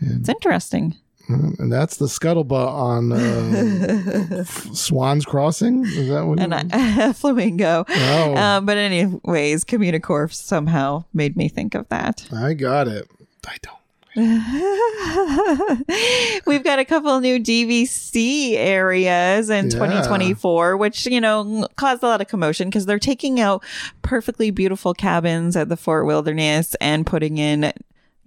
And- 0.00 0.20
It's 0.20 0.28
interesting. 0.28 0.94
and 1.28 1.70
that's 1.72 1.96
the 1.98 2.06
scuttlebutt 2.06 2.68
on 2.68 3.12
uh, 3.12 4.44
Swan's 4.44 5.24
Crossing. 5.26 5.84
Is 5.84 6.08
that 6.08 6.24
what? 6.24 6.40
and 6.40 6.54
I, 6.54 7.12
flamingo. 7.12 7.84
Oh. 7.88 8.36
Um, 8.36 8.64
but 8.64 8.76
anyways, 8.78 9.64
Communicore 9.64 10.32
somehow 10.32 11.04
made 11.12 11.36
me 11.36 11.48
think 11.48 11.74
of 11.74 11.88
that. 11.90 12.26
I 12.32 12.54
got 12.54 12.88
it. 12.88 13.08
I 13.46 13.56
don't. 13.62 13.77
We've 16.46 16.64
got 16.64 16.78
a 16.78 16.84
couple 16.84 17.18
new 17.20 17.38
DVC 17.38 18.54
areas 18.54 19.50
in 19.50 19.66
Yeah. 19.66 19.70
2024, 19.70 20.76
which, 20.76 21.06
you 21.06 21.20
know, 21.20 21.66
caused 21.76 22.02
a 22.02 22.06
lot 22.06 22.20
of 22.20 22.28
commotion 22.28 22.68
because 22.68 22.86
they're 22.86 22.98
taking 22.98 23.40
out 23.40 23.62
perfectly 24.02 24.50
beautiful 24.50 24.94
cabins 24.94 25.56
at 25.56 25.68
the 25.68 25.76
Fort 25.76 26.06
Wilderness 26.06 26.74
and 26.80 27.06
putting 27.06 27.38
in 27.38 27.72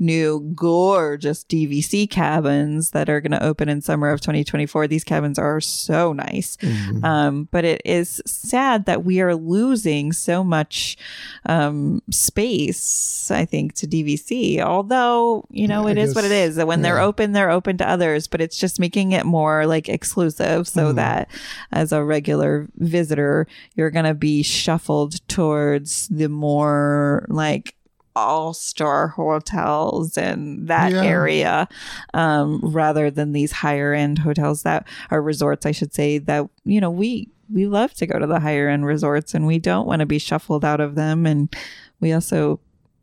new 0.02 0.52
gorgeous 0.56 1.44
DVC 1.46 2.10
cabins 2.10 2.90
that 2.90 3.08
are 3.08 3.22
going 3.22 3.32
to 3.32 3.44
open 3.44 3.70
in 3.70 3.82
summer 3.82 4.10
of 4.10 4.20
2024. 4.20 4.88
These 4.88 5.04
cabins 5.04 5.38
are 5.38 5.62
so 5.62 6.12
nice. 6.12 6.58
Mhm. 6.58 7.04
Um, 7.04 7.48
but 7.52 7.64
it 7.66 7.82
is 7.86 8.20
sad 8.26 8.86
that 8.86 9.06
we 9.06 9.22
are 9.22 9.36
losing 9.36 10.12
so 10.12 10.44
much 10.44 10.98
um, 11.46 12.02
space, 12.10 13.30
I 13.32 13.46
think, 13.46 13.74
to 13.76 13.88
DVC. 13.88 14.60
Although, 14.60 15.46
you 15.52 15.68
know, 15.68 15.86
Yeah, 15.88 15.94
it 15.94 15.98
I 16.00 16.02
is 16.02 16.16
what 16.16 16.26
it 16.26 16.32
is. 16.32 16.58
When 16.58 16.82
they're 16.82 17.00
open, 17.00 17.32
they're 17.34 17.52
open 17.52 17.78
to 17.78 17.88
others, 17.90 18.28
but 18.28 18.42
it's 18.42 18.58
just 18.58 18.80
making 18.80 19.12
it 19.12 19.26
more 19.26 19.66
like 19.68 19.88
exclusive 19.88 20.68
so 20.68 20.92
Mhm. 20.92 20.96
that 20.96 21.30
as 21.72 21.92
a 21.92 22.04
regular 22.04 22.68
visitor, 22.78 23.48
you're 23.76 23.92
going 23.92 24.06
to 24.06 24.14
be 24.16 24.42
shuffled 24.44 25.26
towards 25.28 26.08
the 26.10 26.28
more 26.30 27.26
like 27.30 27.76
all 28.16 28.54
star 28.54 29.08
hotels 29.10 30.18
and 30.18 30.68
that 30.68 30.92
Yeah. 30.92 31.04
area 31.04 31.68
um, 32.14 32.60
rather 32.62 33.10
than 33.10 33.32
these 33.32 33.52
higher 33.52 33.94
end 33.94 34.20
hotels 34.20 34.64
that 34.64 34.88
are 35.10 35.22
resorts, 35.22 35.66
I 35.66 35.72
should 35.72 35.94
say, 35.94 36.18
that, 36.20 36.50
you 36.66 36.82
know, 36.82 36.92
we, 36.92 37.30
we 37.54 37.68
love 37.68 37.94
to 37.96 38.06
go 38.06 38.20
to 38.20 38.28
the 38.28 38.40
higher 38.40 38.68
end 38.70 38.86
resorts 38.86 39.34
and 39.34 39.46
we 39.48 39.60
don't 39.60 39.88
want 39.88 40.00
to 40.02 40.06
be 40.06 40.20
shuffled 40.20 40.64
out 40.66 40.80
of 40.82 40.96
them. 40.96 41.26
And 41.26 41.54
we 42.00 42.12
also 42.14 42.60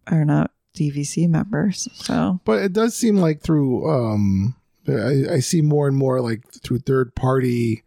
are 0.06 0.24
not 0.24 0.50
DVC 0.76 1.28
members. 1.28 1.88
So, 1.94 2.40
But 2.44 2.62
it 2.62 2.72
does 2.72 2.94
seem 2.94 3.16
like 3.16 3.40
through 3.40 3.90
um 3.90 4.54
I, 4.86 5.34
I 5.34 5.38
see 5.40 5.60
more 5.60 5.86
and 5.88 5.96
more 5.96 6.20
like 6.22 6.44
through 6.62 6.78
third 6.78 7.14
party 7.14 7.82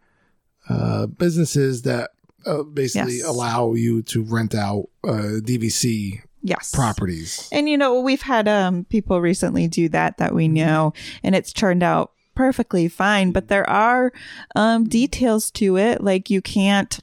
uh, 0.68 1.06
businesses 1.06 1.82
that 1.82 2.10
uh, 2.46 2.62
basically 2.62 3.16
Yes. 3.18 3.26
allow 3.26 3.74
you 3.74 4.02
to 4.02 4.22
rent 4.22 4.54
out 4.54 4.88
uh, 5.04 5.40
DVC 5.42 6.20
Yes. 6.42 6.72
properties. 6.74 7.48
And 7.52 7.68
you 7.68 7.78
know, 7.78 8.00
we've 8.00 8.22
had 8.22 8.48
um 8.48 8.84
people 8.84 9.20
recently 9.20 9.68
do 9.68 9.88
that 9.90 10.18
that 10.18 10.34
we 10.34 10.48
know 10.48 10.92
and 11.22 11.34
it's 11.34 11.52
turned 11.52 11.82
out 11.82 12.12
perfectly 12.34 12.88
fine, 12.88 13.30
but 13.32 13.48
there 13.48 13.68
are 13.68 14.12
um 14.56 14.88
details 14.88 15.50
to 15.52 15.76
it 15.76 16.02
like 16.02 16.30
you 16.30 16.42
can't 16.42 16.98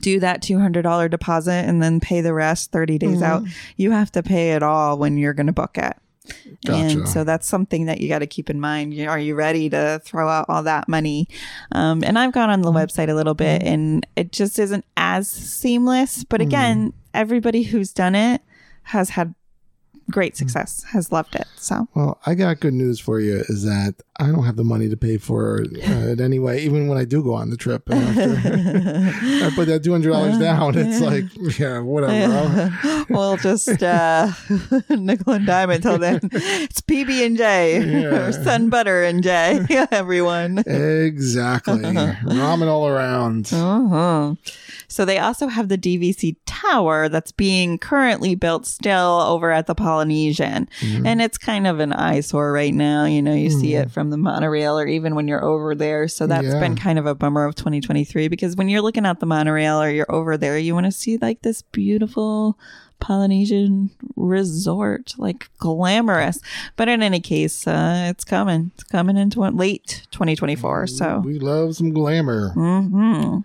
do 0.00 0.18
that 0.20 0.42
$200 0.42 1.10
deposit 1.10 1.52
and 1.52 1.82
then 1.82 2.00
pay 2.00 2.20
the 2.22 2.32
rest 2.32 2.72
30 2.72 2.98
days 2.98 3.20
out. 3.22 3.42
You 3.76 3.90
have 3.90 4.10
to 4.12 4.22
pay 4.22 4.52
it 4.52 4.62
all 4.62 4.96
when 4.96 5.18
you're 5.18 5.34
going 5.34 5.46
to 5.46 5.52
book 5.52 5.76
it. 5.76 5.94
Gotcha. 6.64 6.74
And 6.74 7.08
so 7.08 7.22
that's 7.22 7.46
something 7.46 7.84
that 7.84 8.00
you 8.00 8.08
got 8.08 8.20
to 8.20 8.26
keep 8.26 8.48
in 8.48 8.58
mind. 8.60 8.98
Are 8.98 9.18
you 9.18 9.34
ready 9.34 9.68
to 9.68 10.00
throw 10.02 10.26
out 10.26 10.46
all 10.48 10.62
that 10.62 10.88
money? 10.88 11.28
Um, 11.72 12.02
and 12.02 12.18
I've 12.18 12.32
gone 12.32 12.48
on 12.48 12.62
the 12.62 12.72
website 12.72 13.10
a 13.10 13.14
little 13.14 13.34
bit 13.34 13.62
and 13.62 14.06
it 14.16 14.32
just 14.32 14.58
isn't 14.58 14.86
as 14.96 15.28
seamless. 15.28 16.24
But 16.24 16.40
again, 16.40 16.94
everybody 17.14 17.62
who's 17.62 17.92
done 17.92 18.14
it 18.14 18.42
has 18.84 19.10
had 19.10 19.34
great 20.10 20.36
success, 20.36 20.84
has 20.92 21.10
loved 21.10 21.34
it. 21.34 21.46
So 21.56 21.88
Well, 21.94 22.20
I 22.26 22.34
got 22.34 22.60
good 22.60 22.74
news 22.74 23.00
for 23.00 23.20
you 23.20 23.42
is 23.48 23.62
that 23.64 23.94
I 24.20 24.26
don't 24.26 24.44
have 24.44 24.56
the 24.56 24.62
money 24.64 24.86
to 24.90 24.98
pay 24.98 25.16
for 25.16 25.62
uh, 25.62 25.64
it 26.12 26.20
anyway, 26.20 26.60
even 26.60 26.88
when 26.88 26.98
I 26.98 27.06
do 27.06 27.22
go 27.22 27.32
on 27.32 27.48
the 27.48 27.56
trip. 27.56 27.88
After 27.90 28.20
I 28.22 29.50
put 29.54 29.66
that 29.68 29.82
$200 29.82 30.38
down, 30.38 30.76
it's 30.76 31.00
like, 31.00 31.24
yeah, 31.58 31.78
whatever. 31.80 33.06
We'll 33.08 33.36
just 33.38 33.82
uh, 33.82 34.30
nickel 34.90 35.32
and 35.34 35.46
dime 35.46 35.70
until 35.70 35.96
then. 35.98 36.20
It's 36.32 36.80
PB 36.82 37.24
and 37.26 37.36
J 37.38 37.80
Yeah. 38.02 38.26
or 38.28 38.32
Sun 38.32 38.68
Butter 38.70 39.04
and 39.04 39.22
J. 39.22 39.64
everyone. 39.90 40.58
exactly. 40.66 41.76
Ramen 41.80 42.66
all 42.68 42.86
around. 42.88 43.50
Uh-huh. 43.52 44.34
So 44.88 45.04
they 45.04 45.18
also 45.18 45.48
have 45.48 45.68
the 45.68 45.78
DVC 45.78 46.36
tower 46.46 47.08
that's 47.08 47.32
being 47.32 47.78
currently 47.78 48.34
built 48.34 48.66
still 48.66 49.20
over 49.26 49.50
at 49.50 49.66
the 49.66 49.74
Polynesian. 49.74 50.68
And 51.06 51.20
it's 51.22 51.38
kind 51.38 51.66
of 51.66 51.80
an 51.80 51.92
eyesore 51.92 52.52
right 52.52 52.74
now. 52.74 53.04
You 53.04 53.22
know, 53.22 53.34
you 53.34 53.50
see 53.50 53.74
it 53.74 53.90
from 53.90 54.10
the 54.10 54.16
monorail 54.16 54.78
or 54.78 54.86
even 54.86 55.14
when 55.14 55.28
you're 55.28 55.44
over 55.44 55.74
there. 55.74 56.08
So 56.08 56.26
that's 56.26 56.44
Yeah. 56.54 56.60
been 56.60 56.76
kind 56.76 56.98
of 56.98 57.06
a 57.06 57.14
bummer 57.14 57.44
of 57.44 57.54
2023 57.54 58.28
because 58.28 58.56
when 58.56 58.68
you're 58.68 58.82
looking 58.82 59.06
at 59.06 59.20
the 59.20 59.26
monorail 59.26 59.80
or 59.82 59.90
you're 59.90 60.10
over 60.10 60.36
there, 60.36 60.58
you 60.58 60.74
want 60.74 60.86
to 60.86 60.92
see 60.92 61.16
like 61.18 61.42
this 61.42 61.62
beautiful 61.62 62.58
Polynesian 63.00 63.90
resort, 64.16 65.14
like 65.18 65.50
glamorous. 65.58 66.38
But 66.76 66.88
in 66.88 67.02
any 67.02 67.20
case, 67.20 67.66
uh, 67.66 68.06
it's 68.08 68.24
coming. 68.24 68.70
It's 68.74 68.84
coming 68.84 69.16
into 69.16 69.40
late 69.40 70.06
2024. 70.10 70.86
So. 70.86 71.22
We 71.24 71.38
love 71.38 71.76
some 71.76 71.92
glamour. 71.92 72.50
hmm 72.54 73.38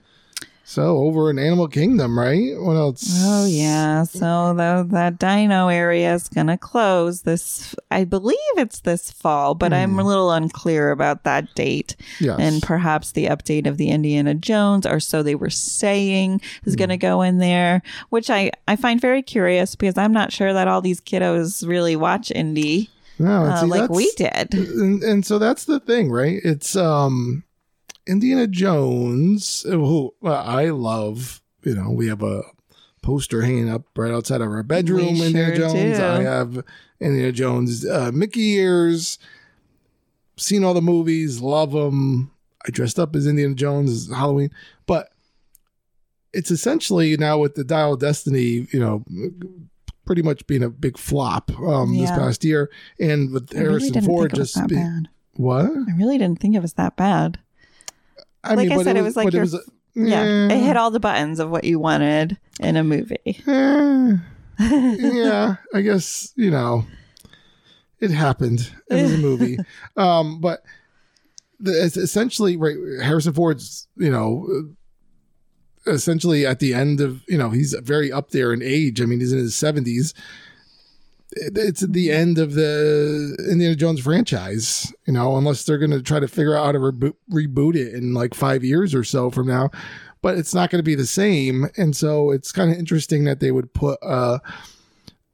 So 0.70 1.00
over 1.00 1.32
in 1.32 1.40
Animal 1.40 1.68
Kingdom, 1.68 2.18
right? 2.18 2.54
What 2.56 2.76
else? 2.76 3.04
Oh 3.24 3.48
yeah, 3.48 4.04
so 4.04 4.54
the, 4.54 4.86
that 4.92 5.18
dino 5.18 5.68
area 5.68 6.14
is 6.14 6.30
gonna 6.30 6.60
close 6.60 7.24
this. 7.24 7.74
I 7.90 8.04
believe 8.04 8.38
it's 8.56 8.82
this 8.82 9.10
fall, 9.10 9.56
but 9.56 9.74
I'm 9.74 9.98
a 9.98 10.04
little 10.04 10.30
unclear 10.30 10.92
about 10.92 11.24
that 11.24 11.56
date. 11.56 11.96
Yes. 12.20 12.38
And 12.40 12.62
perhaps 12.62 13.14
the 13.14 13.26
update 13.26 13.66
of 13.66 13.78
the 13.78 13.90
Indiana 13.90 14.36
Jones, 14.36 14.86
or 14.86 15.00
so 15.00 15.24
they 15.24 15.34
were 15.34 15.50
saying, 15.50 16.40
is 16.66 16.76
gonna 16.76 16.98
go 16.98 17.24
in 17.24 17.40
there, 17.40 17.82
which 18.10 18.30
I 18.30 18.52
I 18.68 18.76
find 18.76 19.02
very 19.02 19.24
curious 19.24 19.74
because 19.74 19.98
I'm 19.98 20.14
not 20.14 20.32
sure 20.32 20.54
that 20.54 20.68
all 20.68 20.82
these 20.82 21.02
kiddos 21.02 21.68
really 21.68 21.96
watch 21.96 22.30
Indy 22.30 22.92
no, 23.18 23.46
uh, 23.46 23.62
see, 23.62 23.66
like 23.66 23.90
we 23.90 24.12
did. 24.12 24.54
and, 24.54 25.02
and 25.02 25.26
so 25.26 25.40
that's 25.40 25.66
the 25.66 25.80
thing, 25.80 26.12
right? 26.12 26.40
It's 26.44 26.76
um 26.76 27.44
Indiana 28.08 28.47
Jones, 28.47 29.64
who 29.64 30.14
I 30.24 30.70
love. 30.70 31.41
You 31.64 31.76
know, 31.76 31.91
we 31.91 32.08
have 32.08 32.24
a 32.24 32.41
poster 33.02 33.41
hanging 33.41 33.70
up 33.70 33.84
right 33.95 34.12
outside 34.12 34.41
of 34.41 34.50
our 34.50 34.64
bedroom. 34.64 35.14
We 35.14 35.28
Indiana 35.28 35.56
sure 35.56 35.70
Jones. 35.70 35.97
do. 35.97 36.04
I 36.04 36.22
have 36.24 36.64
Indiana 37.00 37.32
Jones 37.32 37.86
uh, 37.86 38.12
Mickey 38.14 38.54
ears. 38.54 39.20
Seen 40.38 40.64
all 40.64 40.74
the 40.74 40.82
movies, 40.82 41.41
love 41.41 41.72
them. 41.74 42.32
I 42.66 42.72
dressed 42.72 42.97
up 42.97 43.16
as 43.16 43.28
Indiana 43.28 43.56
Jones 43.56 43.91
as 43.91 44.16
Halloween, 44.16 44.52
but 44.86 45.10
it's 46.34 46.52
essentially 46.52 47.18
now 47.18 47.38
with 47.38 47.56
the 47.56 47.64
Dial 47.64 47.93
of 47.93 48.00
Destiny, 48.00 48.68
you 48.72 48.80
know, 48.80 49.04
pretty 50.06 50.22
much 50.22 50.47
being 50.47 50.64
a 50.64 50.70
big 50.70 50.97
flop 50.97 51.52
um, 51.60 51.97
this 51.97 52.10
past 52.12 52.43
year, 52.45 52.70
and 53.00 53.32
with 53.32 53.54
I 53.54 53.60
really 53.60 53.70
Harrison 53.70 53.93
didn't 53.93 54.06
Ford 54.08 54.32
think 54.32 54.38
it 54.38 54.39
was 54.39 54.54
just 54.54 54.70
that 54.70 54.70
be- 54.70 55.10
what? 55.41 55.66
I 55.66 55.95
really 55.97 56.18
didn't 56.18 56.39
think 56.39 56.56
it 56.56 56.62
was 56.62 56.74
that 56.74 56.95
bad. 56.95 57.39
I 58.44 58.56
Like 58.56 58.72
I 58.72 58.84
said, 58.84 58.98
it 58.98 59.02
was 59.02 59.16
like 59.16 59.32
your- 59.34 59.42
it 59.42 59.46
was 59.46 59.54
a- 59.56 59.62
Yeah, 59.96 60.48
it 60.50 60.58
hit 60.64 60.78
all 60.78 60.92
the 60.92 61.00
buttons 61.00 61.40
of 61.40 61.50
what 61.50 61.64
you 61.66 61.80
wanted 61.80 62.38
in 62.60 62.76
a 62.78 62.84
movie. 62.84 63.42
Eh, 64.62 64.96
yeah, 65.00 65.56
I 65.74 65.80
guess 65.82 66.34
you 66.36 66.52
know 66.52 66.84
it 68.02 68.12
happened. 68.12 68.70
It 68.90 69.02
was 69.04 69.14
a 69.14 69.18
movie, 69.18 69.58
um, 69.96 70.42
but 70.42 70.64
the, 71.62 71.72
it's 71.86 71.96
essentially 71.96 72.58
right. 72.58 72.76
Harrison 73.02 73.32
Ford's, 73.34 73.88
you 73.96 74.10
know, 74.12 74.74
essentially 75.88 76.46
at 76.46 76.60
the 76.60 76.74
end 76.74 77.00
of 77.00 77.24
you 77.28 77.38
know 77.38 77.52
he's 77.52 77.74
very 77.74 78.12
up 78.12 78.32
there 78.32 78.52
in 78.52 78.62
age. 78.62 79.02
I 79.02 79.06
mean, 79.06 79.22
he's 79.22 79.32
in 79.32 79.40
his 79.40 79.56
seventies. 79.56 80.14
It's 81.32 81.84
at 81.84 81.94
the 81.94 82.12
end 82.12 82.40
of 82.40 82.54
the 82.54 83.38
Indiana 83.52 83.76
Jones 83.76 84.02
franchise, 84.02 84.92
you 85.06 85.14
know, 85.14 85.38
unless 85.38 85.64
they're 85.64 85.78
going 85.78 85.92
to 85.92 86.02
try 86.02 86.20
to 86.20 86.28
figure 86.28 86.56
out 86.56 86.66
how 86.66 86.72
to 86.72 86.80
reboot, 86.80 87.14
reboot 87.32 87.76
it 87.76 87.94
in 87.94 88.14
like 88.14 88.34
five 88.34 88.64
years 88.64 88.96
or 88.96 89.04
so 89.04 89.30
from 89.30 89.48
now. 89.48 89.70
But 90.22 90.38
it's 90.38 90.54
not 90.54 90.70
going 90.70 90.80
to 90.80 90.84
be 90.84 90.96
the 90.96 91.06
same, 91.06 91.68
and 91.78 91.96
so 91.96 92.32
it's 92.32 92.52
kind 92.52 92.72
of 92.72 92.78
interesting 92.78 93.24
that 93.24 93.40
they 93.40 93.52
would 93.52 93.74
put 93.74 94.00
uh, 94.04 94.40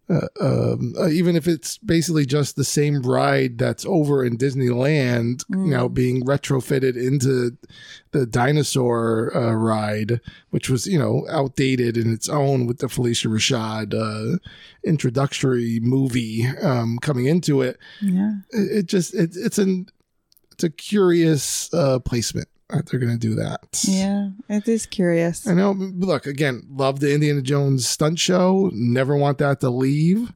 uh, 0.08 0.28
um, 0.40 0.94
uh, 1.00 1.08
even 1.08 1.36
if 1.36 1.48
it's 1.48 1.80
basically 1.80 2.26
just 2.26 2.56
the 2.56 2.64
same 2.64 3.02
ride 3.02 3.58
that's 3.58 3.86
over 3.86 4.24
in 4.24 4.38
Disneyland, 4.38 5.44
you 5.50 5.72
know, 5.72 5.90
being 5.90 6.24
retrofitted 6.24 6.96
into 6.96 7.58
the 8.12 8.28
dinosaur 8.28 9.36
uh, 9.36 9.54
ride, 9.54 10.22
which 10.52 10.70
was 10.70 10.86
you 10.86 11.00
know 11.00 11.26
outdated 11.30 11.98
in 11.98 12.14
its 12.14 12.30
own 12.30 12.68
with 12.68 12.80
the 12.80 12.88
Phylicia 12.88 13.32
Rashad 13.32 13.94
uh, 13.96 14.38
introductory 14.84 15.80
movie 15.82 16.46
um, 16.62 17.00
coming 17.00 17.26
into 17.26 17.62
it. 17.62 17.80
Yeah. 18.02 18.34
It, 18.52 18.78
it 18.78 18.86
just 18.86 19.16
it, 19.16 19.32
it's 19.36 19.58
an 19.58 19.88
it's 20.52 20.64
a 20.64 20.70
curious 20.70 21.74
uh, 21.74 22.00
placement 22.00 22.48
that 22.70 22.88
they're 22.88 23.00
going 23.00 23.12
to 23.12 23.18
do 23.20 23.36
that. 23.36 23.84
Yeah. 23.84 24.30
It 24.50 24.68
is 24.68 24.86
curious. 24.86 25.48
I 25.48 25.54
know. 25.54 25.72
Look, 25.72 26.26
again, 26.26 26.64
love 26.70 27.00
the 27.00 27.14
Indiana 27.14 27.42
Jones 27.42 27.88
stunt 27.88 28.20
show. 28.20 28.70
Never 28.74 29.16
want 29.16 29.38
that 29.40 29.60
to 29.62 29.70
leave. 29.70 30.34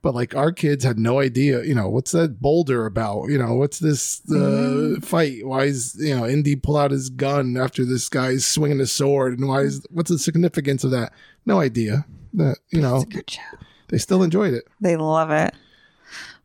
But 0.00 0.14
like 0.14 0.34
our 0.36 0.52
kids 0.52 0.84
had 0.84 0.96
no 0.98 1.18
idea, 1.18 1.64
you 1.64 1.74
know, 1.74 1.88
what's 1.88 2.12
that 2.12 2.40
boulder 2.40 2.86
about? 2.86 3.30
You 3.30 3.38
know, 3.38 3.54
what's 3.54 3.80
this 3.80 4.22
uh, 4.30 4.94
fight? 5.02 5.44
Why 5.44 5.64
is 5.64 5.96
you 5.98 6.16
know 6.16 6.24
Indy 6.24 6.54
pull 6.54 6.76
out 6.76 6.92
his 6.92 7.10
gun 7.10 7.56
after 7.56 7.84
this 7.84 8.08
guy's 8.08 8.46
swinging 8.46 8.80
a 8.80 8.86
sword, 8.86 9.36
and 9.36 9.48
why 9.48 9.62
is 9.62 9.84
what's 9.90 10.08
the 10.10 10.18
significance 10.20 10.84
of 10.84 10.92
that? 10.92 11.12
No 11.46 11.58
idea. 11.58 12.06
That 12.34 12.58
you 12.70 12.80
know, 12.80 13.02
Good 13.02 13.28
show. 13.28 13.40
they 13.88 13.98
still 13.98 14.22
enjoyed 14.22 14.54
it. 14.54 14.68
They 14.80 14.96
love 14.96 15.32
it. 15.32 15.52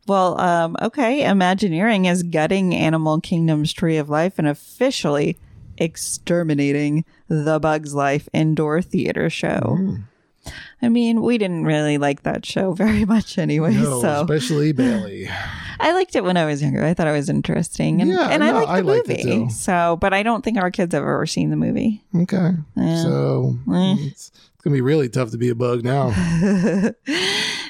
Well, 0.06 0.38
um, 0.40 0.76
okay. 0.82 1.24
Imagineering 1.24 2.04
is 2.06 2.22
gutting 2.22 2.74
Animal 2.74 3.20
Kingdom's 3.20 3.72
Tree 3.72 3.96
of 3.96 4.08
Life 4.10 4.38
and 4.38 4.46
officially 4.48 5.36
exterminating 5.78 7.04
the 7.28 7.58
Bugs 7.58 7.94
Life 7.94 8.28
indoor 8.32 8.82
theater 8.82 9.28
show. 9.30 9.76
Mm. 9.78 10.04
I 10.82 10.90
mean, 10.90 11.22
we 11.22 11.38
didn't 11.38 11.64
really 11.64 11.96
like 11.96 12.22
that 12.24 12.44
show 12.44 12.72
very 12.74 13.04
much 13.06 13.38
anyway. 13.38 13.72
No, 13.74 14.00
so 14.02 14.20
especially 14.20 14.72
Bailey. 14.74 15.28
I 15.80 15.92
liked 15.92 16.14
it 16.14 16.22
when 16.22 16.36
I 16.36 16.44
was 16.44 16.62
younger. 16.62 16.84
I 16.84 16.92
thought 16.94 17.06
it 17.08 17.12
was 17.12 17.28
interesting, 17.30 18.00
and, 18.02 18.10
Yeah, 18.10 18.28
and 18.28 18.44
I 18.44 18.48
no, 18.52 18.54
liked 18.58 18.68
the 18.68 18.72
I 18.74 18.80
liked 18.80 19.08
movie. 19.08 19.48
So, 19.50 19.96
but 20.00 20.12
I 20.12 20.22
don't 20.22 20.44
think 20.44 20.58
our 20.58 20.70
kids 20.70 20.94
have 20.94 21.02
ever 21.02 21.24
seen 21.26 21.48
the 21.50 21.56
movie. 21.56 22.04
Okay, 22.14 22.50
Yeah. 22.76 23.02
so 23.02 23.58
Eh. 23.72 23.96
it's, 24.00 24.30
it's 24.54 24.62
gonna 24.62 24.74
be 24.74 24.82
really 24.82 25.08
tough 25.08 25.30
to 25.30 25.38
be 25.38 25.48
a 25.48 25.54
bug 25.54 25.82
now. 25.82 26.10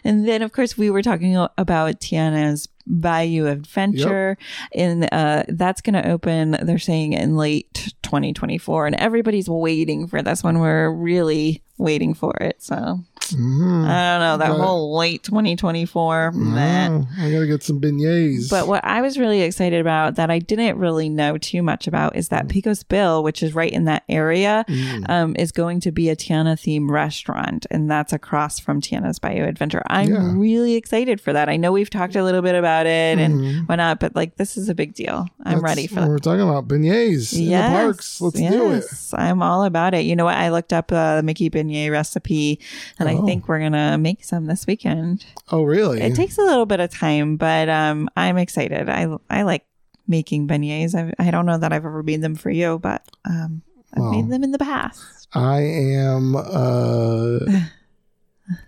and 0.05 0.29
then, 0.29 0.43
of 0.43 0.53
course, 0.53 0.77
we 0.77 0.91
were 0.91 1.03
talking 1.03 1.37
about 1.37 2.01
Tiana's 2.01 2.69
Bayou 2.87 3.47
Adventure, 3.47 4.37
and 4.75 5.09
uh, 5.11 5.45
that's 5.49 5.81
going 5.81 5.95
to 5.95 6.09
open. 6.09 6.57
They're 6.63 6.79
saying 6.79 7.15
in 7.15 7.37
late 7.37 7.95
2024, 8.03 8.87
and 8.87 8.97
everybody's 8.97 9.49
waiting 9.49 10.07
for 10.07 10.23
this 10.23 10.45
one. 10.45 10.59
We're 10.61 10.91
really 10.91 11.63
waiting 11.79 12.15
for 12.15 12.35
it. 12.41 12.63
So 12.63 13.01
Mhm. 13.33 13.87
I 13.87 14.19
don't 14.19 14.21
know 14.21 14.37
that 14.39 14.51
it. 14.51 14.61
whole 14.61 14.97
late 14.97 15.23
2024. 15.23 16.33
meh. 16.33 16.89
Oh, 16.91 17.07
I 17.19 17.31
gotta 17.31 17.47
get 17.47 17.63
some 17.63 17.81
beignets. 17.81 18.51
But 18.51 18.67
what 18.69 18.85
I 18.85 19.01
was 19.03 19.19
really 19.19 19.41
excited 19.43 19.81
about 19.81 20.17
that 20.17 20.31
I 20.31 20.39
didn't 20.39 20.79
really 20.79 21.09
know 21.09 21.39
too 21.39 21.63
much 21.63 21.87
about 21.87 22.17
is 22.17 22.29
that 22.29 22.49
Pecos 22.49 22.83
Bill, 22.83 23.23
which 23.23 23.43
is 23.43 23.55
right 23.55 23.73
in 23.73 23.85
that 23.85 24.03
area, 24.09 24.65
Mm. 24.69 25.09
um, 25.11 25.37
is 25.39 25.53
going 25.53 25.81
to 25.81 25.93
be 25.93 26.09
a 26.11 26.17
Tiana 26.17 26.59
theme 26.59 26.91
restaurant, 26.91 27.67
and 27.71 27.91
that's 27.91 28.13
across 28.13 28.59
from 28.59 28.81
Tiana's 28.81 29.19
Bayou 29.19 29.45
Adventure. 29.45 29.83
I'm 29.89 30.09
Yeah. 30.13 30.33
really 30.35 30.75
excited 30.75 31.21
for 31.21 31.33
that. 31.33 31.49
I 31.49 31.57
know 31.57 31.73
we've 31.73 31.91
talked 31.91 32.17
a 32.17 32.25
little 32.25 32.43
bit 32.43 32.55
about 32.55 32.87
it 32.87 33.19
and 33.19 33.35
Mhm. 33.35 33.69
whatnot, 33.69 34.01
but 34.01 34.15
like 34.15 34.37
this 34.37 34.57
is 34.57 34.69
a 34.69 34.75
big 34.75 34.95
deal. 34.95 35.27
I'm 35.45 35.55
That's 35.55 35.63
ready 35.63 35.87
for 35.87 35.97
what 35.97 36.01
that. 36.03 36.09
We're 36.11 36.19
talking 36.19 36.49
about 36.49 36.69
beignets 36.69 37.33
in 37.39 37.47
the 37.49 37.55
parks. 37.69 38.21
Let's 38.21 38.39
do 38.39 38.73
it. 38.73 38.85
I'm 39.15 39.43
all 39.43 39.65
about 39.65 39.95
it. 39.95 40.05
You 40.05 40.17
know 40.17 40.25
what? 40.25 40.37
I 40.37 40.51
looked 40.51 40.73
up 40.73 40.91
a 40.93 41.23
Mickey 41.25 41.49
beignet 41.51 41.91
recipe, 41.91 42.59
and 42.99 43.09
I 43.09 43.14
Oh. 43.19 43.27
think 43.27 43.49
we're 43.49 43.61
gonna 43.61 43.97
make 43.99 44.25
some 44.25 44.47
this 44.47 44.67
weekend. 44.67 45.25
Oh, 45.51 45.63
really? 45.63 46.01
It 46.01 46.15
takes 46.15 46.39
a 46.39 46.43
little 46.43 46.67
bit 46.67 46.81
of 46.81 46.91
time, 46.91 47.37
but 47.37 47.69
um, 47.69 48.09
I'm 48.17 48.37
excited. 48.39 48.89
I 48.89 49.09
I 49.31 49.43
like 49.43 49.65
making 50.07 50.47
beignets. 50.49 50.95
I 50.95 51.13
I 51.19 51.31
don't 51.31 51.47
know 51.47 51.59
that 51.59 51.73
I've 51.73 51.85
ever 51.85 52.03
made 52.03 52.21
them 52.23 52.35
for 52.35 52.51
you, 52.51 52.79
but 52.79 53.03
um, 53.25 53.63
I've 53.95 54.03
Well. 54.03 54.11
made 54.13 54.29
them 54.31 54.45
in 54.45 54.51
the 54.51 54.59
past. 54.59 55.29
I 55.35 55.61
am. 55.63 56.37
Uh, 56.37 57.39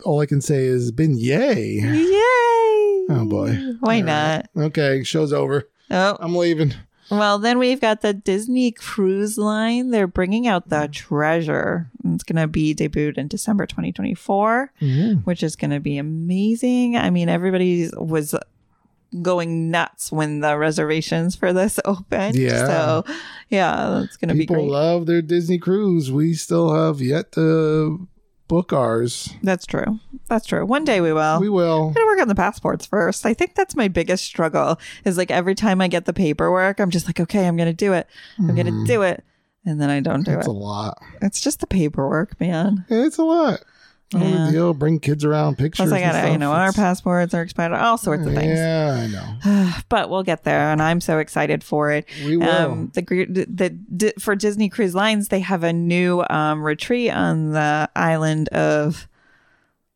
all 0.04 0.20
I 0.20 0.26
can 0.26 0.40
say 0.40 0.64
is 0.64 0.90
beignet. 0.92 1.80
Yay! 1.82 3.06
Oh, 3.08 3.24
boy. 3.28 3.52
Why 3.80 4.00
All 4.00 4.04
right. 4.06 4.46
not? 4.54 4.64
Okay, 4.66 5.02
show's 5.04 5.32
over. 5.32 5.68
Oh, 5.90 6.16
I'm 6.18 6.34
leaving. 6.34 6.74
Well, 7.10 7.38
then 7.38 7.58
we've 7.58 7.80
got 7.80 8.00
the 8.00 8.12
Disney 8.12 8.72
Cruise 8.72 9.38
Line. 9.38 9.90
They're 9.90 10.06
bringing 10.06 10.46
out 10.46 10.68
the 10.68 10.88
Treasure. 10.90 11.88
It's 12.04 12.24
going 12.24 12.40
to 12.40 12.48
be 12.48 12.74
debuted 12.74 13.18
in 13.18 13.28
December 13.28 13.66
2024. 13.66 14.72
Mhm. 14.80 15.24
which 15.24 15.42
is 15.42 15.56
going 15.56 15.70
to 15.70 15.80
be 15.80 15.98
amazing. 15.98 16.96
I 16.96 17.10
mean, 17.10 17.28
everybody 17.28 17.88
was 17.96 18.34
going 19.22 19.70
nuts 19.70 20.10
when 20.10 20.40
the 20.40 20.58
reservations 20.58 21.36
for 21.36 21.52
this 21.52 21.78
opened. 21.84 22.34
Yeah. 22.36 22.66
So, 22.66 23.04
yeah, 23.48 24.02
it's 24.02 24.16
going 24.16 24.28
to 24.28 24.34
be 24.34 24.40
People 24.40 24.68
love 24.68 25.06
their 25.06 25.22
Disney 25.22 25.58
cruise. 25.58 26.10
We 26.10 26.34
still 26.34 26.74
have 26.74 27.00
yet 27.00 27.32
to 27.32 28.06
book 28.48 28.72
ours. 28.72 29.32
That's 29.42 29.66
true. 29.66 30.00
That's 30.28 30.46
true. 30.46 30.64
One 30.64 30.84
day 30.84 31.00
we 31.00 31.12
will. 31.12 31.40
We 31.40 31.48
will. 31.48 31.88
I'm 31.88 31.92
gonna 31.94 32.06
work 32.06 32.20
on 32.20 32.28
the 32.28 32.34
passports 32.34 32.86
first. 32.86 33.26
I 33.26 33.34
think 33.34 33.54
that's 33.54 33.76
my 33.76 33.88
biggest 33.88 34.24
struggle. 34.24 34.78
Is 35.04 35.16
like 35.16 35.30
every 35.30 35.54
time 35.54 35.80
I 35.80 35.88
get 35.88 36.04
the 36.04 36.12
paperwork, 36.12 36.80
I'm 36.80 36.90
just 36.90 37.06
like, 37.06 37.20
okay, 37.20 37.46
I'm 37.46 37.56
gonna 37.56 37.72
do 37.72 37.92
it. 37.92 38.06
I'm 38.38 38.54
gonna 38.54 38.70
hmm. 38.70 38.84
do 38.84 39.02
it, 39.02 39.24
and 39.64 39.80
then 39.80 39.90
I 39.90 40.00
don't 40.00 40.24
do 40.24 40.32
it. 40.32 40.38
It's 40.38 40.46
a 40.46 40.52
lot. 40.52 40.98
It's 41.22 41.40
just 41.40 41.60
the 41.60 41.66
paperwork, 41.66 42.38
man. 42.40 42.84
It's 42.88 43.18
a 43.18 43.24
lot. 43.24 43.60
Yeah. 44.14 44.50
deal. 44.52 44.74
Bring 44.74 45.00
kids 45.00 45.24
around, 45.24 45.58
pictures. 45.58 45.88
Plus, 45.88 45.92
I 45.92 46.00
gotta, 46.00 46.30
you 46.30 46.38
know, 46.38 46.52
our 46.52 46.72
passports 46.72 47.34
are 47.34 47.42
expired, 47.42 47.72
all 47.72 47.98
sorts 47.98 48.26
of 48.26 48.34
things. 48.34 48.58
Yeah, 48.58 48.92
I 49.02 49.06
know. 49.08 49.72
but 49.88 50.10
we'll 50.10 50.22
get 50.22 50.44
there, 50.44 50.70
and 50.70 50.80
I'm 50.80 51.00
so 51.00 51.18
excited 51.18 51.64
for 51.64 51.90
it. 51.90 52.06
We 52.24 52.36
will. 52.36 52.48
Um, 52.48 52.92
the, 52.94 53.02
the 53.02 53.76
the 53.88 54.14
for 54.20 54.36
Disney 54.36 54.68
Cruise 54.68 54.94
Lines, 54.94 55.28
they 55.28 55.40
have 55.40 55.64
a 55.64 55.72
new 55.72 56.24
um, 56.30 56.62
retreat 56.62 57.10
on 57.12 57.52
the 57.52 57.90
island 57.96 58.48
of. 58.50 59.08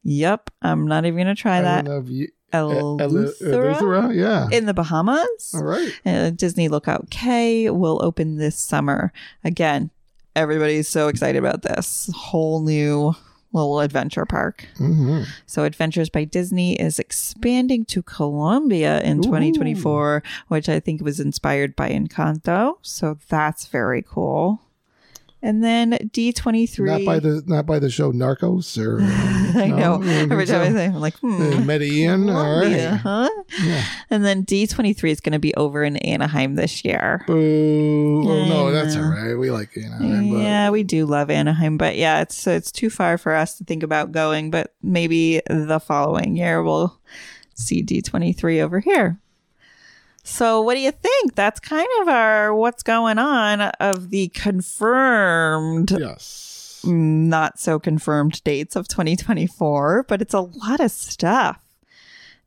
Yep, 0.02 0.50
I'm 0.62 0.86
not 0.86 1.04
even 1.04 1.18
gonna 1.18 1.34
try 1.34 1.61
that. 1.61 1.86
Island 1.86 1.88
of 1.88 2.11
Ye- 2.11 2.30
Eleuthera 2.52 3.76
Eleuthera, 3.76 4.14
Yeah. 4.14 4.48
in 4.50 4.66
the 4.66 4.74
Bahamas. 4.74 5.52
All 5.54 5.62
right. 5.62 5.92
Uh, 6.04 6.30
Disney 6.30 6.68
Lookout 6.68 7.11
Cay 7.11 7.70
will 7.70 8.00
open 8.02 8.36
this 8.38 8.56
summer. 8.56 9.12
Again, 9.44 9.90
everybody's 10.34 10.88
so 10.88 11.08
excited 11.08 11.38
about 11.38 11.62
this 11.62 12.11
whole 12.14 12.61
new 12.62 13.14
little 13.53 13.80
adventure 13.80 14.26
park. 14.26 14.66
hmm 14.76 15.22
So, 15.46 15.64
Adventures 15.64 16.11
by 16.11 16.24
Disney 16.24 16.80
is 16.80 16.98
expanding 16.98 17.84
to 17.86 18.03
Colombia 18.03 19.01
in 19.03 19.18
Ooh. 19.18 19.22
2024, 19.22 20.22
which 20.48 20.68
I 20.68 20.80
think 20.80 21.03
was 21.03 21.20
inspired 21.20 21.74
by 21.76 21.90
Encanto. 21.90 22.76
So, 22.82 23.18
that's 23.28 23.66
very 23.66 24.03
cool. 24.03 24.61
And 25.43 25.64
then 25.64 25.93
D23. 25.93 26.78
Not 26.80 27.05
by 27.05 27.18
the 27.18 27.43
not 27.47 27.64
by 27.64 27.78
the 27.78 27.88
show 27.88 28.12
Narcos 28.12 28.76
or 28.78 29.01
I 29.59 29.68
no, 29.68 29.97
know. 29.97 30.03
Every 30.03 30.47
time 30.47 30.61
I 30.61 30.72
say, 30.72 30.86
I'm 30.86 31.01
like, 31.01 31.16
hmm. 31.18 31.41
Uh, 31.41 31.61
Medellin. 31.61 32.28
All 32.28 32.61
right. 32.61 32.97
huh? 32.97 33.30
Yeah. 33.62 33.84
And 34.11 34.24
then 34.24 34.45
D23 34.45 35.11
is 35.11 35.20
going 35.20 35.32
to 35.32 35.38
be 35.38 35.55
over 35.55 35.82
in 35.82 35.97
Anaheim 35.99 36.57
this 36.57 36.84
year. 36.84 37.24
Boo. 37.26 38.28
Oh, 38.28 38.49
no, 38.49 38.70
that's 38.72 38.97
all 38.97 39.03
right. 39.03 39.34
We 39.34 39.51
like 39.51 39.76
Anaheim. 39.76 40.30
But 40.30 40.38
Yeah, 40.38 40.70
we 40.70 40.82
do 40.82 41.07
love 41.07 41.30
Anaheim, 41.30 41.78
but 41.78 41.97
yeah, 41.97 42.20
it's 42.20 42.47
it's 42.47 42.72
too 42.72 42.91
far 42.91 43.16
for 43.16 43.34
us 43.34 43.57
to 43.59 43.64
think 43.64 43.82
about 43.82 44.12
going. 44.12 44.51
But 44.51 44.74
maybe 44.82 45.41
the 45.49 45.80
following 45.80 46.36
year 46.36 46.62
we'll 46.62 46.99
see 47.55 47.82
D 47.82 48.03
twenty 48.03 48.32
three 48.32 48.61
over 48.61 48.80
here. 48.80 49.20
So, 50.23 50.61
what 50.61 50.75
do 50.75 50.81
you 50.81 50.93
think? 50.93 51.35
That's 51.35 51.61
kind 51.61 51.89
of 52.03 52.09
our 52.09 52.55
what's 52.55 52.83
going 52.83 53.18
on 53.18 53.61
of 53.61 54.11
the 54.11 54.29
confirmed, 54.29 55.93
Yes. 55.99 56.81
not 56.85 57.59
so 57.59 57.79
confirmed 57.79 58.43
dates 58.45 58.77
of 58.77 58.87
2024, 58.89 60.05
but 60.09 60.21
it's 60.23 60.35
a 60.35 60.41
lot 60.41 60.81
of 60.81 60.91
stuff. 60.91 61.62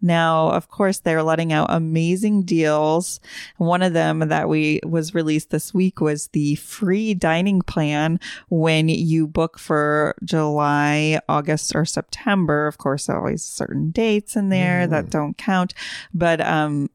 Now, 0.05 0.49
of 0.49 0.67
course, 0.67 0.99
they're 0.99 1.23
letting 1.23 1.53
out 1.53 1.67
amazing 1.69 2.43
deals. 2.43 3.21
One 3.55 3.81
of 3.81 3.93
them 3.93 4.19
that 4.19 4.49
we 4.49 4.81
was 4.83 5.15
released 5.15 5.49
this 5.49 5.73
week 5.73 6.01
was 6.01 6.27
the 6.27 6.55
free 6.55 7.13
dining 7.13 7.61
plan 7.61 8.19
when 8.49 8.89
you 8.89 9.27
book 9.27 9.57
for 9.57 10.13
July, 10.23 11.21
August, 11.29 11.73
or 11.73 11.85
September. 11.85 12.67
Of 12.67 12.77
course, 12.77 13.05
there 13.05 13.17
always 13.17 13.43
certain 13.43 13.91
dates 13.91 14.35
in 14.35 14.49
there 14.49 14.85
that 14.87 15.09
don't 15.09 15.37
count, 15.37 15.73
but 16.13 16.39
um. 16.41 16.89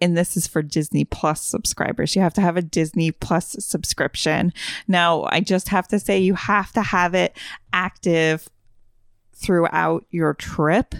And 0.00 0.16
this 0.16 0.36
is 0.36 0.46
for 0.46 0.62
Disney 0.62 1.04
Plus 1.04 1.42
subscribers. 1.42 2.14
You 2.14 2.22
have 2.22 2.34
to 2.34 2.40
have 2.40 2.56
a 2.56 2.62
Disney 2.62 3.12
Plus 3.12 3.56
subscription. 3.60 4.52
Now, 4.86 5.26
I 5.30 5.40
just 5.40 5.68
have 5.68 5.88
to 5.88 5.98
say, 5.98 6.18
you 6.18 6.34
have 6.34 6.72
to 6.72 6.82
have 6.82 7.14
it 7.14 7.36
active 7.72 8.48
throughout 9.34 10.04
your 10.10 10.34
trip. 10.34 10.94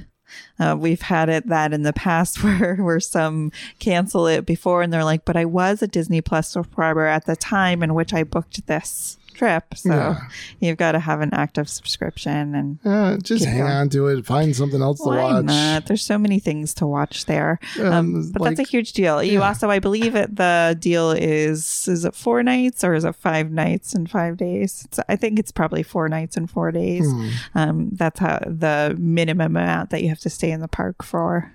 Uh, 0.59 0.77
we've 0.79 1.03
had 1.03 1.29
it 1.29 1.49
that 1.49 1.73
in 1.73 1.83
the 1.83 1.93
past 1.93 2.43
where 2.45 2.77
where 2.77 3.01
some 3.01 3.51
cancel 3.79 4.27
it 4.27 4.47
before 4.47 4.83
and 4.83 4.93
they're 4.93 5.05
like, 5.05 5.25
but 5.25 5.37
I 5.37 5.45
was 5.45 5.83
a 5.83 5.89
Disney 5.89 6.21
Plus 6.21 6.51
subscriber 6.51 7.07
at 7.07 7.27
the 7.27 7.37
time 7.37 7.83
in 7.83 7.95
which 7.95 8.15
I 8.15 8.23
booked 8.23 8.67
this 8.67 9.19
trip. 9.41 9.65
So 9.75 9.89
Yeah. 9.95 10.19
you've 10.61 10.77
got 10.77 10.93
to 10.93 10.99
have 11.01 11.21
an 11.23 11.31
active 11.33 11.67
subscription 11.69 12.55
and 12.55 12.79
Yeah, 12.85 13.17
just 13.23 13.45
hang 13.47 13.59
going. 13.61 13.73
on 13.73 13.89
to 13.91 14.07
it. 14.09 14.27
Find 14.27 14.55
something 14.55 14.83
else 14.83 15.01
to 15.01 15.09
watch. 15.09 15.45
not? 15.47 15.87
There's 15.87 16.05
so 16.05 16.19
many 16.19 16.39
things 16.39 16.75
to 16.75 16.87
watch 16.87 17.25
there. 17.25 17.59
Um, 17.81 17.93
Um, 18.01 18.31
but 18.33 18.43
like- 18.43 18.57
that's 18.57 18.69
a 18.69 18.71
huge 18.71 18.93
deal. 18.93 19.23
You 19.23 19.39
yeah. 19.41 19.49
also, 19.49 19.71
I 19.71 19.79
believe, 19.79 20.15
it 20.15 20.37
the 20.37 20.77
deal 20.79 21.13
is 21.13 21.89
is 21.89 22.05
it 22.05 22.15
four 22.15 22.43
nights 22.43 22.85
or 22.85 22.93
is 22.95 23.05
it 23.05 23.15
five 23.17 23.51
nights 23.51 23.95
and 23.95 24.11
five 24.11 24.37
days? 24.37 24.83
It's, 24.85 25.01
I 25.09 25.17
think 25.17 25.39
it's 25.39 25.53
probably 25.53 25.83
four 25.83 26.09
nights 26.09 26.37
and 26.37 26.51
four 26.51 26.71
days. 26.73 27.07
Hmm. 27.11 27.29
Um, 27.55 27.89
that's 27.93 28.21
how 28.21 28.41
the 28.47 28.95
minimum 28.99 29.57
amount 29.57 29.89
that 29.91 30.03
you 30.03 30.09
have 30.11 30.21
to 30.21 30.31
stay 30.31 30.51
in 30.51 30.61
the 30.61 30.69
park 30.69 31.03
for 31.03 31.51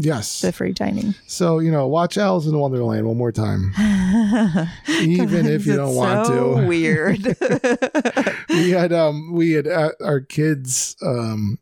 Yes. 0.00 0.40
the 0.40 0.52
free 0.52 0.72
dining. 0.72 1.14
So, 1.26 1.58
you 1.58 1.70
know, 1.72 1.86
watch 1.88 2.16
Alice 2.16 2.46
in 2.46 2.56
Wonderland 2.56 3.06
one 3.06 3.16
more 3.18 3.32
time. 3.32 3.72
Even 5.00 5.46
if 5.46 5.66
you 5.66 5.74
don't 5.76 5.94
want 5.94 6.26
so 6.26 6.60
to. 6.60 6.66
Weird. 6.66 7.24
we 8.48 8.70
had 8.70 8.92
um 8.92 9.32
we 9.32 9.52
had 9.52 9.66
uh, 9.66 9.90
our 10.02 10.20
kids 10.20 10.96
um 11.02 11.58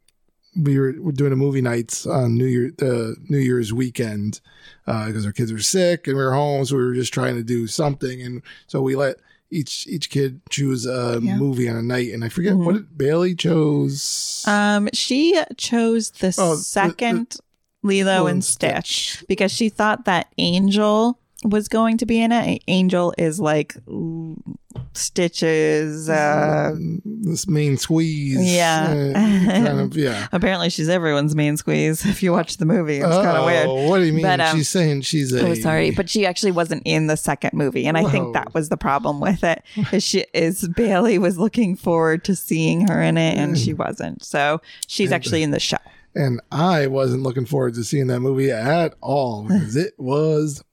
we 0.55 0.79
were, 0.79 0.95
were 1.01 1.13
doing 1.13 1.33
a 1.33 1.37
movie 1.37 1.61
nights 1.61 2.07
on 2.07 2.35
New 2.35 2.47
Year 2.47 2.73
the 2.79 3.17
New 3.29 3.39
Year's 3.39 3.73
weekend 3.73 4.41
because 4.87 5.27
our 5.27 5.33
kids 5.33 5.53
were 5.53 5.59
sick 5.59 6.07
and 6.07 6.17
we 6.17 6.23
were 6.23 6.33
home, 6.35 6.65
so 6.65 6.77
we 6.77 6.85
were 6.85 6.95
just 6.95 7.13
trying 7.13 7.35
to 7.37 7.43
do 7.43 7.67
something, 7.67 8.23
and 8.23 8.43
so 8.67 8.81
we 8.81 8.97
let 8.97 9.17
each 9.51 9.87
each 9.87 10.11
kid 10.11 10.41
choose 10.51 10.87
a 10.87 11.19
Yeah. 11.23 11.37
movie 11.37 11.69
on 11.69 11.77
a 11.77 11.83
night, 11.83 12.13
and 12.13 12.25
I 12.25 12.29
forget 12.29 12.53
Mhm. 12.55 12.65
what 12.65 12.97
Bailey 12.99 13.35
chose. 13.35 14.45
um, 14.47 14.89
she 14.93 15.39
chose 15.57 16.11
the 16.11 16.35
Oh, 16.39 16.57
the- 16.57 16.63
second 16.63 17.37
Lilo 17.87 18.11
Lilo 18.13 18.27
and 18.27 18.35
and 18.37 18.45
Stitch 18.45 19.25
because 19.29 19.53
she 19.53 19.69
thought 19.69 20.05
that 20.05 20.27
Angel 20.39 21.19
was 21.45 21.69
going 21.69 21.99
to 21.99 22.07
be 22.07 22.21
in 22.21 22.33
it. 22.33 22.63
Angel 22.67 23.15
is 23.19 23.39
like 23.39 23.75
mm, 23.87 24.37
Stitch's. 24.95 26.09
Uh, 26.09 26.75
this 27.05 27.47
main 27.47 27.77
squeeze, 27.77 28.39
Yeah. 28.55 29.13
uh, 29.15 29.51
kind 29.65 29.81
of, 29.81 29.97
yeah. 29.97 30.27
apparently, 30.33 30.71
she's 30.71 30.89
everyone's 30.89 31.35
main 31.35 31.57
squeeze. 31.57 32.05
If 32.17 32.23
you 32.23 32.33
watch 32.33 32.57
the 32.57 32.65
movie, 32.67 32.97
it's 32.97 33.07
kind 33.07 33.27
of 33.29 33.45
Oh, 33.45 33.47
weird. 33.47 33.89
What 33.89 33.99
do 33.99 34.05
you 34.05 34.13
mean? 34.13 34.23
But, 34.23 34.41
um, 34.41 34.57
she's 34.57 34.69
saying 34.69 35.03
she's 35.03 35.33
a. 35.33 35.47
Oh, 35.47 35.55
sorry, 35.55 35.91
but 35.91 36.09
she 36.09 36.27
actually 36.27 36.53
wasn't 36.53 36.83
in 36.85 37.07
the 37.07 37.17
second 37.17 37.53
movie, 37.53 37.87
and 37.87 37.97
I 37.97 38.03
Whoa. 38.03 38.11
think 38.11 38.35
that 38.35 38.55
was 38.55 38.69
the 38.69 38.77
problem 38.77 39.21
with 39.21 39.45
it. 39.45 39.63
Is 39.93 40.03
she 40.03 40.25
is 40.33 40.67
Bailey 40.69 41.19
was 41.19 41.39
looking 41.39 41.77
forward 41.77 42.25
to 42.25 42.35
seeing 42.37 42.89
her 42.89 43.01
in 43.03 43.17
it, 43.19 43.37
and 43.37 43.59
she 43.59 43.73
wasn't. 43.75 44.25
So 44.25 44.61
she's 44.87 45.13
actually 45.13 45.43
in 45.43 45.51
the 45.51 45.61
show. 45.61 45.77
And 46.17 46.41
I 46.51 46.87
wasn't 46.87 47.23
looking 47.23 47.47
forward 47.47 47.75
to 47.75 47.85
seeing 47.85 48.07
that 48.07 48.21
movie 48.21 48.51
at 48.51 48.95
all 49.01 49.45
because 49.45 49.77
it 49.87 49.95
was 49.99 50.65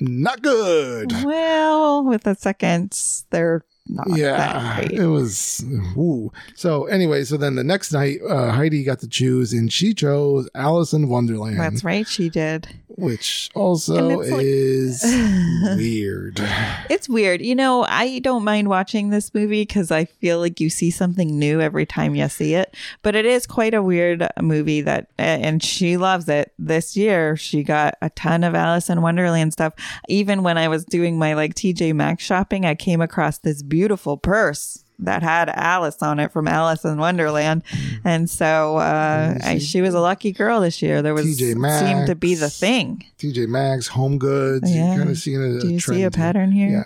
not 0.00 0.42
good. 0.42 1.12
Well, 1.24 2.04
with 2.04 2.24
the 2.24 2.34
seconds, 2.34 3.24
they're 3.30 3.64
not 3.86 4.08
that 4.08 4.18
yeah, 4.18 4.78
great. 4.78 4.98
it 4.98 5.06
was. 5.06 5.64
Ooh. 5.96 6.32
So 6.54 6.86
anyway, 6.86 7.24
so 7.24 7.36
then 7.36 7.54
the 7.54 7.64
next 7.64 7.92
night, 7.92 8.18
uh, 8.28 8.50
Heidi 8.50 8.82
got 8.82 9.00
to 9.00 9.08
choose, 9.08 9.52
and 9.52 9.72
she 9.72 9.92
chose 9.92 10.48
Alice 10.54 10.92
in 10.92 11.08
Wonderland, 11.08 11.60
That's 11.60 11.84
right, 11.84 12.08
she 12.08 12.30
did. 12.30 12.68
Which 12.96 13.50
also 13.54 14.20
it's 14.20 14.30
like- 14.30 14.42
is 14.44 15.02
weird. 15.76 16.40
It's 16.88 17.08
weird. 17.08 17.42
You 17.42 17.54
know, 17.54 17.84
I 17.88 18.20
don't 18.20 18.44
mind 18.44 18.68
watching 18.68 19.10
this 19.10 19.34
movie 19.34 19.62
because 19.62 19.90
I 19.90 20.04
feel 20.04 20.38
like 20.38 20.60
you 20.60 20.70
see 20.70 20.90
something 20.90 21.38
new 21.38 21.60
every 21.60 21.86
time 21.86 22.14
you 22.14 22.28
see 22.28 22.54
it. 22.54 22.74
But 23.02 23.16
it 23.16 23.26
is 23.26 23.46
quite 23.46 23.74
a 23.74 23.82
weird 23.82 24.22
uh, 24.22 24.28
movie 24.40 24.80
that, 24.82 25.08
and 25.18 25.62
she 25.62 25.96
loves 25.96 26.28
it. 26.28 26.52
This 26.58 26.96
year, 26.96 27.36
she 27.36 27.62
got 27.62 27.94
a 28.00 28.10
ton 28.10 28.44
of 28.44 28.54
Alice 28.54 28.88
in 28.88 29.02
Wonderland 29.02 29.52
stuff. 29.52 29.74
Even 30.08 30.42
when 30.42 30.56
I 30.58 30.68
was 30.68 30.84
doing 30.84 31.18
my 31.18 31.34
like 31.34 31.54
TJ 31.54 31.94
Maxx 31.94 32.24
shopping, 32.24 32.64
I 32.64 32.74
came 32.74 33.00
across 33.00 33.38
this 33.38 33.62
beautiful 33.62 34.16
purse 34.16 34.83
that 35.00 35.22
had 35.22 35.48
Alice 35.48 36.00
on 36.02 36.20
it 36.20 36.32
from 36.32 36.46
Alice 36.48 36.84
in 36.84 36.98
Wonderland. 36.98 37.62
And 38.04 38.28
so 38.30 38.76
uh, 38.76 39.38
I, 39.42 39.58
she 39.58 39.80
was 39.80 39.94
a 39.94 40.00
lucky 40.00 40.32
girl 40.32 40.60
this 40.60 40.80
year. 40.82 41.02
There 41.02 41.14
was 41.14 41.26
TJ 41.26 41.80
seemed 41.80 42.06
to 42.06 42.14
be 42.14 42.34
the 42.34 42.42
Maxx. 42.46 42.58
thing. 42.60 43.04
TJ 43.18 43.48
Maxx, 43.48 43.88
Home 43.88 44.18
Goods, 44.18 44.70
Yeah. 44.70 44.92
you 44.92 44.98
kind 44.98 45.10
of 45.10 45.18
seeing 45.18 45.42
a, 45.42 45.60
Do 45.60 45.68
you 45.68 45.80
trend 45.80 45.98
see 45.98 46.02
a 46.04 46.10
pattern 46.10 46.52
here? 46.52 46.68
Yeah. 46.70 46.84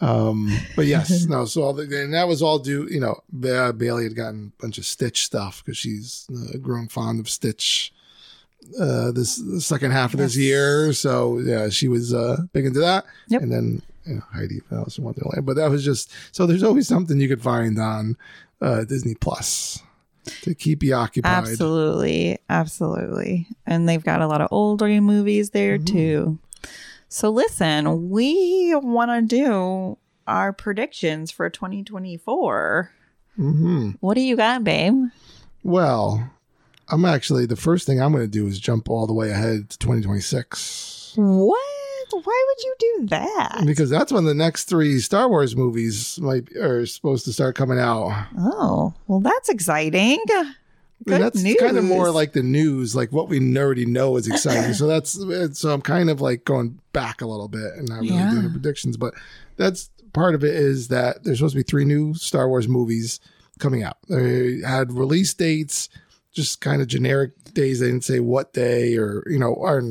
Um, 0.00 0.54
but 0.76 0.86
yes, 0.86 1.24
no. 1.28 1.44
So 1.46 1.62
all 1.62 1.72
the, 1.72 1.82
and 1.84 2.12
that 2.12 2.28
was 2.28 2.42
all 2.42 2.58
due. 2.58 2.86
You 2.90 3.00
know, 3.00 3.20
Ba- 3.32 3.72
Bailey 3.72 4.04
had 4.04 4.16
gotten 4.16 4.52
a 4.58 4.62
bunch 4.62 4.76
of 4.76 4.84
Stitch 4.84 5.24
stuff 5.24 5.62
because 5.64 5.78
she's 5.78 6.26
uh, 6.30 6.58
grown 6.58 6.88
fond 6.88 7.20
of 7.20 7.30
Stitch. 7.30 7.92
Uh, 8.80 9.12
this 9.12 9.42
second 9.64 9.90
half 9.90 10.14
of 10.14 10.18
this 10.18 10.36
year, 10.38 10.90
so 10.94 11.38
yeah, 11.38 11.68
she 11.68 11.86
was 11.86 12.14
uh 12.14 12.38
big 12.54 12.64
into 12.64 12.80
that. 12.80 13.04
Yep. 13.28 13.42
And 13.42 13.52
then 13.52 13.82
you 14.06 14.14
know, 14.16 14.22
Heidi 14.32 14.60
Alice 14.70 14.98
in 14.98 15.04
Wonderland, 15.04 15.46
but 15.46 15.56
that 15.56 15.70
was 15.70 15.84
just 15.84 16.10
so. 16.32 16.46
There's 16.46 16.62
always 16.62 16.86
something 16.88 17.18
you 17.20 17.28
could 17.28 17.42
find 17.42 17.78
on 17.78 18.16
uh 18.60 18.84
Disney 18.84 19.14
Plus 19.14 19.82
to 20.42 20.54
keep 20.54 20.82
you 20.82 20.94
occupied. 20.94 21.30
Absolutely. 21.44 22.38
Absolutely. 22.48 23.46
And 23.66 23.88
they've 23.88 24.02
got 24.04 24.22
a 24.22 24.26
lot 24.26 24.40
of 24.40 24.48
older 24.50 24.88
movies 25.00 25.50
there 25.50 25.78
Mm-hmm. 25.78 25.84
too. 25.96 26.38
So 27.08 27.30
listen, 27.30 28.08
we 28.10 28.74
want 28.74 29.10
to 29.10 29.22
do 29.36 29.98
our 30.26 30.52
predictions 30.52 31.30
for 31.30 31.50
2024. 31.50 32.90
hmm 33.36 33.90
What 34.00 34.14
do 34.14 34.20
you 34.22 34.36
got, 34.36 34.64
babe? 34.64 34.94
Well, 35.62 36.30
I'm 36.88 37.04
actually 37.04 37.46
the 37.46 37.56
first 37.56 37.86
thing 37.86 38.00
I'm 38.00 38.12
going 38.12 38.24
to 38.24 38.28
do 38.28 38.46
is 38.46 38.58
jump 38.58 38.88
all 38.90 39.06
the 39.06 39.12
way 39.12 39.30
ahead 39.30 39.70
to 39.70 39.78
2026. 39.78 41.12
What? 41.16 41.60
Why 42.22 42.44
would 42.48 42.64
you 42.64 42.74
do 42.78 43.06
that? 43.08 43.62
because 43.66 43.90
that's 43.90 44.12
when 44.12 44.24
the 44.24 44.34
next 44.34 44.64
three 44.64 44.98
Star 45.00 45.28
Wars 45.28 45.56
movies 45.56 46.18
might 46.20 46.50
are 46.56 46.84
supposed 46.86 47.24
to 47.26 47.32
start 47.32 47.56
coming 47.56 47.78
out. 47.78 48.26
Oh, 48.38 48.94
well, 49.06 49.20
that's 49.20 49.48
exciting. 49.48 50.18
Good 51.06 51.20
that's 51.20 51.42
news. 51.42 51.56
kind 51.60 51.76
of 51.76 51.84
more 51.84 52.10
like 52.10 52.32
the 52.32 52.42
news, 52.42 52.94
like 52.96 53.12
what 53.12 53.28
we 53.28 53.38
already 53.58 53.84
know 53.84 54.16
is 54.16 54.26
exciting. 54.26 54.72
so 54.74 54.86
that's 54.86 55.18
so 55.58 55.70
I'm 55.72 55.82
kind 55.82 56.08
of 56.08 56.20
like 56.20 56.44
going 56.44 56.78
back 56.92 57.20
a 57.20 57.26
little 57.26 57.48
bit 57.48 57.74
and 57.76 57.88
not 57.88 57.96
really 58.00 58.14
Yeah. 58.14 58.30
doing 58.30 58.44
the 58.44 58.50
predictions, 58.50 58.96
but 58.96 59.12
that's 59.56 59.90
part 60.14 60.34
of 60.34 60.42
it 60.44 60.54
is 60.54 60.88
that 60.88 61.24
there's 61.24 61.38
supposed 61.38 61.54
to 61.54 61.58
be 61.58 61.62
three 61.64 61.84
new 61.84 62.14
Star 62.14 62.48
Wars 62.48 62.68
movies 62.68 63.20
coming 63.58 63.82
out. 63.82 63.98
They 64.08 64.60
had 64.66 64.92
release 64.92 65.34
dates, 65.34 65.88
just 66.32 66.60
kind 66.60 66.80
of 66.80 66.88
generic 66.88 67.32
days. 67.52 67.80
They 67.80 67.86
didn't 67.86 68.04
say 68.04 68.20
what 68.20 68.52
day 68.54 68.96
or 68.96 69.24
you 69.26 69.38
know 69.38 69.52
or 69.52 69.82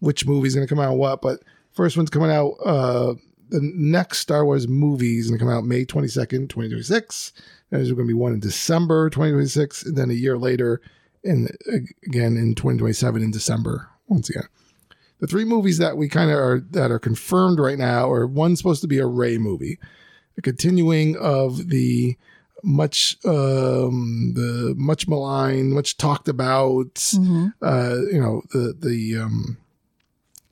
which 0.00 0.26
movie's 0.26 0.54
going 0.56 0.66
to 0.66 0.74
come 0.74 0.82
out 0.82 0.96
what, 0.96 1.20
but 1.22 1.40
first 1.78 1.96
one's 1.96 2.10
coming 2.10 2.30
out. 2.30 2.52
uh 2.64 3.14
the 3.50 3.60
next 3.62 4.18
Star 4.18 4.44
Wars 4.44 4.68
movie 4.68 5.16
is 5.18 5.28
going 5.28 5.38
to 5.38 5.42
come 5.44 5.50
out 5.54 5.64
May 5.64 5.86
22nd, 5.86 6.50
2026. 6.50 7.32
There's 7.70 7.88
going 7.92 8.06
to 8.06 8.12
be 8.12 8.12
one 8.12 8.34
in 8.34 8.40
December 8.40 9.08
2026, 9.08 9.84
and 9.86 9.96
then 9.96 10.10
a 10.10 10.12
year 10.14 10.36
later, 10.36 10.82
in 11.24 11.48
again 12.06 12.36
in 12.36 12.54
2027 12.54 13.22
in 13.22 13.30
December. 13.30 13.88
Once 14.06 14.28
again, 14.28 14.42
the 15.20 15.26
three 15.26 15.46
movies 15.46 15.78
that 15.78 15.96
we 15.96 16.08
kind 16.10 16.30
of 16.30 16.36
are 16.36 16.60
that 16.72 16.90
are 16.90 16.98
confirmed 16.98 17.58
right 17.58 17.78
now 17.78 18.10
are 18.10 18.26
one's 18.26 18.58
supposed 18.58 18.82
to 18.82 18.88
be 18.88 18.98
a 18.98 19.06
Rey 19.06 19.38
movie, 19.38 19.78
a 20.36 20.42
continuing 20.42 21.16
of 21.16 21.68
the 21.70 22.16
much 22.62 23.16
um 23.24 24.32
the 24.34 24.74
much 24.76 25.08
maligned, 25.08 25.72
much 25.72 25.96
talked 25.96 26.28
about, 26.28 26.94
Mhm. 26.96 27.54
uh, 27.62 27.96
you 28.12 28.20
know, 28.20 28.42
the 28.52 28.74
the 28.78 29.16
um 29.16 29.56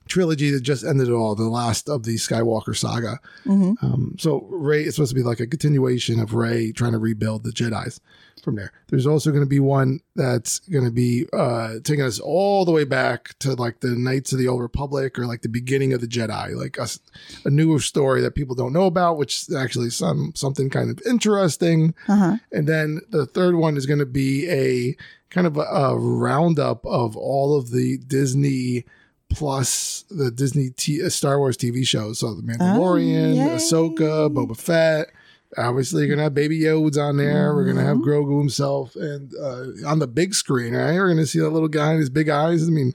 trilogy 0.07 0.49
that 0.51 0.61
just 0.61 0.83
ended 0.83 1.09
it 1.09 1.13
all, 1.13 1.35
the 1.35 1.43
last 1.43 1.89
of 1.89 2.03
the 2.03 2.15
Skywalker 2.15 2.75
saga. 2.75 3.19
Mhm. 3.45 3.75
Um, 3.83 4.15
so 4.17 4.47
Rey 4.49 4.83
is 4.83 4.95
supposed 4.95 5.11
to 5.11 5.15
be 5.15 5.23
like 5.23 5.39
a 5.39 5.47
continuation 5.47 6.19
of 6.19 6.33
Rey 6.33 6.71
trying 6.71 6.93
to 6.93 6.97
rebuild 6.99 7.43
the 7.43 7.51
Jedi's 7.51 7.99
from 8.43 8.55
there. 8.55 8.71
There's 8.87 9.05
also 9.07 9.31
going 9.31 9.43
to 9.43 9.49
be 9.49 9.59
one 9.59 9.99
that's 10.15 10.59
going 10.59 10.85
to 10.85 10.91
be 10.91 11.25
uh, 11.33 11.75
taking 11.83 12.05
us 12.05 12.19
all 12.19 12.63
the 12.63 12.71
way 12.71 12.85
back 12.85 13.37
to 13.39 13.53
like 13.55 13.81
the 13.81 13.89
Knights 13.89 14.31
of 14.31 14.39
the 14.39 14.47
Old 14.47 14.61
Republic 14.61 15.19
or 15.19 15.25
like 15.25 15.41
the 15.41 15.49
beginning 15.49 15.91
of 15.91 15.99
the 16.01 16.07
Jedi, 16.07 16.55
like 16.55 16.77
a, 16.77 16.87
a 17.45 17.49
newer 17.49 17.79
story 17.79 18.21
that 18.21 18.35
people 18.35 18.55
don't 18.55 18.73
know 18.73 18.85
about, 18.85 19.17
which 19.17 19.41
is 19.49 19.55
actually 19.55 19.89
some 19.89 20.31
something 20.35 20.69
kind 20.69 20.89
of 20.89 21.01
interesting. 21.05 21.93
Uh-huh. 22.07 22.37
And 22.51 22.67
then 22.67 23.01
the 23.09 23.25
third 23.25 23.55
one 23.55 23.75
is 23.75 23.85
going 23.85 23.99
to 23.99 24.05
be 24.05 24.49
a 24.49 24.95
kind 25.29 25.45
of 25.45 25.57
a, 25.57 25.61
a 25.61 25.97
roundup 25.97 26.85
of 26.85 27.17
all 27.17 27.57
of 27.57 27.71
the 27.71 27.97
Disney 27.97 28.85
plus 29.29 30.05
the 30.09 30.31
Disney 30.31 30.69
T- 30.71 31.03
uh, 31.03 31.09
Star 31.09 31.39
Wars 31.39 31.57
TV 31.57 31.85
shows. 31.85 32.19
So 32.19 32.33
the 32.35 32.41
Mandalorian, 32.41 33.31
Oh, 33.31 33.33
yay. 33.33 33.49
Ahsoka, 33.55 34.33
Boba 34.33 34.57
Fett. 34.57 35.07
Obviously, 35.57 36.01
you're 36.05 36.09
gonna 36.09 36.23
have 36.23 36.33
Baby 36.33 36.59
Yoda's 36.61 36.97
on 36.97 37.17
there. 37.17 37.55
We're 37.55 37.65
gonna 37.65 37.83
have 37.83 37.97
Grogu 37.97 38.37
himself, 38.39 38.95
and 38.95 39.33
uh, 39.35 39.87
on 39.87 39.99
the 39.99 40.07
big 40.07 40.33
screen, 40.35 40.73
right? 40.75 40.93
We're 40.93 41.07
gonna 41.09 41.25
see 41.25 41.39
that 41.39 41.49
little 41.51 41.69
guy 41.69 41.91
and 41.91 41.99
his 41.99 42.09
big 42.09 42.27
eyes. 42.29 42.67
I 42.67 42.71
mean, 42.71 42.93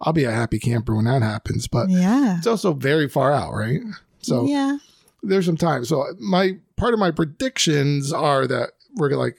I'll 0.00 0.12
be 0.12 0.24
a 0.24 0.32
happy 0.32 0.58
camper 0.58 0.96
when 0.96 1.04
that 1.04 1.22
happens, 1.22 1.68
but 1.68 1.88
Yeah. 1.88 2.38
it's 2.38 2.46
also 2.46 2.72
very 2.72 3.08
far 3.08 3.32
out, 3.32 3.52
right? 3.54 3.80
So 4.20 4.46
yeah. 4.46 4.78
there's 5.22 5.46
some 5.46 5.56
time. 5.56 5.84
So 5.84 6.04
my 6.18 6.58
part 6.76 6.92
of 6.92 6.98
my 7.00 7.12
predictions 7.12 8.12
are 8.12 8.46
that 8.48 8.70
we're 8.96 9.08
gonna 9.08 9.22
like. 9.22 9.36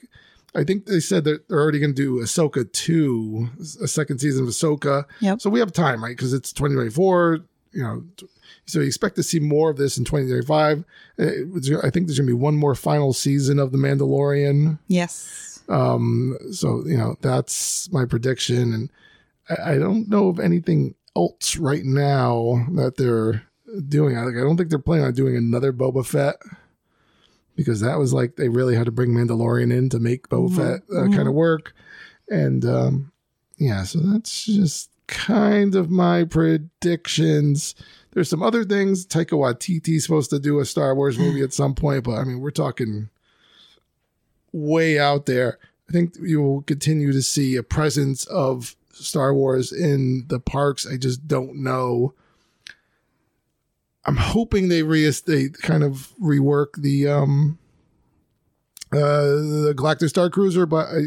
I 0.54 0.64
think 0.64 0.86
they 0.86 1.00
said 1.00 1.24
that 1.24 1.48
they're 1.48 1.60
already 1.60 1.80
going 1.80 1.94
to 1.94 2.02
do 2.02 2.22
Ahsoka 2.22 2.70
two, 2.72 3.48
a 3.82 3.88
second 3.88 4.20
season 4.20 4.44
of 4.44 4.50
Ahsoka. 4.50 5.04
Yep. 5.20 5.40
So 5.40 5.50
we 5.50 5.58
have 5.58 5.72
time, 5.72 6.02
right? 6.02 6.16
Because 6.16 6.32
it's 6.32 6.52
2024. 6.52 7.40
You 7.72 7.82
know, 7.82 8.04
so 8.66 8.80
you 8.80 8.86
expect 8.86 9.16
to 9.16 9.22
see 9.24 9.40
more 9.40 9.70
of 9.70 9.76
this 9.76 9.98
in 9.98 10.04
2035. 10.04 10.84
Uh, 11.18 11.24
I 11.84 11.90
think 11.90 12.06
there's 12.06 12.18
going 12.18 12.28
to 12.28 12.32
be 12.32 12.32
one 12.32 12.56
more 12.56 12.76
final 12.76 13.12
season 13.12 13.58
of 13.58 13.72
The 13.72 13.78
Mandalorian. 13.78 14.78
Yes. 14.86 15.62
Um, 15.68 16.36
so 16.52 16.82
you 16.86 16.96
know 16.96 17.16
that's 17.20 17.90
my 17.90 18.04
prediction, 18.04 18.72
and 18.74 18.90
I, 19.48 19.72
I 19.72 19.78
don't 19.78 20.08
know 20.08 20.28
of 20.28 20.38
anything 20.38 20.94
else 21.16 21.56
right 21.56 21.84
now 21.84 22.66
that 22.72 22.96
they're 22.96 23.42
doing. 23.88 24.16
I, 24.16 24.22
like, 24.24 24.36
I 24.36 24.40
don't 24.40 24.56
think 24.56 24.68
they're 24.68 24.78
planning 24.78 25.06
on 25.06 25.14
doing 25.14 25.36
another 25.36 25.72
Boba 25.72 26.04
Fett 26.06 26.36
because 27.56 27.80
that 27.80 27.98
was 27.98 28.12
like 28.12 28.36
they 28.36 28.48
really 28.48 28.74
had 28.74 28.86
to 28.86 28.92
bring 28.92 29.10
Mandalorian 29.10 29.72
in 29.72 29.88
to 29.90 29.98
make 29.98 30.28
Boba 30.28 30.50
Mhm. 30.50 30.56
Fett 30.56 30.82
uh, 30.96 31.08
kind 31.16 31.28
of 31.28 31.34
work, 31.34 31.74
and 32.28 32.64
um, 32.64 33.12
yeah, 33.58 33.84
so 33.84 33.98
that's 34.00 34.44
just 34.44 34.90
kind 35.06 35.74
of 35.74 35.90
my 35.90 36.24
predictions. 36.24 37.74
There's 38.12 38.28
some 38.30 38.42
other 38.42 38.64
things. 38.64 39.06
Taika 39.06 39.30
Waititi's 39.32 40.04
supposed 40.04 40.30
to 40.30 40.38
do 40.38 40.60
a 40.60 40.64
Star 40.64 40.94
Wars 40.94 41.18
movie 41.18 41.42
at 41.42 41.52
some 41.52 41.74
point, 41.74 42.04
but 42.04 42.12
I 42.18 42.24
mean, 42.24 42.40
we're 42.40 42.50
talking 42.50 43.08
way 44.52 44.98
out 44.98 45.26
there. 45.26 45.58
I 45.88 45.92
think 45.92 46.14
you 46.20 46.40
will 46.40 46.62
continue 46.62 47.12
to 47.12 47.22
see 47.22 47.56
a 47.56 47.62
presence 47.62 48.24
of 48.26 48.76
Star 48.92 49.34
Wars 49.34 49.72
in 49.72 50.24
the 50.28 50.38
parks. 50.40 50.86
I 50.86 50.96
just 50.96 51.26
don't 51.26 51.56
know. 51.56 52.14
I'm 54.06 54.16
hoping 54.16 54.68
they 54.68 54.82
re 54.82 55.08
they 55.26 55.48
kind 55.48 55.82
of 55.82 56.12
rework 56.22 56.80
the 56.80 57.08
um 57.08 57.58
uh 58.92 58.96
the 59.66 59.72
Galactic 59.76 60.08
Star 60.08 60.30
Cruiser, 60.30 60.66
but 60.66 60.86
I, 60.88 61.00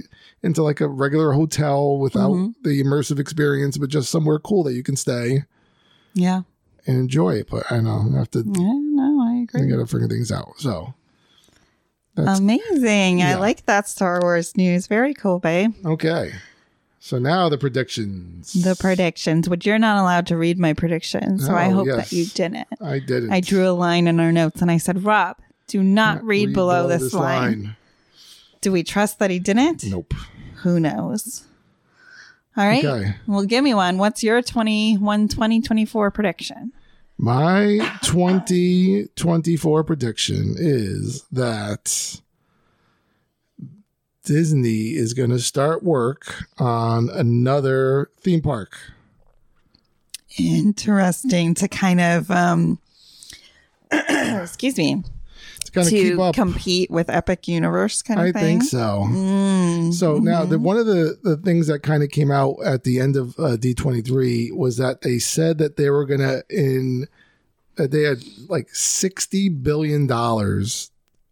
into 0.43 0.64
like 0.64 0.82
a 0.82 0.88
regular 0.88 1.32
hotel 1.34 1.98
without 1.98 2.32
Mhm. 2.32 2.54
the 2.64 2.82
immersive 2.84 3.20
experience, 3.20 3.78
but 3.78 3.89
just 3.89 4.10
somewhere 4.10 4.39
cool 4.39 4.64
that 4.64 4.74
you 4.74 4.84
can 4.84 4.95
stay 4.95 5.43
Yeah. 6.14 6.41
and 6.86 6.98
enjoy 6.98 7.36
it. 7.36 7.48
But 7.50 7.72
I 7.72 7.80
know 7.80 8.10
I 8.14 8.18
have 8.20 8.32
to 8.32 8.39
Yeah, 8.39 8.74
no, 8.74 9.22
I 9.22 9.39
I 9.39 9.43
agree. 9.43 9.70
gotta 9.70 9.86
figure 9.88 10.08
things 10.08 10.32
out. 10.32 10.54
So 10.58 10.93
that's 12.16 12.39
Amazing. 12.39 13.22
I 13.22 13.36
like 13.36 13.66
that 13.68 13.88
Star 13.88 14.20
Wars 14.22 14.58
news. 14.58 14.88
Very 14.88 15.14
cool, 15.14 15.39
babe. 15.39 15.74
okay. 15.86 16.34
So 17.08 17.20
now 17.20 17.47
the 17.47 17.58
predictions. 17.58 18.51
The 18.51 18.76
predictions, 18.76 19.47
which 19.47 19.66
you're 19.66 19.80
not 19.80 19.97
allowed 20.01 20.28
to 20.28 20.36
read 20.36 20.60
my 20.60 20.74
predictions. 20.74 21.45
So 21.45 21.53
I 21.53 21.68
Oh, 21.68 21.76
hope 21.76 21.88
yes. 21.88 21.95
that 22.10 22.12
you 22.14 22.26
didn't. 22.26 22.68
I 22.82 22.99
didn't. 22.99 23.32
I 23.32 23.39
drew 23.39 23.66
a 23.66 23.72
line 23.72 24.08
in 24.08 24.20
our 24.20 24.34
notes 24.34 24.62
and 24.62 24.70
I 24.70 24.76
said, 24.76 25.05
Rob, 25.05 25.38
do 25.68 25.82
not 25.82 26.22
read, 26.26 26.51
below, 26.51 26.89
this, 26.89 27.14
line. 27.14 27.78
Do 28.60 28.74
we 28.74 28.84
trust 28.84 29.20
that 29.20 29.32
he 29.32 29.39
didn't? 29.39 29.86
Nope. 29.86 30.14
Who 30.64 30.82
knows? 30.82 31.45
All 32.58 32.68
right. 32.68 32.84
Okay. 32.84 33.16
Well, 33.26 33.45
give 33.45 33.64
me 33.64 33.74
one. 33.74 33.97
What's 33.99 34.22
your 34.22 34.41
21 34.41 35.30
2024 35.30 36.12
prediction? 36.12 36.74
My 37.18 37.97
2024 38.03 39.84
prediction 39.86 40.55
is 40.58 41.24
that 41.32 42.20
Disney 44.28 44.94
is 44.96 45.14
going 45.14 45.30
to 45.30 45.40
start 45.40 45.84
work 45.84 46.44
on 46.60 47.10
another 47.10 48.10
theme 48.20 48.42
park. 48.42 48.78
Interesting 50.38 51.54
to 51.56 51.68
kind 51.68 52.00
of 52.02 52.30
um 52.30 52.80
excuse 53.92 54.78
me 54.78 55.02
To 55.66 55.72
kind 55.72 55.88
of 55.88 55.92
keep 55.92 56.14
to 56.16 56.22
up. 56.22 56.36
compete 56.36 56.92
with 56.92 57.10
Epic 57.10 57.48
Universe 57.48 58.02
kind 58.02 58.20
of 58.20 58.26
I 58.28 58.32
thing. 58.34 58.60
think 58.60 58.64
so. 58.70 59.06
Mm, 59.08 59.94
So 59.94 60.18
now, 60.18 60.44
the, 60.46 60.58
mhm. 60.58 60.62
one 60.62 60.78
of 60.78 60.86
the, 60.86 61.18
the 61.24 61.38
things 61.38 61.68
that 61.68 61.82
kind 61.84 62.04
of 62.04 62.10
came 62.10 62.30
out 62.32 62.58
at 62.66 62.84
the 62.84 63.00
end 63.00 63.16
of 63.16 63.30
uh, 63.40 63.56
D23 63.58 64.52
was 64.56 64.76
that 64.78 65.02
they 65.02 65.18
said 65.20 65.58
that 65.60 65.78
they 65.78 65.90
were 65.90 66.06
going 66.06 66.20
to, 66.20 66.44
in, 66.50 67.08
that 67.76 67.92
they 67.92 68.02
had 68.04 68.18
like 68.50 68.68
$60 68.68 69.64
billion 69.64 70.06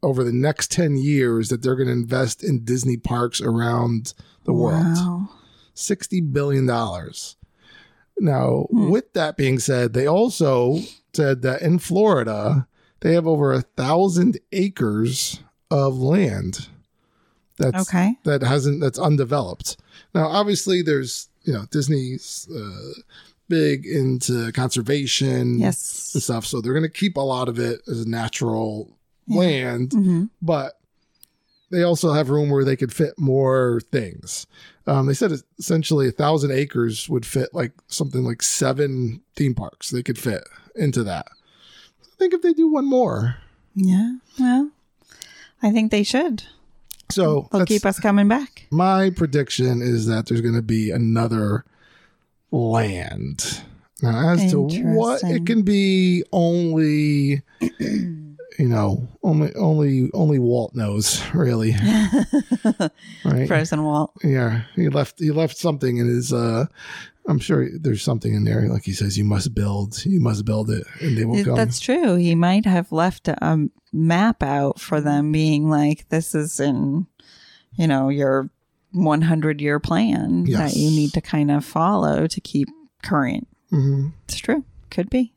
over 0.06 0.24
the 0.24 0.32
next 0.32 0.72
10 0.72 0.98
years 0.98 1.50
that 1.50 1.62
they're 1.62 1.76
going 1.76 1.88
to 1.88 1.94
invest 1.94 2.44
in 2.44 2.64
Disney 2.64 2.96
parks 2.98 3.42
around 3.42 4.14
the 4.46 4.54
world. 4.54 5.28
$60 5.76 6.32
billion. 6.32 6.66
Now, 8.18 8.68
Hmm. 8.72 8.90
with 8.90 9.12
that 9.14 9.36
being 9.38 9.60
said, 9.60 9.94
they 9.94 10.08
also 10.08 10.80
said 11.14 11.42
that 11.42 11.62
in 11.62 11.80
Florida, 11.80 12.68
they 13.02 13.14
have 13.14 13.28
over 13.28 13.52
a 13.52 13.62
thousand 13.62 14.40
acres 14.52 15.42
of 15.70 15.98
land 15.98 16.68
that's 17.58 17.88
Okay. 17.88 18.18
that 18.24 18.42
hasn't 18.42 18.80
that's 18.82 19.00
undeveloped. 19.00 19.78
Now, 20.14 20.28
obviously, 20.28 20.82
there's 20.82 21.30
you 21.44 21.54
know 21.54 21.66
Disney's 21.72 22.48
uh, 22.56 23.02
big 23.48 23.86
into 23.86 24.52
conservation 24.54 25.60
yes, 25.60 26.14
and 26.14 26.24
stuff, 26.24 26.46
so 26.46 26.62
they're 26.62 26.74
going 26.74 26.84
to 26.84 26.90
keep 26.90 27.16
a 27.18 27.22
lot 27.22 27.48
of 27.50 27.60
it 27.60 27.82
as 27.88 28.06
natural. 28.06 28.95
Land, 29.28 29.92
hmm 29.94 30.26
but 30.42 30.74
they 31.72 31.82
also 31.82 32.14
have 32.14 32.30
room 32.30 32.50
where 32.52 32.64
they 32.64 32.76
could 32.76 32.94
fit 32.94 33.18
more 33.18 33.82
things. 33.92 34.46
Um, 34.88 35.08
they 35.08 35.16
said 35.16 35.32
essentially 35.58 36.08
a 36.08 36.12
thousand 36.12 36.52
acres 36.52 37.10
would 37.10 37.26
fit 37.26 37.50
like 37.54 37.72
something 37.88 38.24
like 38.24 38.44
seven 38.44 39.22
theme 39.36 39.56
parks. 39.56 39.90
They 39.90 40.04
could 40.04 40.20
fit 40.20 40.44
into 40.76 41.04
that. 41.04 41.26
I 42.04 42.16
think 42.20 42.34
if 42.36 42.42
they 42.44 42.54
do 42.54 42.68
one 42.72 42.86
more, 42.86 43.38
Yeah. 43.74 44.18
Well, 44.40 44.70
I 45.64 45.72
think 45.72 45.90
they 45.92 46.04
should. 46.04 46.44
so 47.10 47.50
They'll 47.52 47.66
keep 47.66 47.86
us 47.86 48.00
coming 48.00 48.28
back. 48.28 48.68
my 48.70 49.10
prediction 49.10 49.82
is 49.82 50.06
that 50.06 50.28
there's 50.28 50.42
going 50.42 50.54
to 50.56 50.62
be 50.62 50.92
another 50.92 51.66
land. 52.52 53.62
Now, 54.02 54.30
as 54.34 54.52
to 54.52 54.62
what 54.94 55.24
it 55.24 55.46
can 55.46 55.64
be, 55.64 56.24
only 56.32 57.42
you 58.60 58.68
know, 58.68 59.08
only 59.24 59.54
only 59.56 60.10
only 60.14 60.40
Walt 60.40 60.76
knows, 60.76 61.22
really. 61.34 61.74
right? 63.26 63.48
Frozen 63.48 63.84
Walt. 63.84 64.12
Yeah, 64.24 64.62
he 64.76 64.90
left 64.90 65.20
he 65.20 65.32
left 65.32 65.58
something 65.58 65.98
in 65.98 66.08
his. 66.08 66.32
uh 66.34 66.66
I'm 67.28 67.40
sure 67.40 67.68
there's 67.80 68.04
something 68.04 68.36
in 68.36 68.44
there, 68.44 68.70
like 68.70 68.84
he 68.84 68.94
says, 68.94 69.18
you 69.18 69.24
must 69.24 69.56
build, 69.56 70.06
you 70.06 70.20
must 70.20 70.46
build 70.46 70.70
it, 70.70 70.86
and 71.02 71.18
they 71.18 71.26
will 71.26 71.44
come. 71.44 71.56
That's 71.56 71.80
true. 71.80 72.18
He 72.18 72.36
might 72.36 72.66
have 72.68 72.92
left 72.92 73.28
a 73.28 73.68
map 73.92 74.44
out 74.44 74.80
for 74.80 75.02
them, 75.02 75.32
being 75.32 75.68
like, 75.68 76.08
"This 76.10 76.36
is 76.36 76.60
in, 76.60 77.08
you 77.74 77.88
know, 77.88 78.10
your 78.10 78.52
100 78.92 79.60
year 79.60 79.80
plan 79.80 80.44
that 80.52 80.76
you 80.76 80.92
need 80.92 81.14
to 81.14 81.22
kind 81.22 81.50
of 81.50 81.66
follow 81.66 82.28
to 82.28 82.40
keep 82.42 82.68
current." 83.02 83.48
Mhm. 83.72 84.14
It's 84.26 84.38
true. 84.38 84.64
Could 84.92 85.10
be. 85.10 85.34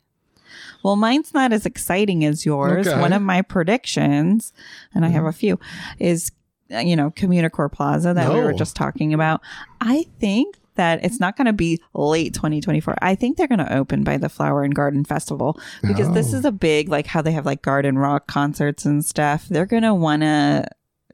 Well, 0.83 0.95
mine's 0.95 1.33
not 1.33 1.51
as 1.53 1.65
exciting 1.65 2.23
as 2.25 2.45
yours. 2.45 2.87
Okay. 2.87 2.99
One 2.99 3.13
of 3.13 3.21
my 3.21 3.41
predictions, 3.41 4.53
and 4.93 5.05
I 5.05 5.09
have 5.09 5.21
Mm-hmm. 5.21 5.29
a 5.29 5.33
few, 5.33 5.59
is 5.99 6.31
uh, 6.73 6.79
you 6.79 6.95
know 6.95 7.11
Communicore 7.11 7.71
Plaza 7.71 8.13
that 8.13 8.31
we 8.33 8.39
were 8.41 8.53
just 8.53 8.75
talking 8.75 9.13
about. 9.13 9.41
I 9.81 10.05
think 10.19 10.55
that 10.75 11.03
it's 11.03 11.19
not 11.19 11.35
going 11.35 11.45
to 11.47 11.51
be 11.53 11.81
late 11.93 12.33
2024. 12.33 12.95
I 13.01 13.13
think 13.15 13.35
they're 13.35 13.47
going 13.47 13.59
to 13.59 13.75
open 13.75 14.03
by 14.05 14.17
the 14.17 14.29
Flower 14.29 14.63
and 14.63 14.73
Garden 14.73 15.03
Festival 15.03 15.59
because 15.81 16.09
this 16.13 16.33
Oh. 16.33 16.37
is 16.37 16.45
a 16.45 16.51
big 16.53 16.87
like 16.87 17.07
how 17.07 17.21
they 17.21 17.33
have 17.33 17.45
like 17.45 17.61
garden 17.61 17.97
rock 17.97 18.27
concerts 18.27 18.85
and 18.85 19.03
stuff. 19.03 19.47
They're 19.49 19.65
going 19.65 19.83
to 19.83 19.93
want 19.93 20.21
to 20.21 20.65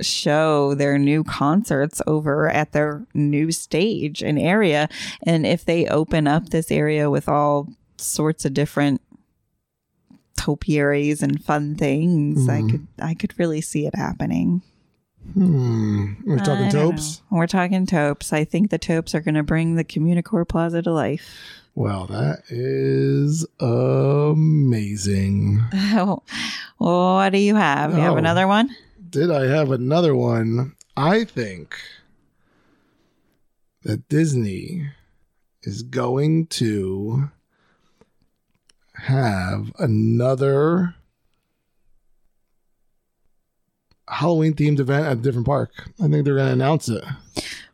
show 0.01 0.75
their 0.75 0.97
new 0.99 1.23
concerts 1.23 2.01
over 2.05 2.49
at 2.49 2.73
their 2.73 3.07
new 3.13 3.49
stage 3.51 4.21
and 4.21 4.37
area 4.37 4.89
and 5.23 5.45
if 5.47 5.63
they 5.63 5.87
open 5.87 6.27
up 6.27 6.49
this 6.49 6.69
area 6.69 7.09
with 7.09 7.29
all 7.29 7.69
sorts 7.97 8.43
of 8.43 8.53
different 8.53 8.99
topiaries 10.37 11.23
and 11.23 11.43
fun 11.43 11.75
things 11.75 12.47
i 12.49 12.61
Mhm. 12.61 12.69
could 12.71 12.87
i 12.99 13.13
could 13.13 13.37
really 13.39 13.61
see 13.61 13.85
it 13.87 13.95
happening 13.95 14.61
Hmm. 15.33 16.13
We're 16.23 16.37
talking 16.37 16.65
I 16.65 16.69
know. 16.71 16.93
we're 17.31 17.47
talking 17.47 17.87
taupes 17.87 18.31
i 18.31 18.43
think 18.43 18.69
the 18.69 18.77
taupes 18.77 19.15
are 19.15 19.21
going 19.21 19.33
to 19.35 19.41
bring 19.43 19.73
the 19.75 19.83
communicore 19.83 20.47
plaza 20.47 20.81
to 20.83 20.91
life 20.91 21.25
Well, 21.73 22.05
that 22.07 22.43
is 22.49 23.45
amazing. 23.59 25.61
well, 25.73 26.23
what 26.77 27.29
do 27.31 27.39
you 27.39 27.55
have 27.55 27.91
you 27.93 27.99
have 28.01 28.13
Oh. 28.13 28.17
another 28.17 28.47
one 28.47 28.69
Did 29.09 29.31
I 29.31 29.47
have 29.47 29.71
another 29.71 30.15
one? 30.15 30.73
I 30.97 31.23
think 31.23 31.75
that 33.83 34.07
Disney 34.09 34.89
is 35.63 35.83
going 35.83 36.47
to 36.47 37.29
have 39.05 39.71
another 39.79 40.95
Halloween 44.07 44.53
themed 44.53 44.79
event 44.79 45.05
at 45.07 45.13
a 45.17 45.21
different 45.21 45.47
park. 45.47 45.71
I 45.99 46.07
think 46.07 46.25
they're 46.25 46.35
going 46.35 46.47
to 46.47 46.53
announce 46.53 46.89
it. 46.89 47.03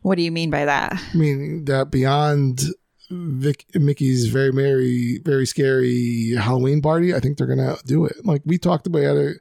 what 0.02 0.16
do 0.16 0.22
you 0.22 0.32
mean 0.32 0.50
by 0.50 0.64
that 0.64 0.92
I 1.12 1.16
mean 1.16 1.64
that 1.66 1.90
beyond 1.90 2.62
Vic, 3.10 3.66
Mickey's 3.74 4.28
very 4.28 4.52
merry, 4.52 5.18
very 5.18 5.44
scary 5.46 6.32
Halloween 6.38 6.80
party, 6.80 7.14
I 7.14 7.20
think 7.20 7.36
they're 7.36 7.46
gonna 7.46 7.76
do 7.84 8.06
it. 8.06 8.24
Like 8.24 8.40
we 8.46 8.56
talked 8.56 8.86
about 8.86 9.16
it, 9.18 9.36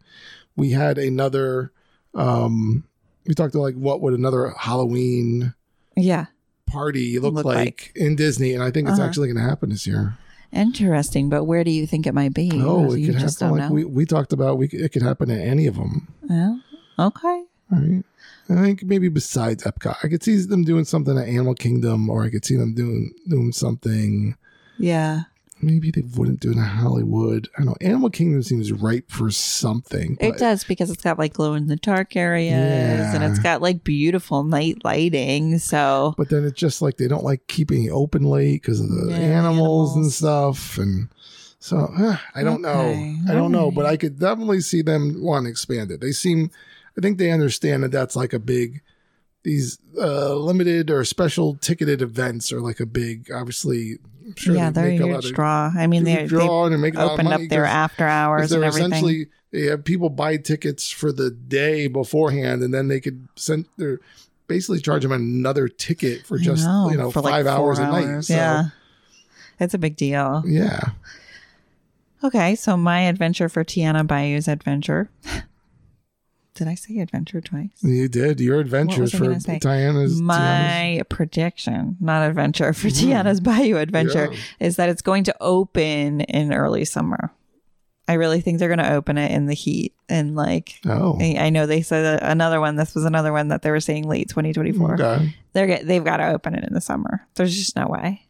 we 0.57 0.71
had 0.71 0.97
another. 0.97 1.71
um 2.13 2.83
We 3.25 3.33
talked 3.33 3.55
about 3.55 3.63
like 3.63 3.75
what 3.75 4.01
would 4.01 4.13
another 4.13 4.53
Halloween 4.57 5.53
yeah 5.95 6.25
party 6.65 7.17
look, 7.19 7.33
Look 7.35 7.45
like, 7.45 7.55
like. 7.57 7.91
in 7.95 8.17
Disney, 8.17 8.53
and 8.53 8.61
I 8.61 8.71
think 8.71 8.89
it's 8.89 8.99
Uh-huh. 8.99 9.07
actually 9.07 9.27
going 9.29 9.41
to 9.41 9.49
happen 9.49 9.69
this 9.69 9.87
year. 9.87 10.17
Interesting 10.53 11.29
but 11.29 11.45
where 11.45 11.63
do 11.63 11.71
you 11.71 11.87
think 11.87 12.05
it 12.05 12.13
might 12.13 12.33
be 12.33 12.51
Oh, 12.53 12.91
it 12.93 12.99
you 12.99 13.11
could 13.11 13.19
just 13.19 13.39
happen. 13.39 13.57
don't 13.57 13.59
Like 13.59 13.69
know 13.69 13.75
we 13.75 13.85
we 13.85 14.05
talked 14.05 14.33
about, 14.33 14.57
we 14.57 14.67
it 14.67 14.91
could 14.91 15.01
happen 15.01 15.31
at 15.31 15.39
any 15.39 15.67
of 15.67 15.75
them. 15.75 16.07
well, 16.27 16.61
okay 16.99 17.43
Right. 17.69 18.03
I 18.49 18.55
think 18.55 18.83
maybe 18.83 19.07
besides 19.07 19.63
Epcot, 19.63 19.95
I 20.03 20.09
could 20.09 20.21
see 20.21 20.35
them 20.41 20.63
doing 20.65 20.83
something 20.83 21.17
at 21.17 21.25
Animal 21.29 21.55
Kingdom, 21.55 22.09
or 22.09 22.25
I 22.25 22.29
could 22.29 22.43
see 22.43 22.57
them 22.57 22.73
doing 22.73 23.11
doing 23.29 23.53
something. 23.53 24.35
yeah 24.77 25.23
Maybe 25.63 25.91
they 25.91 26.01
wouldn't 26.01 26.39
do 26.39 26.49
it 26.49 26.57
in 26.57 26.63
Hollywood. 26.63 27.47
I 27.55 27.59
don't 27.63 27.67
know. 27.67 27.75
Animal 27.81 28.09
Kingdom 28.09 28.41
seems 28.43 28.71
ripe 28.71 29.11
for 29.11 29.29
something. 29.31 30.17
It 30.19 30.37
does 30.37 30.63
because 30.63 30.89
it's 30.89 31.03
got 31.03 31.19
like 31.19 31.33
glow 31.33 31.53
in 31.53 31.67
the 31.67 31.75
dark 31.75 32.15
areas 32.15 33.13
and 33.13 33.23
it's 33.23 33.39
got 33.39 33.61
like 33.61 33.83
beautiful 33.83 34.43
night 34.43 34.83
lighting. 34.83 35.59
So 35.59 36.15
But 36.17 36.29
then 36.29 36.43
it's 36.45 36.59
just 36.59 36.81
like 36.81 36.97
they 36.97 37.07
don't 37.07 37.23
like 37.23 37.47
keeping 37.47 37.83
it 37.85 37.91
open 37.91 38.23
late 38.23 38.61
because 38.61 38.79
of 38.79 38.89
the 38.89 39.11
Yeah, 39.11 39.17
animals, 39.17 39.95
and 39.95 40.11
stuff. 40.11 40.77
And 40.77 41.09
so 41.59 41.91
eh, 41.99 42.17
I 42.35 42.43
don't 42.43 42.65
Okay, 42.65 43.25
know. 43.25 43.31
I 43.31 43.35
don't 43.35 43.51
know. 43.51 43.71
But. 43.71 43.85
I 43.85 43.97
could 43.97 44.19
definitely 44.19 44.61
see 44.61 44.81
them 44.81 45.21
want 45.21 45.45
to 45.45 45.49
expand 45.49 45.91
it. 45.91 46.01
They 46.01 46.11
seem, 46.11 46.49
I 46.97 47.01
think 47.01 47.17
they 47.17 47.31
understand 47.31 47.83
that 47.83 47.91
that's 47.91 48.15
like 48.15 48.33
a 48.33 48.39
big, 48.39 48.81
these 49.43 49.79
uh, 49.97 50.35
limited 50.35 50.89
or 50.91 51.03
special 51.03 51.55
ticketed 51.55 52.01
events 52.01 52.51
are 52.51 52.61
like 52.61 52.79
a 52.79 52.85
big, 52.85 53.31
obviously. 53.31 53.97
Sure 54.35 54.55
yeah, 54.55 54.69
they 54.69 54.97
they're 54.97 55.09
a 55.09 55.21
huge 55.21 55.33
draw. 55.33 55.71
I 55.75 55.87
mean, 55.87 56.03
they 56.03 56.15
they 56.17 56.25
draw 56.27 56.65
and 56.65 56.81
make 56.81 56.95
a 56.95 56.97
lot 56.99 57.05
of 57.05 57.11
opened 57.13 57.29
up 57.29 57.39
their 57.41 57.49
their 57.49 57.65
after 57.65 58.05
hours 58.05 58.51
and 58.51 58.61
they're 58.61 58.67
everything. 58.67 58.91
essentially 58.91 59.27
they 59.51 59.63
have 59.63 59.83
people 59.83 60.09
buy 60.09 60.37
tickets 60.37 60.89
for 60.89 61.11
the 61.11 61.29
day 61.31 61.87
beforehand 61.87 62.63
and 62.63 62.73
then 62.73 62.87
they 62.87 62.99
could 62.99 63.27
send 63.35 63.65
they're 63.77 63.99
basically 64.47 64.79
charge 64.79 65.03
them 65.03 65.11
another 65.11 65.67
ticket 65.67 66.25
for 66.25 66.37
just 66.37 66.65
you 66.91 66.97
know 66.97 67.11
for 67.11 67.21
like 67.21 67.31
five 67.31 67.45
four 67.45 67.69
hours 67.69 67.79
a 67.79 67.87
night 67.87 68.21
so 68.21 68.33
yeah, 68.33 68.63
it's 69.59 69.73
a 69.73 69.77
big 69.77 69.95
deal. 69.95 70.43
yeah 70.45 70.91
Okay, 72.23 72.53
so 72.53 72.77
my 72.77 73.01
adventure 73.01 73.49
for 73.49 73.63
Tiana 73.63 74.05
Bayou's 74.05 74.47
adventure. 74.47 75.09
Did 76.61 76.67
I 76.67 76.75
say 76.75 76.99
adventure 76.99 77.41
twice? 77.41 77.71
you 77.81 78.07
did 78.07 78.39
your 78.39 78.59
adventures 78.59 79.15
I 79.15 79.17
for 79.17 79.23
gonna 79.23 79.39
say? 79.39 79.57
Tiana's 79.57 80.21
My 80.21 81.01
prediction, 81.09 81.97
not 81.99 82.21
adventure, 82.29 82.71
for 82.73 82.89
hmm. 82.89 82.93
Tiana's 82.93 83.39
Bayou 83.39 83.77
adventure 83.77 84.29
Yeah. 84.31 84.39
is 84.59 84.75
that 84.75 84.87
it's 84.87 85.01
going 85.01 85.23
to 85.23 85.35
open 85.41 86.21
in 86.21 86.53
early 86.53 86.85
summer. 86.85 87.31
I 88.07 88.13
really 88.13 88.41
think 88.41 88.59
they're 88.59 88.69
going 88.69 88.77
to 88.77 88.93
open 88.93 89.17
it 89.17 89.31
in 89.31 89.47
the 89.47 89.55
heat. 89.55 89.95
And 90.07 90.35
like, 90.35 90.79
oh 90.85 91.17
I 91.19 91.37
I 91.39 91.49
know 91.49 91.65
they 91.65 91.81
said 91.81 92.21
another 92.21 92.59
one. 92.59 92.75
This 92.75 92.93
was 92.93 93.05
another 93.05 93.33
one 93.33 93.47
that 93.47 93.63
they 93.63 93.71
were 93.71 93.79
saying 93.79 94.07
late 94.07 94.29
2024. 94.29 95.01
okay 95.01 95.35
They're 95.53 95.65
get, 95.65 95.87
they've 95.87 96.05
got 96.05 96.17
to 96.17 96.27
open 96.27 96.53
it 96.53 96.63
in 96.63 96.75
the 96.75 96.81
summer. 96.81 97.25
There's 97.33 97.57
just 97.57 97.75
no 97.75 97.87
way. 97.87 98.27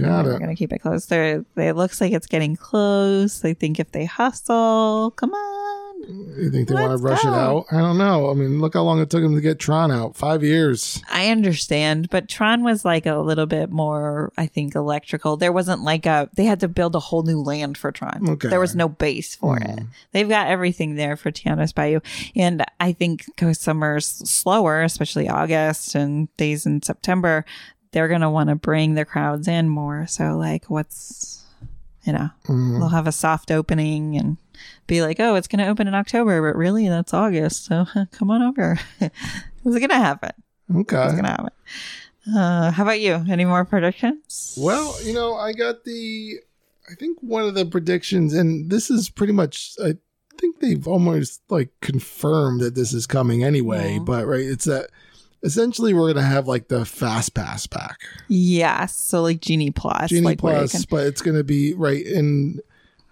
Got 0.00 0.22
They're 0.22 0.38
gonna 0.38 0.54
keep 0.54 0.72
it 0.72 0.78
closed. 0.78 1.10
They're, 1.10 1.44
they 1.56 1.66
it 1.66 1.74
looks 1.74 2.00
like 2.00 2.12
it's 2.12 2.28
getting 2.28 2.54
close. 2.54 3.40
They 3.40 3.54
think 3.54 3.80
if 3.80 3.90
they 3.90 4.04
hustle, 4.04 5.12
come 5.16 5.32
on. 5.34 5.67
You 6.06 6.50
think 6.50 6.68
they 6.68 6.74
want 6.74 6.86
to 6.86 6.90
Let's 6.90 7.02
rush 7.02 7.24
it 7.24 7.36
out? 7.36 7.66
I 7.72 7.78
don't 7.78 7.98
know. 7.98 8.30
I 8.30 8.34
mean, 8.34 8.60
look 8.60 8.74
how 8.74 8.82
long 8.82 9.00
it 9.00 9.10
took 9.10 9.22
them 9.22 9.34
to 9.34 9.40
get 9.40 9.58
Tron 9.58 9.90
out. 9.90 10.16
Five 10.16 10.44
years. 10.44 11.02
I 11.10 11.28
understand, 11.28 12.08
but 12.10 12.28
Tron 12.28 12.62
was 12.62 12.84
like 12.84 13.04
a 13.04 13.16
little 13.16 13.46
bit 13.46 13.70
more, 13.70 14.32
I 14.38 14.46
think, 14.46 14.74
electrical. 14.74 15.36
There 15.36 15.52
wasn't 15.52 15.82
like 15.82 16.06
a 16.06 16.30
they 16.34 16.44
had 16.44 16.60
to 16.60 16.68
build 16.68 16.94
a 16.94 17.00
whole 17.00 17.24
new 17.24 17.40
land 17.40 17.76
for 17.76 17.90
Tron. 17.90 18.28
Okay. 18.28 18.48
There 18.48 18.60
was 18.60 18.76
no 18.76 18.88
base 18.88 19.34
for 19.34 19.58
it. 19.58 19.80
Hmm. 19.80 19.84
They've 20.12 20.28
got 20.28 20.46
everything 20.46 20.94
there 20.94 21.16
for 21.16 21.32
Tiana's 21.32 21.72
Bayou. 21.72 22.00
And 22.36 22.64
I 22.78 22.92
think 22.92 23.26
because 23.26 23.58
summer's 23.58 24.06
slower, 24.06 24.82
especially 24.82 25.28
August 25.28 25.94
and 25.94 26.34
days 26.36 26.64
in 26.64 26.80
September, 26.82 27.44
they're 27.90 28.08
gonna 28.08 28.30
want 28.30 28.50
to 28.50 28.54
bring 28.54 28.94
the 28.94 29.04
crowds 29.04 29.48
in 29.48 29.68
more. 29.68 30.06
So 30.06 30.36
like 30.36 30.70
what's 30.70 31.42
you 32.08 32.12
know, 32.14 32.30
Mhm. 32.46 32.78
they'll 32.80 32.88
have 32.88 33.06
a 33.06 33.12
soft 33.12 33.50
opening 33.50 34.16
and 34.16 34.38
be 34.86 35.02
like, 35.02 35.20
oh, 35.20 35.34
it's 35.36 35.46
going 35.46 35.58
to 35.64 35.68
open 35.68 35.86
in 35.86 35.94
October, 35.94 36.40
but 36.50 36.58
really 36.58 36.88
that's 36.88 37.12
August. 37.14 37.66
So 37.66 37.86
come 38.12 38.30
on 38.30 38.42
over. 38.42 38.80
it's 39.00 39.12
going 39.64 39.88
to 39.90 39.94
happen. 39.94 40.32
Okay. 40.74 41.04
It's 41.04 41.12
going 41.12 41.24
to 41.24 41.30
happen. 41.30 41.50
Uh, 42.34 42.70
how 42.72 42.82
about 42.82 43.00
you? 43.00 43.24
Any 43.30 43.44
more 43.44 43.64
predictions? 43.64 44.54
Well, 44.58 44.96
you 45.04 45.12
know, 45.12 45.34
I 45.34 45.52
got 45.52 45.84
the. 45.84 46.36
I 46.90 46.94
think 46.94 47.18
one 47.20 47.44
of 47.44 47.54
the 47.54 47.66
predictions, 47.66 48.32
and 48.34 48.70
this 48.70 48.90
is 48.90 49.08
pretty 49.10 49.32
much. 49.32 49.74
I 49.82 49.94
think 50.38 50.60
they've 50.60 50.86
almost 50.88 51.42
like 51.50 51.70
confirmed 51.80 52.60
that 52.60 52.74
this 52.74 52.92
is 52.92 53.06
coming 53.06 53.44
anyway. 53.44 53.94
Yeah. 53.94 53.98
But 54.00 54.26
right, 54.26 54.40
it's 54.44 54.64
that 54.64 54.90
essentially 55.42 55.94
we're 55.94 56.12
gonna 56.12 56.26
have 56.26 56.46
like 56.48 56.68
the 56.68 56.84
fast 56.84 57.34
pass 57.34 57.66
back, 57.66 57.98
Yes. 58.28 58.94
So 58.96 59.22
like 59.22 59.40
Genie 59.40 59.70
Plus. 59.70 60.10
Genie 60.10 60.22
like 60.22 60.38
Plus, 60.38 60.72
can- 60.72 60.82
but 60.90 61.06
it's 61.06 61.22
gonna 61.22 61.44
be 61.44 61.74
right 61.74 62.04
in. 62.04 62.60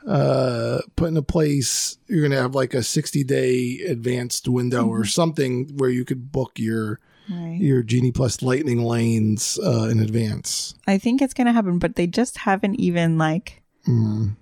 Uh, 0.06 0.78
put 0.94 1.08
into 1.08 1.20
place. 1.22 1.98
You're 2.06 2.22
gonna 2.22 2.40
have 2.40 2.54
like 2.54 2.74
a 2.74 2.82
60 2.84 3.24
day 3.24 3.80
advanced 3.88 4.46
window 4.48 4.82
Mm-hmm. 4.82 4.90
or 4.90 5.04
something 5.04 5.68
where 5.76 5.90
you 5.90 6.04
could 6.04 6.30
book 6.30 6.52
your 6.58 7.00
Right. 7.28 7.58
your 7.60 7.82
Genie 7.82 8.12
Plus 8.12 8.40
Lightning 8.40 8.82
lanes 8.84 9.58
uh, 9.60 9.88
in 9.90 9.98
advance. 9.98 10.74
I 10.86 10.96
think 10.98 11.20
it's 11.20 11.34
going 11.34 11.48
to 11.48 11.52
happen, 11.52 11.80
but 11.80 11.96
they 11.96 12.06
just 12.06 12.36
haven't 12.38 12.76
even 12.76 13.18
like 13.18 13.64
Mm. 13.88 14.36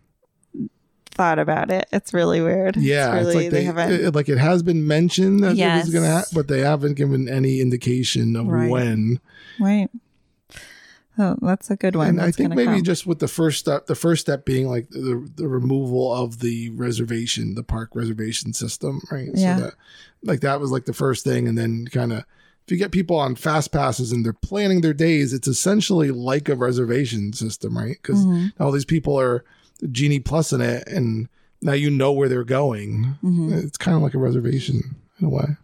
Thought 1.14 1.38
about 1.38 1.70
it. 1.70 1.86
It's 1.92 2.12
really 2.12 2.40
weird. 2.42 2.76
Yeah, 2.76 3.16
It's 3.16 3.26
it's, 3.28 3.34
like 3.36 3.44
they, 3.50 3.58
they, 3.60 3.64
haven't. 3.64 3.92
it- 3.92 4.14
like 4.14 4.28
it 4.28 4.38
has 4.38 4.62
been 4.62 4.86
mentioned 4.86 5.42
that 5.44 5.56
it 5.56 5.76
was 5.84 5.90
gonna, 5.90 6.10
ha- 6.10 6.24
but 6.34 6.48
they 6.48 6.60
haven't 6.60 6.94
given 6.94 7.28
any 7.28 7.60
indication 7.60 8.36
of 8.36 8.46
Right. 8.48 8.68
when. 8.70 9.20
right. 9.60 9.88
Oh, 11.16 11.36
that's 11.40 11.70
a 11.70 11.76
good 11.76 11.94
one. 11.94 12.08
and 12.08 12.20
I 12.20 12.32
think 12.32 12.50
maybe 12.56 12.64
come. 12.72 12.82
just 12.82 13.06
with 13.06 13.20
the 13.20 13.28
first 13.28 13.60
step, 13.60 13.86
the 13.86 13.94
first 13.94 14.20
step 14.22 14.44
being 14.44 14.66
like 14.68 14.88
the 14.90 15.30
the 15.36 15.46
removal 15.46 16.12
of 16.12 16.40
the 16.40 16.70
reservation, 16.70 17.54
the 17.54 17.62
park 17.62 17.90
reservation 17.94 18.52
system, 18.52 19.00
right? 19.12 19.28
Yeah. 19.32 19.56
So 19.56 19.62
that 19.62 19.74
like 20.24 20.40
that 20.40 20.58
was 20.58 20.72
like 20.72 20.86
the 20.86 20.92
first 20.92 21.22
thing, 21.22 21.46
and 21.46 21.56
then 21.56 21.86
kind 21.86 22.12
of 22.12 22.24
if 22.66 22.72
you 22.72 22.76
get 22.78 22.90
people 22.90 23.16
on 23.16 23.36
fast 23.36 23.70
passes 23.70 24.10
and 24.10 24.24
they're 24.24 24.32
planning 24.32 24.80
their 24.80 24.92
days, 24.94 25.32
it's 25.32 25.46
essentially 25.46 26.10
like 26.10 26.48
a 26.48 26.56
reservation 26.56 27.32
system, 27.32 27.78
right? 27.78 27.96
Because 28.02 28.24
Mhm. 28.24 28.52
all 28.58 28.72
these 28.72 28.84
people 28.86 29.16
are 29.20 29.44
Genie 29.90 30.20
Plus 30.20 30.52
in 30.52 30.60
it, 30.60 30.86
and 30.88 31.28
now 31.62 31.72
you 31.72 31.90
know 31.90 32.12
where 32.12 32.28
they're 32.28 32.44
going. 32.44 33.16
Mhm. 33.22 33.52
It's 33.64 33.76
kind 33.76 33.96
of 33.96 34.02
like 34.02 34.14
a 34.14 34.18
reservation 34.18 34.96
in 35.18 35.26
a 35.26 35.28
way. 35.30 35.56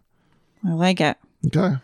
I 0.65 0.73
like 0.73 1.01
it. 1.01 1.17
Okay. 1.47 1.75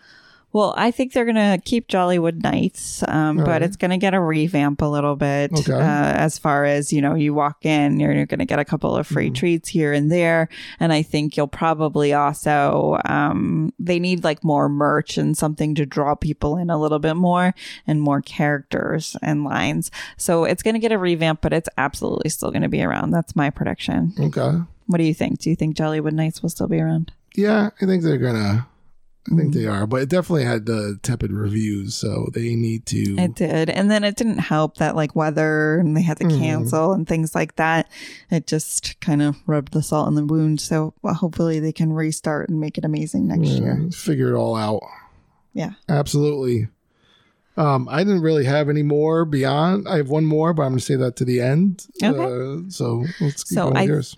Well, 0.58 0.74
I 0.76 0.89
think 0.89 1.14
they're 1.14 1.24
going 1.24 1.36
to 1.36 1.62
keep 1.64 1.88
Jollywood 1.88 2.41
Nights, 2.41 3.03
um, 3.08 3.38
but 3.38 3.47
right. 3.47 3.62
it's 3.62 3.76
going 3.76 3.91
to 3.91 3.97
get 3.97 4.16
a 4.16 4.20
revamp 4.20 4.82
a 4.82 4.88
little 4.88 5.16
bit. 5.16 5.53
Okay. 5.53 5.72
Uh, 5.72 5.80
as 5.80 6.39
far 6.39 6.66
as, 6.66 6.91
you 6.91 6.99
know, 6.99 7.14
you 7.14 7.32
walk 7.32 7.64
in, 7.64 7.99
you're, 7.99 8.12
you're 8.12 8.26
going 8.26 8.39
to 8.39 8.45
get 8.45 8.58
a 8.58 8.66
couple 8.66 8.97
of 8.97 9.05
free 9.05 9.30
Mhm. 9.30 9.36
treats 9.36 9.70
here 9.70 9.93
and 9.93 10.12
there. 10.12 10.49
And 10.80 10.91
I 10.91 11.03
think 11.03 11.38
you'll 11.38 11.47
probably 11.47 12.12
also, 12.12 12.99
um, 13.05 13.72
they 13.78 13.99
need 13.99 14.24
like 14.24 14.43
more 14.43 14.68
merch 14.68 15.20
and 15.20 15.38
something 15.38 15.76
to 15.76 15.86
draw 15.86 16.16
people 16.16 16.58
in 16.58 16.72
a 16.72 16.82
little 16.82 16.97
bit 16.97 17.18
more 17.18 17.53
and 17.86 18.01
more 18.01 18.22
characters 18.24 19.16
and 19.22 19.43
lines. 19.43 19.91
So 20.18 20.43
it's 20.45 20.64
going 20.64 20.74
to 20.74 20.80
get 20.80 20.91
a 20.91 20.97
revamp, 20.97 21.41
but 21.41 21.53
it's 21.53 21.70
absolutely 21.78 22.32
still 22.32 22.49
going 22.49 22.64
to 22.64 22.68
be 22.68 22.82
around. 22.82 23.12
That's 23.12 23.36
my 23.36 23.51
prediction. 23.51 24.16
Okay. 24.20 24.58
What 24.88 24.97
do 24.97 25.03
you 25.03 25.14
think? 25.14 25.38
Do 25.39 25.51
you 25.51 25.55
think 25.55 25.78
Jollywood 25.78 26.14
Nights 26.14 26.41
will 26.41 26.49
still 26.49 26.68
be 26.68 26.82
around? 26.82 27.12
Yeah, 27.36 27.70
I 27.80 27.86
think 27.86 28.01
they're 28.01 28.18
gonna. 28.18 28.66
I 29.30 29.36
think 29.36 29.41
Mm-hmm. 29.53 29.59
they 29.59 29.67
are, 29.67 29.86
but 29.86 30.01
it 30.03 30.09
definitely 30.09 30.45
had 30.45 30.69
uh, 30.69 30.91
tepid 31.03 31.32
reviews, 31.34 31.95
so 31.95 32.30
they 32.34 32.55
need 32.55 32.86
to. 32.88 33.17
It 33.17 33.36
did. 33.36 33.69
And 33.69 33.91
then 33.91 34.03
it 34.05 34.15
didn't 34.15 34.38
help 34.38 34.78
that 34.78 34.95
like 34.95 35.15
weather 35.17 35.80
and 35.80 35.97
they 35.97 36.01
had 36.01 36.17
to 36.19 36.23
Mhm. 36.23 36.39
cancel 36.39 36.93
and 36.93 37.05
things 37.05 37.36
like 37.36 37.57
that. 37.57 37.89
It 38.32 38.47
just 38.47 38.99
kind 39.01 39.21
of 39.21 39.36
rubbed 39.45 39.73
the 39.73 39.84
salt 39.84 40.07
in 40.07 40.15
the 40.15 40.25
wound. 40.25 40.61
So 40.61 40.93
well, 41.01 41.13
hopefully 41.13 41.59
they 41.59 41.73
can 41.73 41.91
restart 41.91 42.47
and 42.49 42.59
make 42.61 42.78
it 42.78 42.86
amazing 42.86 43.28
next 43.28 43.49
yeah, 43.49 43.59
year. 43.59 43.89
figure 43.91 44.34
it 44.34 44.38
all 44.38 44.55
out. 44.55 44.82
Yeah. 45.53 45.71
Absolutely. 45.89 46.69
Um, 47.57 47.88
I 47.89 48.03
didn't 48.03 48.21
really 48.21 48.45
have 48.45 48.69
any 48.69 48.84
more 48.84 49.25
beyond. 49.25 49.88
I 49.88 49.97
have 49.97 50.09
one 50.09 50.25
more, 50.25 50.53
but 50.53 50.61
I'm 50.63 50.69
going 50.69 50.80
to 50.80 50.86
say 50.86 50.95
that 50.95 51.15
to 51.17 51.25
the 51.25 51.41
end. 51.41 51.88
Okay. 52.03 52.17
Uh, 52.17 52.69
so 52.69 53.03
let's 53.19 53.43
keep 53.43 53.55
So 53.57 53.63
going 53.65 53.78
I- 53.78 53.84
yours. 53.84 54.15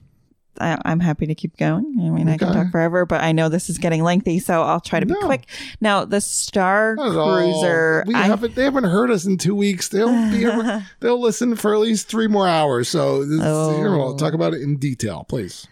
I, 0.59 0.77
I'm 0.85 0.99
happy 0.99 1.25
to 1.27 1.35
keep 1.35 1.57
going. 1.57 1.95
I 2.01 2.09
mean, 2.09 2.27
I 2.29 2.37
can 2.37 2.53
talk 2.53 2.71
forever, 2.71 3.05
but 3.05 3.21
I 3.21 3.31
know 3.31 3.49
this 3.49 3.69
is 3.69 3.77
getting 3.77 4.03
lengthy, 4.03 4.39
so 4.39 4.61
I'll 4.63 4.79
try 4.79 4.99
to 4.99 5.05
be 5.05 5.13
No. 5.13 5.25
quick. 5.25 5.45
Now, 5.81 6.05
the 6.05 6.21
Star 6.21 6.95
Not 6.95 7.09
at 7.11 7.15
all. 7.17 7.37
Cruiser. 7.37 8.03
We 8.07 8.15
I- 8.15 8.23
haven't. 8.23 8.55
They 8.55 8.63
haven't 8.63 8.83
heard 8.85 9.11
us 9.11 9.25
in 9.25 9.37
two 9.37 9.55
weeks. 9.55 9.89
They'll 9.89 10.07
be. 10.31 10.45
they'll 10.99 11.19
listen 11.21 11.55
for 11.55 11.73
at 11.73 11.79
least 11.79 12.07
three 12.07 12.27
more 12.27 12.47
hours. 12.47 12.89
So 12.89 13.23
this, 13.25 13.39
Oh. 13.43 13.75
here, 13.77 13.91
we'll 13.95 14.15
talk 14.17 14.33
about 14.33 14.53
it 14.53 14.61
in 14.61 14.77
detail, 14.77 15.25
please. 15.27 15.67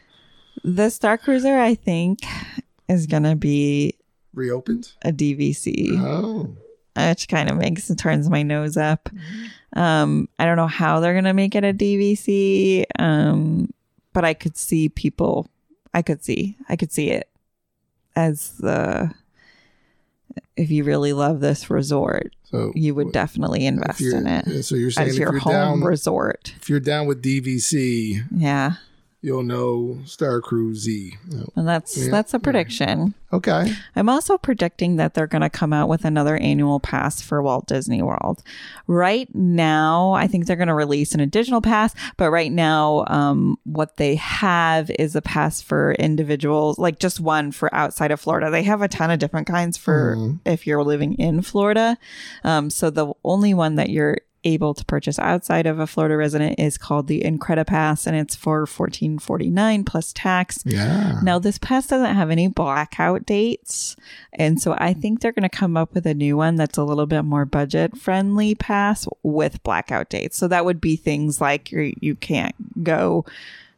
the 0.64 0.90
Star 0.90 1.18
Cruiser, 1.18 1.58
I 1.58 1.76
think, 1.76 2.20
is 2.90 3.06
going 3.08 3.24
to 3.24 3.36
be 3.36 3.96
Reopened. 4.34 4.92
a 5.04 5.12
DVC. 5.12 5.92
Oh. 5.98 6.56
which 6.98 7.28
kind 7.28 7.50
of 7.50 7.58
makes 7.58 7.94
turns 7.96 8.28
my 8.30 8.42
nose 8.42 8.76
up. 8.76 9.08
Um, 9.74 10.28
I 10.40 10.46
don't 10.46 10.58
know 10.58 10.66
how 10.66 11.00
they're 11.00 11.14
gonna 11.14 11.34
make 11.34 11.54
it 11.54 11.64
a 11.64 11.72
DVC, 11.72 12.86
um, 12.98 13.70
but 14.18 14.26
I 14.26 14.34
could 14.34 14.58
see 14.58 14.90
people. 14.90 15.48
I 15.94 16.02
could 16.02 16.24
see. 16.26 16.58
I 16.68 16.76
could 16.76 16.92
see 16.92 17.12
it 17.12 17.30
as 18.16 18.50
the. 18.58 19.14
If 20.56 20.72
you 20.72 20.84
really 20.84 21.14
love 21.14 21.40
this 21.40 21.70
resort, 21.70 22.36
So 22.46 22.72
you 22.74 22.96
would 22.96 23.12
definitely 23.12 23.68
invest 23.68 24.02
in 24.02 24.26
it 24.26 24.64
So 24.64 24.74
you're 24.76 24.90
saying 24.90 25.10
as 25.10 25.14
if 25.16 25.20
your 25.20 25.34
you're 25.34 25.40
home 25.40 25.54
down, 25.54 25.82
resort. 25.82 26.54
if 26.60 26.68
you're 26.68 26.80
down 26.80 27.06
with 27.06 27.22
DVC, 27.22 28.24
Yeah, 28.32 28.74
you'll 29.22 29.44
know 29.44 30.00
Star 30.06 30.40
Cruise 30.42 30.80
Z. 30.82 31.18
And 31.56 31.68
that's 31.68 31.98
Yeah, 31.98 32.12
that's 32.12 32.34
a 32.34 32.38
yeah. 32.38 32.42
prediction. 32.42 33.14
Okay. 33.34 33.74
I'm 33.96 34.08
also 34.08 34.38
predicting 34.38 34.96
that 34.98 35.14
they're 35.14 35.28
going 35.28 35.42
to 35.42 35.50
come 35.50 35.74
out 35.74 35.90
with 35.90 36.06
another 36.06 36.38
annual 36.38 36.80
pass 36.80 37.22
for 37.22 37.42
Walt 37.42 37.68
Disney 37.68 38.02
World. 38.02 38.42
Right 38.86 39.28
now, 39.36 40.12
I 40.14 40.28
think 40.28 40.46
they're 40.46 40.56
going 40.56 40.70
to 40.70 40.74
release 40.74 41.14
an 41.14 41.20
additional 41.20 41.60
pass, 41.60 41.94
but 42.16 42.30
right 42.32 42.52
now, 42.52 43.04
um, 43.08 43.58
what 43.66 43.98
they 43.98 44.16
have 44.16 44.90
is 44.92 45.14
a 45.16 45.22
pass 45.22 45.62
for 45.62 45.92
individuals, 45.94 46.78
like 46.80 47.00
just 47.00 47.20
one 47.20 47.52
for 47.52 47.74
outside 47.76 48.12
of 48.12 48.22
Florida. 48.22 48.50
They 48.50 48.64
have 48.64 48.82
a 48.82 48.88
ton 48.88 49.12
of 49.12 49.20
different 49.20 49.48
kinds 49.48 49.76
for 49.78 50.16
Mhm. 50.16 50.40
if 50.46 50.66
you're 50.66 50.84
living 50.84 51.16
in 51.16 51.42
Florida. 51.42 51.98
Um, 52.46 52.70
so 52.70 52.90
the 52.90 53.12
only 53.26 53.54
one 53.54 53.76
that 53.76 53.90
you're 53.90 54.18
able 54.54 54.74
to 54.74 54.84
purchase 54.86 55.20
outside 55.20 55.66
of 55.68 55.80
a 55.80 55.86
Florida 55.88 56.18
resident 56.18 56.60
is 56.60 56.78
called 56.78 57.08
the 57.08 57.22
Incredipass, 57.22 58.08
and 58.08 58.16
it's 58.16 58.36
for 58.36 58.66
fourteen 58.66 59.20
forty 59.20 59.50
nine 59.50 59.84
plus 59.84 60.14
tax. 60.14 60.64
Yeah. 60.66 61.20
Now, 61.24 61.40
this 61.40 61.58
pass 61.58 61.88
doesn't 61.88 62.16
have 62.16 62.30
any 62.32 62.48
blackout 62.48 63.26
dates. 63.26 63.96
And 64.34 64.62
so 64.62 64.76
I 64.78 64.94
think 64.94 65.20
they're 65.22 65.32
going 65.32 65.50
to 65.50 65.58
come 65.58 65.76
up 65.78 65.94
with 65.94 66.06
a 66.06 66.14
new 66.14 66.38
one 66.38 66.56
that's 66.56 66.78
a 66.78 66.84
little 66.84 67.06
bit 67.08 67.24
more 67.24 67.46
budget 67.46 67.98
friendly 67.98 68.56
pass 68.56 69.08
with 69.24 69.62
blackout 69.64 70.10
dates. 70.10 70.38
So 70.38 70.48
that 70.48 70.64
would 70.66 70.80
be 70.82 70.96
things 70.96 71.42
like 71.42 71.72
you 71.72 71.94
you 72.00 72.16
can't 72.16 72.56
go 72.84 73.26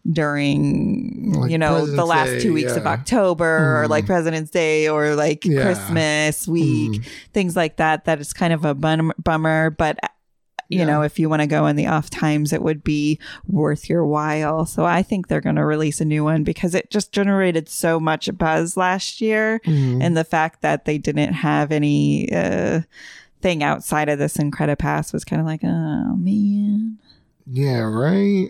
during 0.10 1.34
Like 1.34 1.52
you 1.52 1.58
know 1.58 1.86
the 1.86 2.06
last 2.06 2.30
Day, 2.30 2.40
two 2.40 2.54
weeks 2.54 2.76
of 2.76 2.84
yeah. 2.84 2.92
october 2.92 3.82
or 3.82 3.86
Mhm. 3.86 3.90
like 3.90 4.06
president's 4.06 4.50
day 4.50 4.88
or 4.88 5.16
like 5.16 5.44
Yeah. 5.46 5.62
christmas 5.62 6.48
week 6.48 7.02
Mm. 7.02 7.06
things 7.34 7.56
like 7.56 7.78
that 7.78 8.06
that 8.06 8.20
is 8.20 8.34
kind 8.34 8.54
of 8.54 8.66
a 8.66 8.74
bum- 8.74 9.12
bummer 9.22 9.70
but 9.72 10.00
you 10.70 10.80
Yeah. 10.80 10.86
know 10.86 11.02
if 11.02 11.20
you 11.20 11.28
want 11.30 11.42
to 11.42 11.48
go 11.48 11.66
in 11.68 11.76
the 11.76 11.88
off 11.88 12.10
times 12.10 12.54
it 12.54 12.62
would 12.62 12.84
be 12.84 13.20
worth 13.48 13.90
your 13.90 14.06
while 14.06 14.66
so 14.66 14.86
i 14.86 15.02
think 15.04 15.28
they're 15.28 15.42
going 15.42 15.56
to 15.58 15.66
release 15.66 16.00
a 16.00 16.06
new 16.06 16.24
one 16.24 16.44
because 16.44 16.74
it 16.76 16.90
just 16.92 17.12
generated 17.12 17.68
so 17.68 18.00
much 18.00 18.30
buzz 18.38 18.78
last 18.78 19.20
year 19.20 19.60
Mhm. 19.66 20.02
and 20.02 20.16
the 20.16 20.24
fact 20.24 20.62
that 20.62 20.86
they 20.86 20.98
didn't 20.98 21.34
have 21.34 21.72
any 21.72 22.32
uh 22.32 22.82
thing 23.42 23.64
outside 23.64 24.10
of 24.10 24.20
this 24.20 24.38
Incredipass 24.38 25.12
was 25.14 25.24
kind 25.26 25.40
of 25.42 25.46
like 25.46 25.62
oh 25.64 26.16
man 26.18 26.98
Yeah, 27.52 27.80
right. 27.80 28.50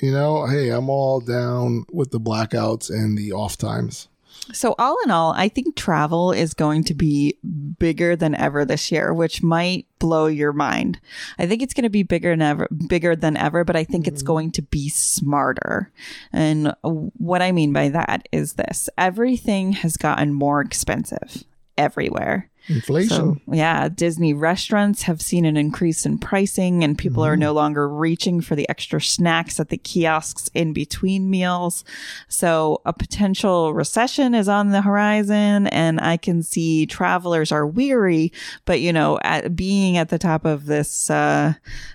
You 0.00 0.12
know, 0.12 0.46
hey, 0.46 0.68
I'm 0.68 0.88
all 0.88 1.18
down 1.20 1.84
with 1.90 2.12
the 2.12 2.20
blackouts 2.20 2.88
and 2.88 3.18
the 3.18 3.32
off 3.32 3.56
times. 3.58 4.06
So, 4.52 4.74
all 4.78 4.96
in 5.04 5.10
all, 5.10 5.32
I 5.32 5.48
think 5.48 5.76
travel 5.76 6.32
is 6.32 6.54
going 6.54 6.84
to 6.84 6.94
be 6.94 7.36
bigger 7.78 8.16
than 8.16 8.34
ever 8.34 8.64
this 8.64 8.90
year, 8.90 9.12
which 9.12 9.42
might 9.42 9.86
blow 9.98 10.26
your 10.26 10.52
mind. 10.52 11.00
I 11.38 11.46
think 11.46 11.62
it's 11.62 11.74
going 11.74 11.84
to 11.84 11.90
be 11.90 12.02
bigger 12.02 12.30
than 12.30 12.42
ever, 12.42 12.68
bigger 12.88 13.14
than 13.14 13.36
ever, 13.36 13.64
but 13.64 13.76
I 13.76 13.84
think 13.84 14.06
it's 14.06 14.22
mm-hmm. 14.22 14.26
going 14.26 14.52
to 14.52 14.62
be 14.62 14.88
smarter. 14.88 15.90
And 16.32 16.74
what 16.82 17.42
I 17.42 17.52
mean 17.52 17.72
by 17.72 17.88
that 17.90 18.28
is 18.32 18.54
this 18.54 18.88
everything 18.96 19.72
has 19.72 19.96
gotten 19.96 20.32
more 20.32 20.60
expensive 20.60 21.44
everywhere. 21.76 22.50
Inflation. 22.68 23.08
So, 23.08 23.36
yeah, 23.50 23.88
Disney 23.88 24.34
restaurants 24.34 25.02
have 25.02 25.22
seen 25.22 25.44
an 25.44 25.56
increase 25.56 26.04
in 26.04 26.18
pricing, 26.18 26.84
and 26.84 26.98
people 26.98 27.24
are 27.24 27.36
no 27.36 27.52
longer 27.52 27.88
reaching 27.88 28.40
for 28.40 28.54
the 28.54 28.68
extra 28.68 29.00
snacks 29.00 29.58
at 29.58 29.70
the 29.70 29.78
kiosks 29.78 30.50
in 30.54 30.72
between 30.72 31.30
meals. 31.30 31.84
So, 32.28 32.82
a 32.84 32.92
potential 32.92 33.72
recession 33.72 34.34
is 34.34 34.48
on 34.48 34.68
the 34.68 34.82
horizon, 34.82 35.66
and 35.68 36.00
I 36.00 36.16
can 36.18 36.42
see 36.42 36.86
travelers 36.86 37.50
are 37.50 37.66
weary. 37.66 38.32
But, 38.64 38.80
you 38.80 38.92
know, 38.92 39.18
at, 39.22 39.56
being 39.56 39.96
at 39.96 40.10
the 40.10 40.18
top 40.18 40.44
of 40.44 40.66
this, 40.66 41.08
uh, 41.10 41.54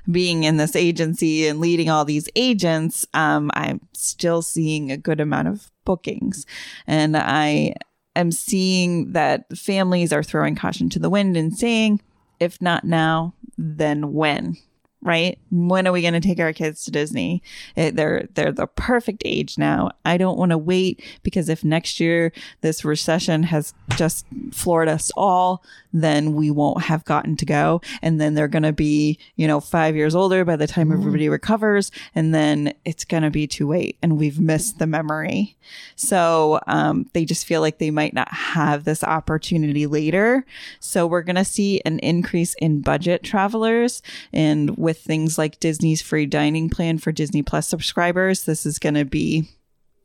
being 0.09 0.43
in 0.43 0.57
this 0.57 0.75
agency 0.75 1.47
and 1.47 1.59
leading 1.59 1.89
all 1.89 2.05
these 2.05 2.27
agents, 2.35 3.05
um, 3.13 3.51
I'm 3.53 3.81
still 3.93 4.41
seeing 4.41 4.91
a 4.91 4.97
good 4.97 5.19
amount 5.19 5.47
of 5.47 5.71
bookings. 5.85 6.45
And 6.87 7.15
I, 7.15 7.75
am 8.15 8.31
seeing 8.31 9.13
that 9.13 9.45
families 9.57 10.13
are 10.13 10.23
throwing 10.23 10.55
caution 10.55 10.89
to 10.89 10.99
the 10.99 11.09
wind 11.09 11.37
and 11.37 11.57
saying, 11.57 12.01
if 12.39 12.61
not 12.61 12.83
now, 12.83 13.33
then 13.57 14.13
when? 14.13 14.57
Right? 15.03 15.37
When 15.51 15.85
are 15.85 15.91
we 15.91 16.01
going 16.01 16.13
to 16.13 16.21
take 16.21 16.39
our 16.39 16.53
kids 16.53 16.85
to 16.85 16.91
Disney? 16.91 17.43
They're 17.75 18.27
they're 18.33 18.51
the 18.51 18.67
perfect 18.67 19.21
age 19.25 19.57
now. 19.57 19.91
I 20.05 20.17
don't 20.17 20.37
want 20.37 20.51
to 20.51 20.57
wait 20.57 21.03
because 21.23 21.49
if 21.49 21.63
next 21.63 21.99
year 21.99 22.31
this 22.61 22.85
recession 22.85 23.43
has 23.43 23.73
just 23.95 24.25
floored 24.51 24.87
us 24.87 25.11
all, 25.17 25.63
then 25.91 26.35
we 26.35 26.49
won't 26.49 26.83
have 26.83 27.03
gotten 27.03 27.35
to 27.37 27.45
go, 27.45 27.81
and 28.01 28.19
then 28.19 28.33
they're 28.33 28.47
going 28.47 28.63
to 28.63 28.73
be 28.73 29.19
you 29.35 29.47
know 29.47 29.59
five 29.59 29.95
years 29.95 30.15
older 30.15 30.45
by 30.45 30.55
the 30.55 30.67
time 30.67 30.91
everybody 30.91 31.27
recovers, 31.27 31.91
and 32.15 32.33
then 32.33 32.73
it's 32.85 33.03
going 33.03 33.23
to 33.23 33.29
be 33.29 33.45
too 33.45 33.67
late, 33.67 33.97
and 34.01 34.17
we've 34.17 34.39
missed 34.39 34.79
the 34.79 34.87
memory. 34.87 35.57
So 35.95 36.59
um, 36.67 37.09
they 37.13 37.25
just 37.25 37.45
feel 37.45 37.61
like 37.61 37.77
they 37.77 37.91
might 37.91 38.13
not 38.13 38.31
have 38.31 38.83
this 38.83 39.03
opportunity 39.03 39.87
later. 39.87 40.45
So 40.79 41.07
we're 41.07 41.23
going 41.23 41.35
to 41.35 41.45
see 41.45 41.81
an 41.85 41.99
increase 41.99 42.53
in 42.55 42.81
budget 42.81 43.23
travelers. 43.23 44.01
And 44.31 44.77
with 44.77 44.92
things 44.97 45.37
like 45.37 45.59
Disney's 45.59 46.01
free 46.01 46.25
dining 46.25 46.69
plan 46.69 46.97
for 46.97 47.11
Disney 47.11 47.43
Plus 47.43 47.67
subscribers, 47.67 48.45
this 48.45 48.65
is 48.65 48.79
going 48.79 48.95
to 48.95 49.05
be 49.05 49.47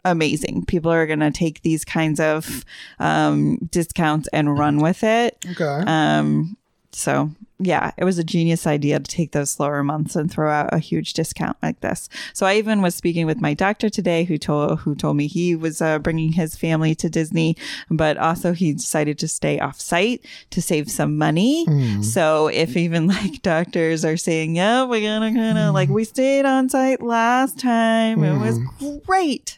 amazing. 0.05 0.65
People 0.67 0.91
are 0.91 1.07
going 1.07 1.21
to 1.21 1.31
take 1.31 1.63
these 1.63 1.85
kinds 1.85 2.21
of 2.21 2.65
um, 2.99 3.59
discounts 3.71 4.29
and 4.33 4.59
run 4.59 4.79
with 4.79 5.03
it. 5.05 5.37
Okay. 5.53 5.85
Um, 5.87 6.57
so 6.99 7.31
yeah, 7.61 7.93
it 7.97 8.05
was 8.05 8.19
a 8.19 8.25
genius 8.25 8.67
idea 8.67 8.99
to 8.99 9.05
take 9.11 9.33
those 9.33 9.51
slower 9.51 9.83
months 9.83 10.15
and 10.15 10.31
throw 10.31 10.51
out 10.51 10.73
a 10.73 10.79
huge 10.79 11.13
discount 11.13 11.57
like 11.63 11.81
this. 11.81 12.09
So 12.33 12.47
I 12.47 12.57
even 12.57 12.83
was 12.83 12.95
speaking 12.95 13.27
with 13.27 13.41
my 13.41 13.53
doctor 13.55 13.89
today, 13.89 14.25
who 14.25 14.39
told 14.39 14.81
who 14.81 14.95
told 14.95 15.17
me 15.17 15.27
he 15.27 15.57
was 15.57 15.81
uh, 15.81 15.99
bringing 15.99 16.33
his 16.33 16.57
family 16.57 16.95
to 16.97 17.09
Disney, 17.09 17.57
but 17.91 18.17
also 18.17 18.53
he 18.53 18.73
decided 18.73 19.19
to 19.21 19.29
stay 19.29 19.59
off 19.59 19.81
site 19.81 20.25
to 20.51 20.63
save 20.63 20.91
some 20.91 21.19
money. 21.19 21.65
Hmm. 21.67 22.03
So 22.03 22.49
if 22.49 22.77
even 22.77 23.07
like 23.09 23.43
doctors 23.43 24.05
are 24.05 24.17
saying, 24.17 24.57
"Yeah, 24.57 24.85
we're 24.85 25.01
gonna 25.01 25.33
kind 25.33 25.59
of 25.59 25.75
like 25.75 25.89
hmm. 25.89 25.95
we 25.95 26.05
stayed 26.05 26.47
on 26.47 26.69
site 26.69 27.03
last 27.03 27.59
time, 27.59 28.23
it 28.23 28.39
was 28.39 28.59
hmm. 28.79 28.99
great." 29.05 29.58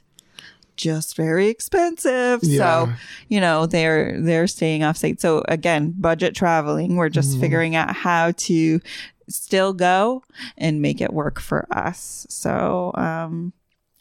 Just 0.80 1.14
very 1.16 1.48
expensive. 1.48 2.40
Yeah. 2.42 2.58
So 2.58 2.92
you 3.28 3.40
know 3.40 3.66
they're 3.66 4.20
they're 4.20 4.46
staying 4.46 4.82
off 4.82 4.96
site 4.96 5.20
so 5.20 5.42
again 5.48 5.94
budget 5.98 6.34
traveling 6.34 6.96
we're 6.96 7.08
just 7.10 7.38
figuring 7.38 7.76
out 7.76 7.94
how 7.94 8.32
to 8.48 8.80
still 9.28 9.72
go 9.72 10.22
and 10.56 10.80
make 10.82 11.00
it 11.00 11.12
work 11.12 11.38
for 11.38 11.66
us 11.70 12.26
so 12.28 12.92
um 12.94 13.52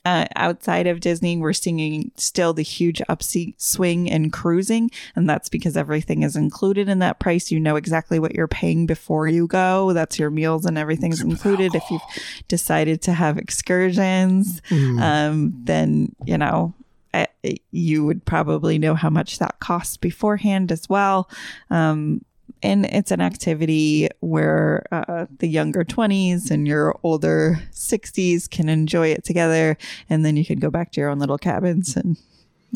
uh, 0.10 0.26
outside 0.36 0.88
of 0.88 1.02
Disney, 1.02 1.38
we're 1.38 1.54
seeing 1.54 2.10
still 2.18 2.52
the 2.52 2.64
huge 2.64 3.00
upswing 3.08 4.08
in 4.08 4.32
cruising, 4.32 4.90
and 5.16 5.30
that's 5.30 5.50
because 5.50 5.78
everything 5.78 6.24
is 6.24 6.36
included 6.36 6.90
in 6.90 6.98
that 6.98 7.20
price. 7.20 7.52
You 7.52 7.60
know 7.60 7.76
exactly 7.76 8.18
what 8.18 8.34
you're 8.34 8.48
paying 8.48 8.88
before 8.88 9.28
you 9.28 9.46
go. 9.46 9.94
That's 9.94 10.18
your 10.18 10.32
meals 10.32 10.66
and 10.66 10.80
everything's 10.80 11.22
included. 11.22 11.76
If 11.76 11.84
you've 11.92 12.02
decided 12.48 13.04
to 13.04 13.14
have 13.14 13.38
excursions, 13.38 14.64
um, 15.00 15.54
then 15.66 16.16
you 16.26 16.40
know 16.40 16.74
uh, 17.14 17.28
you 17.72 18.04
would 18.06 18.26
probably 18.26 18.80
know 18.80 18.96
how 18.96 19.12
much 19.12 19.38
that 19.38 19.60
costs 19.60 19.96
beforehand 19.96 20.72
as 20.72 20.90
well. 20.90 21.30
Um, 21.70 22.26
and 22.62 22.86
it's 22.86 23.12
an 23.12 23.22
activity 23.22 24.10
where 24.20 24.84
uh, 24.92 25.26
the 25.40 25.48
younger 25.48 25.84
20s 25.84 26.52
and 26.52 26.68
your 26.68 26.98
older 27.04 27.60
60s 27.72 28.50
can 28.50 28.70
enjoy 28.70 29.08
it 29.08 29.24
together. 29.24 29.78
And 30.10 30.26
then 30.26 30.36
you 30.38 30.46
can 30.46 30.60
go 30.60 30.70
back 30.70 30.92
to 30.94 31.02
your 31.02 31.10
own 31.10 31.20
little 31.20 31.38
cabins 31.38 31.96
and 31.96 32.18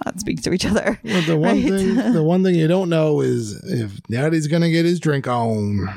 not 0.06 0.20
speak 0.20 0.42
to 0.44 0.54
each 0.54 0.66
other. 0.66 1.00
Well, 1.04 1.22
the 1.24 1.38
one 1.38 1.56
Right. 1.62 1.70
thing, 1.70 2.14
the 2.14 2.24
one 2.24 2.44
thing 2.44 2.56
you 2.56 2.68
don't 2.68 2.90
know 2.90 3.22
is 3.22 3.54
if 3.64 4.02
Daddy's 4.04 4.48
gonna 4.48 4.72
get 4.72 4.86
his 4.86 5.00
drink 5.00 5.28
on 5.28 5.88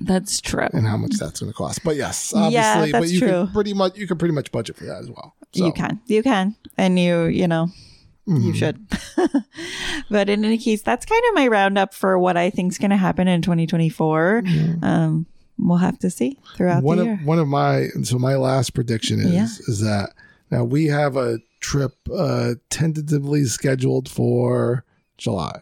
That's 0.00 0.40
true. 0.40 0.68
and 0.72 0.86
how 0.86 0.96
much 0.96 1.12
that's 1.18 1.40
gonna 1.40 1.52
cost. 1.54 1.82
But 1.84 1.96
yes, 1.96 2.32
Yeah, 2.34 2.42
obviously, 2.42 2.92
but 2.92 3.00
that's 3.00 3.12
you 3.12 3.18
true. 3.20 3.28
can 3.28 3.48
pretty 3.48 3.72
much 3.74 3.96
you 3.96 4.06
can 4.06 4.18
pretty 4.18 4.34
much 4.34 4.52
budget 4.52 4.76
for 4.76 4.84
that 4.84 4.98
as 5.00 5.08
well. 5.10 5.34
So, 5.52 5.64
You 5.66 5.72
can. 5.72 6.00
You 6.06 6.22
can. 6.22 6.54
And 6.76 6.98
you, 6.98 7.24
you 7.26 7.48
know, 7.48 7.68
you 8.26 8.52
should. 8.54 8.84
but 10.10 10.28
in 10.28 10.44
any 10.44 10.58
case, 10.58 10.82
that's 10.82 11.06
kind 11.06 11.22
of 11.28 11.34
my 11.34 11.46
roundup 11.48 11.94
for 11.94 12.18
what 12.18 12.36
I 12.36 12.50
think 12.50 12.72
is 12.72 12.78
going 12.78 12.90
to 12.90 12.96
happen 12.96 13.28
in 13.28 13.40
2024. 13.42 14.42
Um, 14.82 15.26
we'll 15.58 15.78
have 15.78 15.98
to 16.00 16.10
see 16.10 16.38
throughout 16.56 16.82
one 16.82 16.96
the 16.98 17.02
of 17.02 17.06
year. 17.08 17.20
one 17.24 17.38
of 17.38 17.48
my 17.48 17.86
so 18.02 18.18
my 18.18 18.34
last 18.36 18.74
prediction 18.74 19.20
is 19.20 19.32
Yeah. 19.32 19.44
is 19.68 19.80
that 19.80 20.10
now 20.50 20.64
we 20.64 20.86
have 20.86 21.16
a 21.16 21.38
trip 21.60 21.94
uh 22.14 22.54
tentatively 22.68 23.44
scheduled 23.46 24.08
for 24.08 24.84
July, 25.18 25.60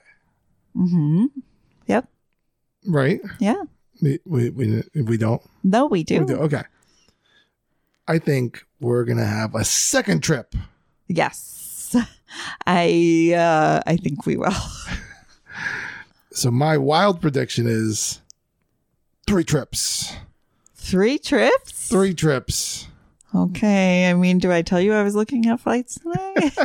hmm 0.74 1.26
Yep. 1.86 2.08
right? 2.88 3.20
Yeah. 3.38 3.62
We 4.02 4.18
we 4.26 4.50
we, 4.50 4.82
we 5.02 5.16
don't. 5.16 5.40
No, 5.62 5.86
we 5.86 6.02
do. 6.02 6.20
We 6.20 6.26
do. 6.26 6.36
Okay. 6.38 6.62
I 8.08 8.18
think 8.18 8.66
we're 8.80 9.04
gonna 9.04 9.24
have 9.24 9.54
a 9.54 9.64
second 9.64 10.22
trip. 10.22 10.54
Yes. 11.08 11.60
I 12.66 13.32
uh 13.36 13.82
I 13.86 13.96
think 13.96 14.26
we 14.26 14.36
will. 14.36 14.52
So 16.36 16.50
my 16.50 16.76
wild 16.76 17.20
prediction 17.20 17.68
is 17.68 18.20
three 19.24 19.44
trips. 19.44 20.12
Three 20.74 21.16
trips? 21.16 21.88
Three 21.88 22.12
trips. 22.12 22.88
Okay. 23.32 24.10
I 24.10 24.14
mean, 24.14 24.38
do 24.38 24.50
I 24.50 24.62
tell 24.62 24.80
you 24.80 24.94
I 24.94 25.04
was 25.04 25.14
looking 25.14 25.46
at 25.46 25.60
flights 25.60 25.96
tonight? 26.00 26.58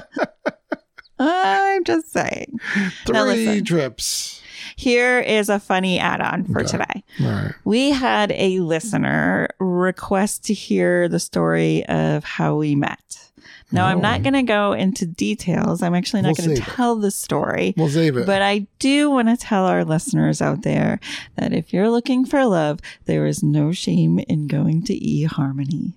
I'm 1.19 1.83
just 1.83 2.11
saying. 2.11 2.59
Three 3.05 3.19
listen. 3.21 3.65
trips. 3.65 4.41
Here 4.75 5.19
is 5.19 5.49
a 5.49 5.59
funny 5.59 5.99
add-on 5.99 6.45
for 6.45 6.61
Okay. 6.61 6.69
today. 6.71 7.03
Right. 7.19 7.53
We 7.63 7.91
had 7.91 8.31
a 8.31 8.59
listener 8.61 9.49
request 9.59 10.45
to 10.45 10.53
hear 10.55 11.07
the 11.07 11.19
story 11.19 11.85
of 11.85 12.23
how 12.23 12.55
we 12.55 12.73
met. 12.73 13.28
Now, 13.71 13.85
I'm 13.85 14.01
not 14.01 14.23
going 14.23 14.33
to 14.33 14.43
go 14.43 14.73
into 14.73 15.05
details. 15.05 15.83
I'm 15.83 15.93
actually 15.93 16.23
not 16.23 16.29
We'll 16.29 16.47
going 16.47 16.49
to 16.49 16.55
save 16.57 16.67
it. 16.67 16.71
tell 16.75 16.95
the 16.95 17.11
story. 17.11 17.73
We'll 17.77 17.89
save 17.89 18.17
it. 18.17 18.25
But 18.25 18.41
I 18.41 18.65
do 18.79 19.11
want 19.11 19.27
to 19.27 19.37
tell 19.37 19.65
our 19.65 19.85
listeners 19.85 20.41
out 20.41 20.63
there 20.63 20.99
that 21.35 21.53
if 21.53 21.71
you're 21.71 21.89
looking 21.89 22.25
for 22.25 22.43
love, 22.45 22.79
there 23.05 23.25
is 23.25 23.43
no 23.43 23.71
shame 23.71 24.19
in 24.19 24.47
going 24.47 24.83
to 24.85 24.99
eHarmony. 24.99 25.93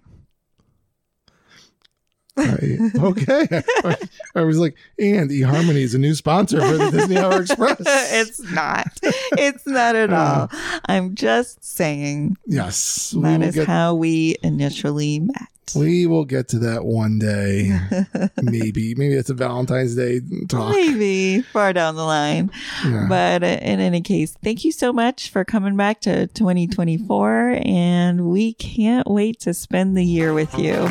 Right. 2.37 2.79
Okay. 2.97 3.47
I, 3.85 3.97
I 4.35 4.43
was 4.43 4.59
like, 4.59 4.75
and 4.99 5.31
eHarmony 5.31 5.83
is 5.83 5.95
a 5.95 5.99
new 5.99 6.15
sponsor 6.15 6.61
for 6.61 6.79
the 6.79 6.91
Disney 6.91 7.19
Hour 7.19 7.43
Express. 7.43 7.77
it's 7.87 8.41
not. 8.53 8.89
It's 9.03 9.67
not 9.67 9.97
at 9.97 10.13
all. 10.13 10.49
I'm 10.87 11.15
just 11.15 11.63
saying 11.63 12.39
yes. 12.47 13.15
That 13.21 13.43
is 13.43 13.55
get, 13.55 13.67
how 13.67 13.95
we 13.95 14.37
initially 14.43 15.21
met. 15.21 15.49
we 15.75 16.07
will 16.07 16.25
get 16.25 16.49
to 16.49 16.59
that 16.61 16.87
one 16.87 17.19
day. 17.19 17.79
Maybe. 18.43 18.95
Maybe 18.95 19.15
it's 19.15 19.31
a 19.31 19.35
Valentine's 19.35 19.95
Day 19.95 20.23
talk. 20.49 20.71
Maybe 20.71 21.43
far 21.43 21.75
down 21.75 21.97
the 21.97 22.05
line. 22.05 22.51
Yeah. 22.83 23.07
But 23.11 23.43
uh, 23.43 23.59
in 23.61 23.79
any 23.81 24.01
case, 24.01 24.35
thank 24.43 24.65
you 24.65 24.73
so 24.73 24.91
much 24.91 25.29
for 25.29 25.45
coming 25.45 25.77
back 25.77 26.01
to 26.03 26.29
2024. 26.29 27.61
And 27.63 28.31
we 28.31 28.55
can't 28.55 29.07
wait 29.07 29.41
to 29.41 29.53
spend 29.53 29.99
the 29.99 30.05
year 30.05 30.33
with 30.33 30.59
you. 30.59 30.89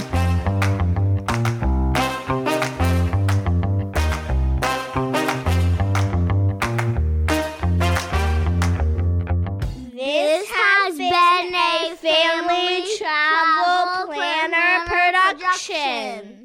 Been 15.67 16.40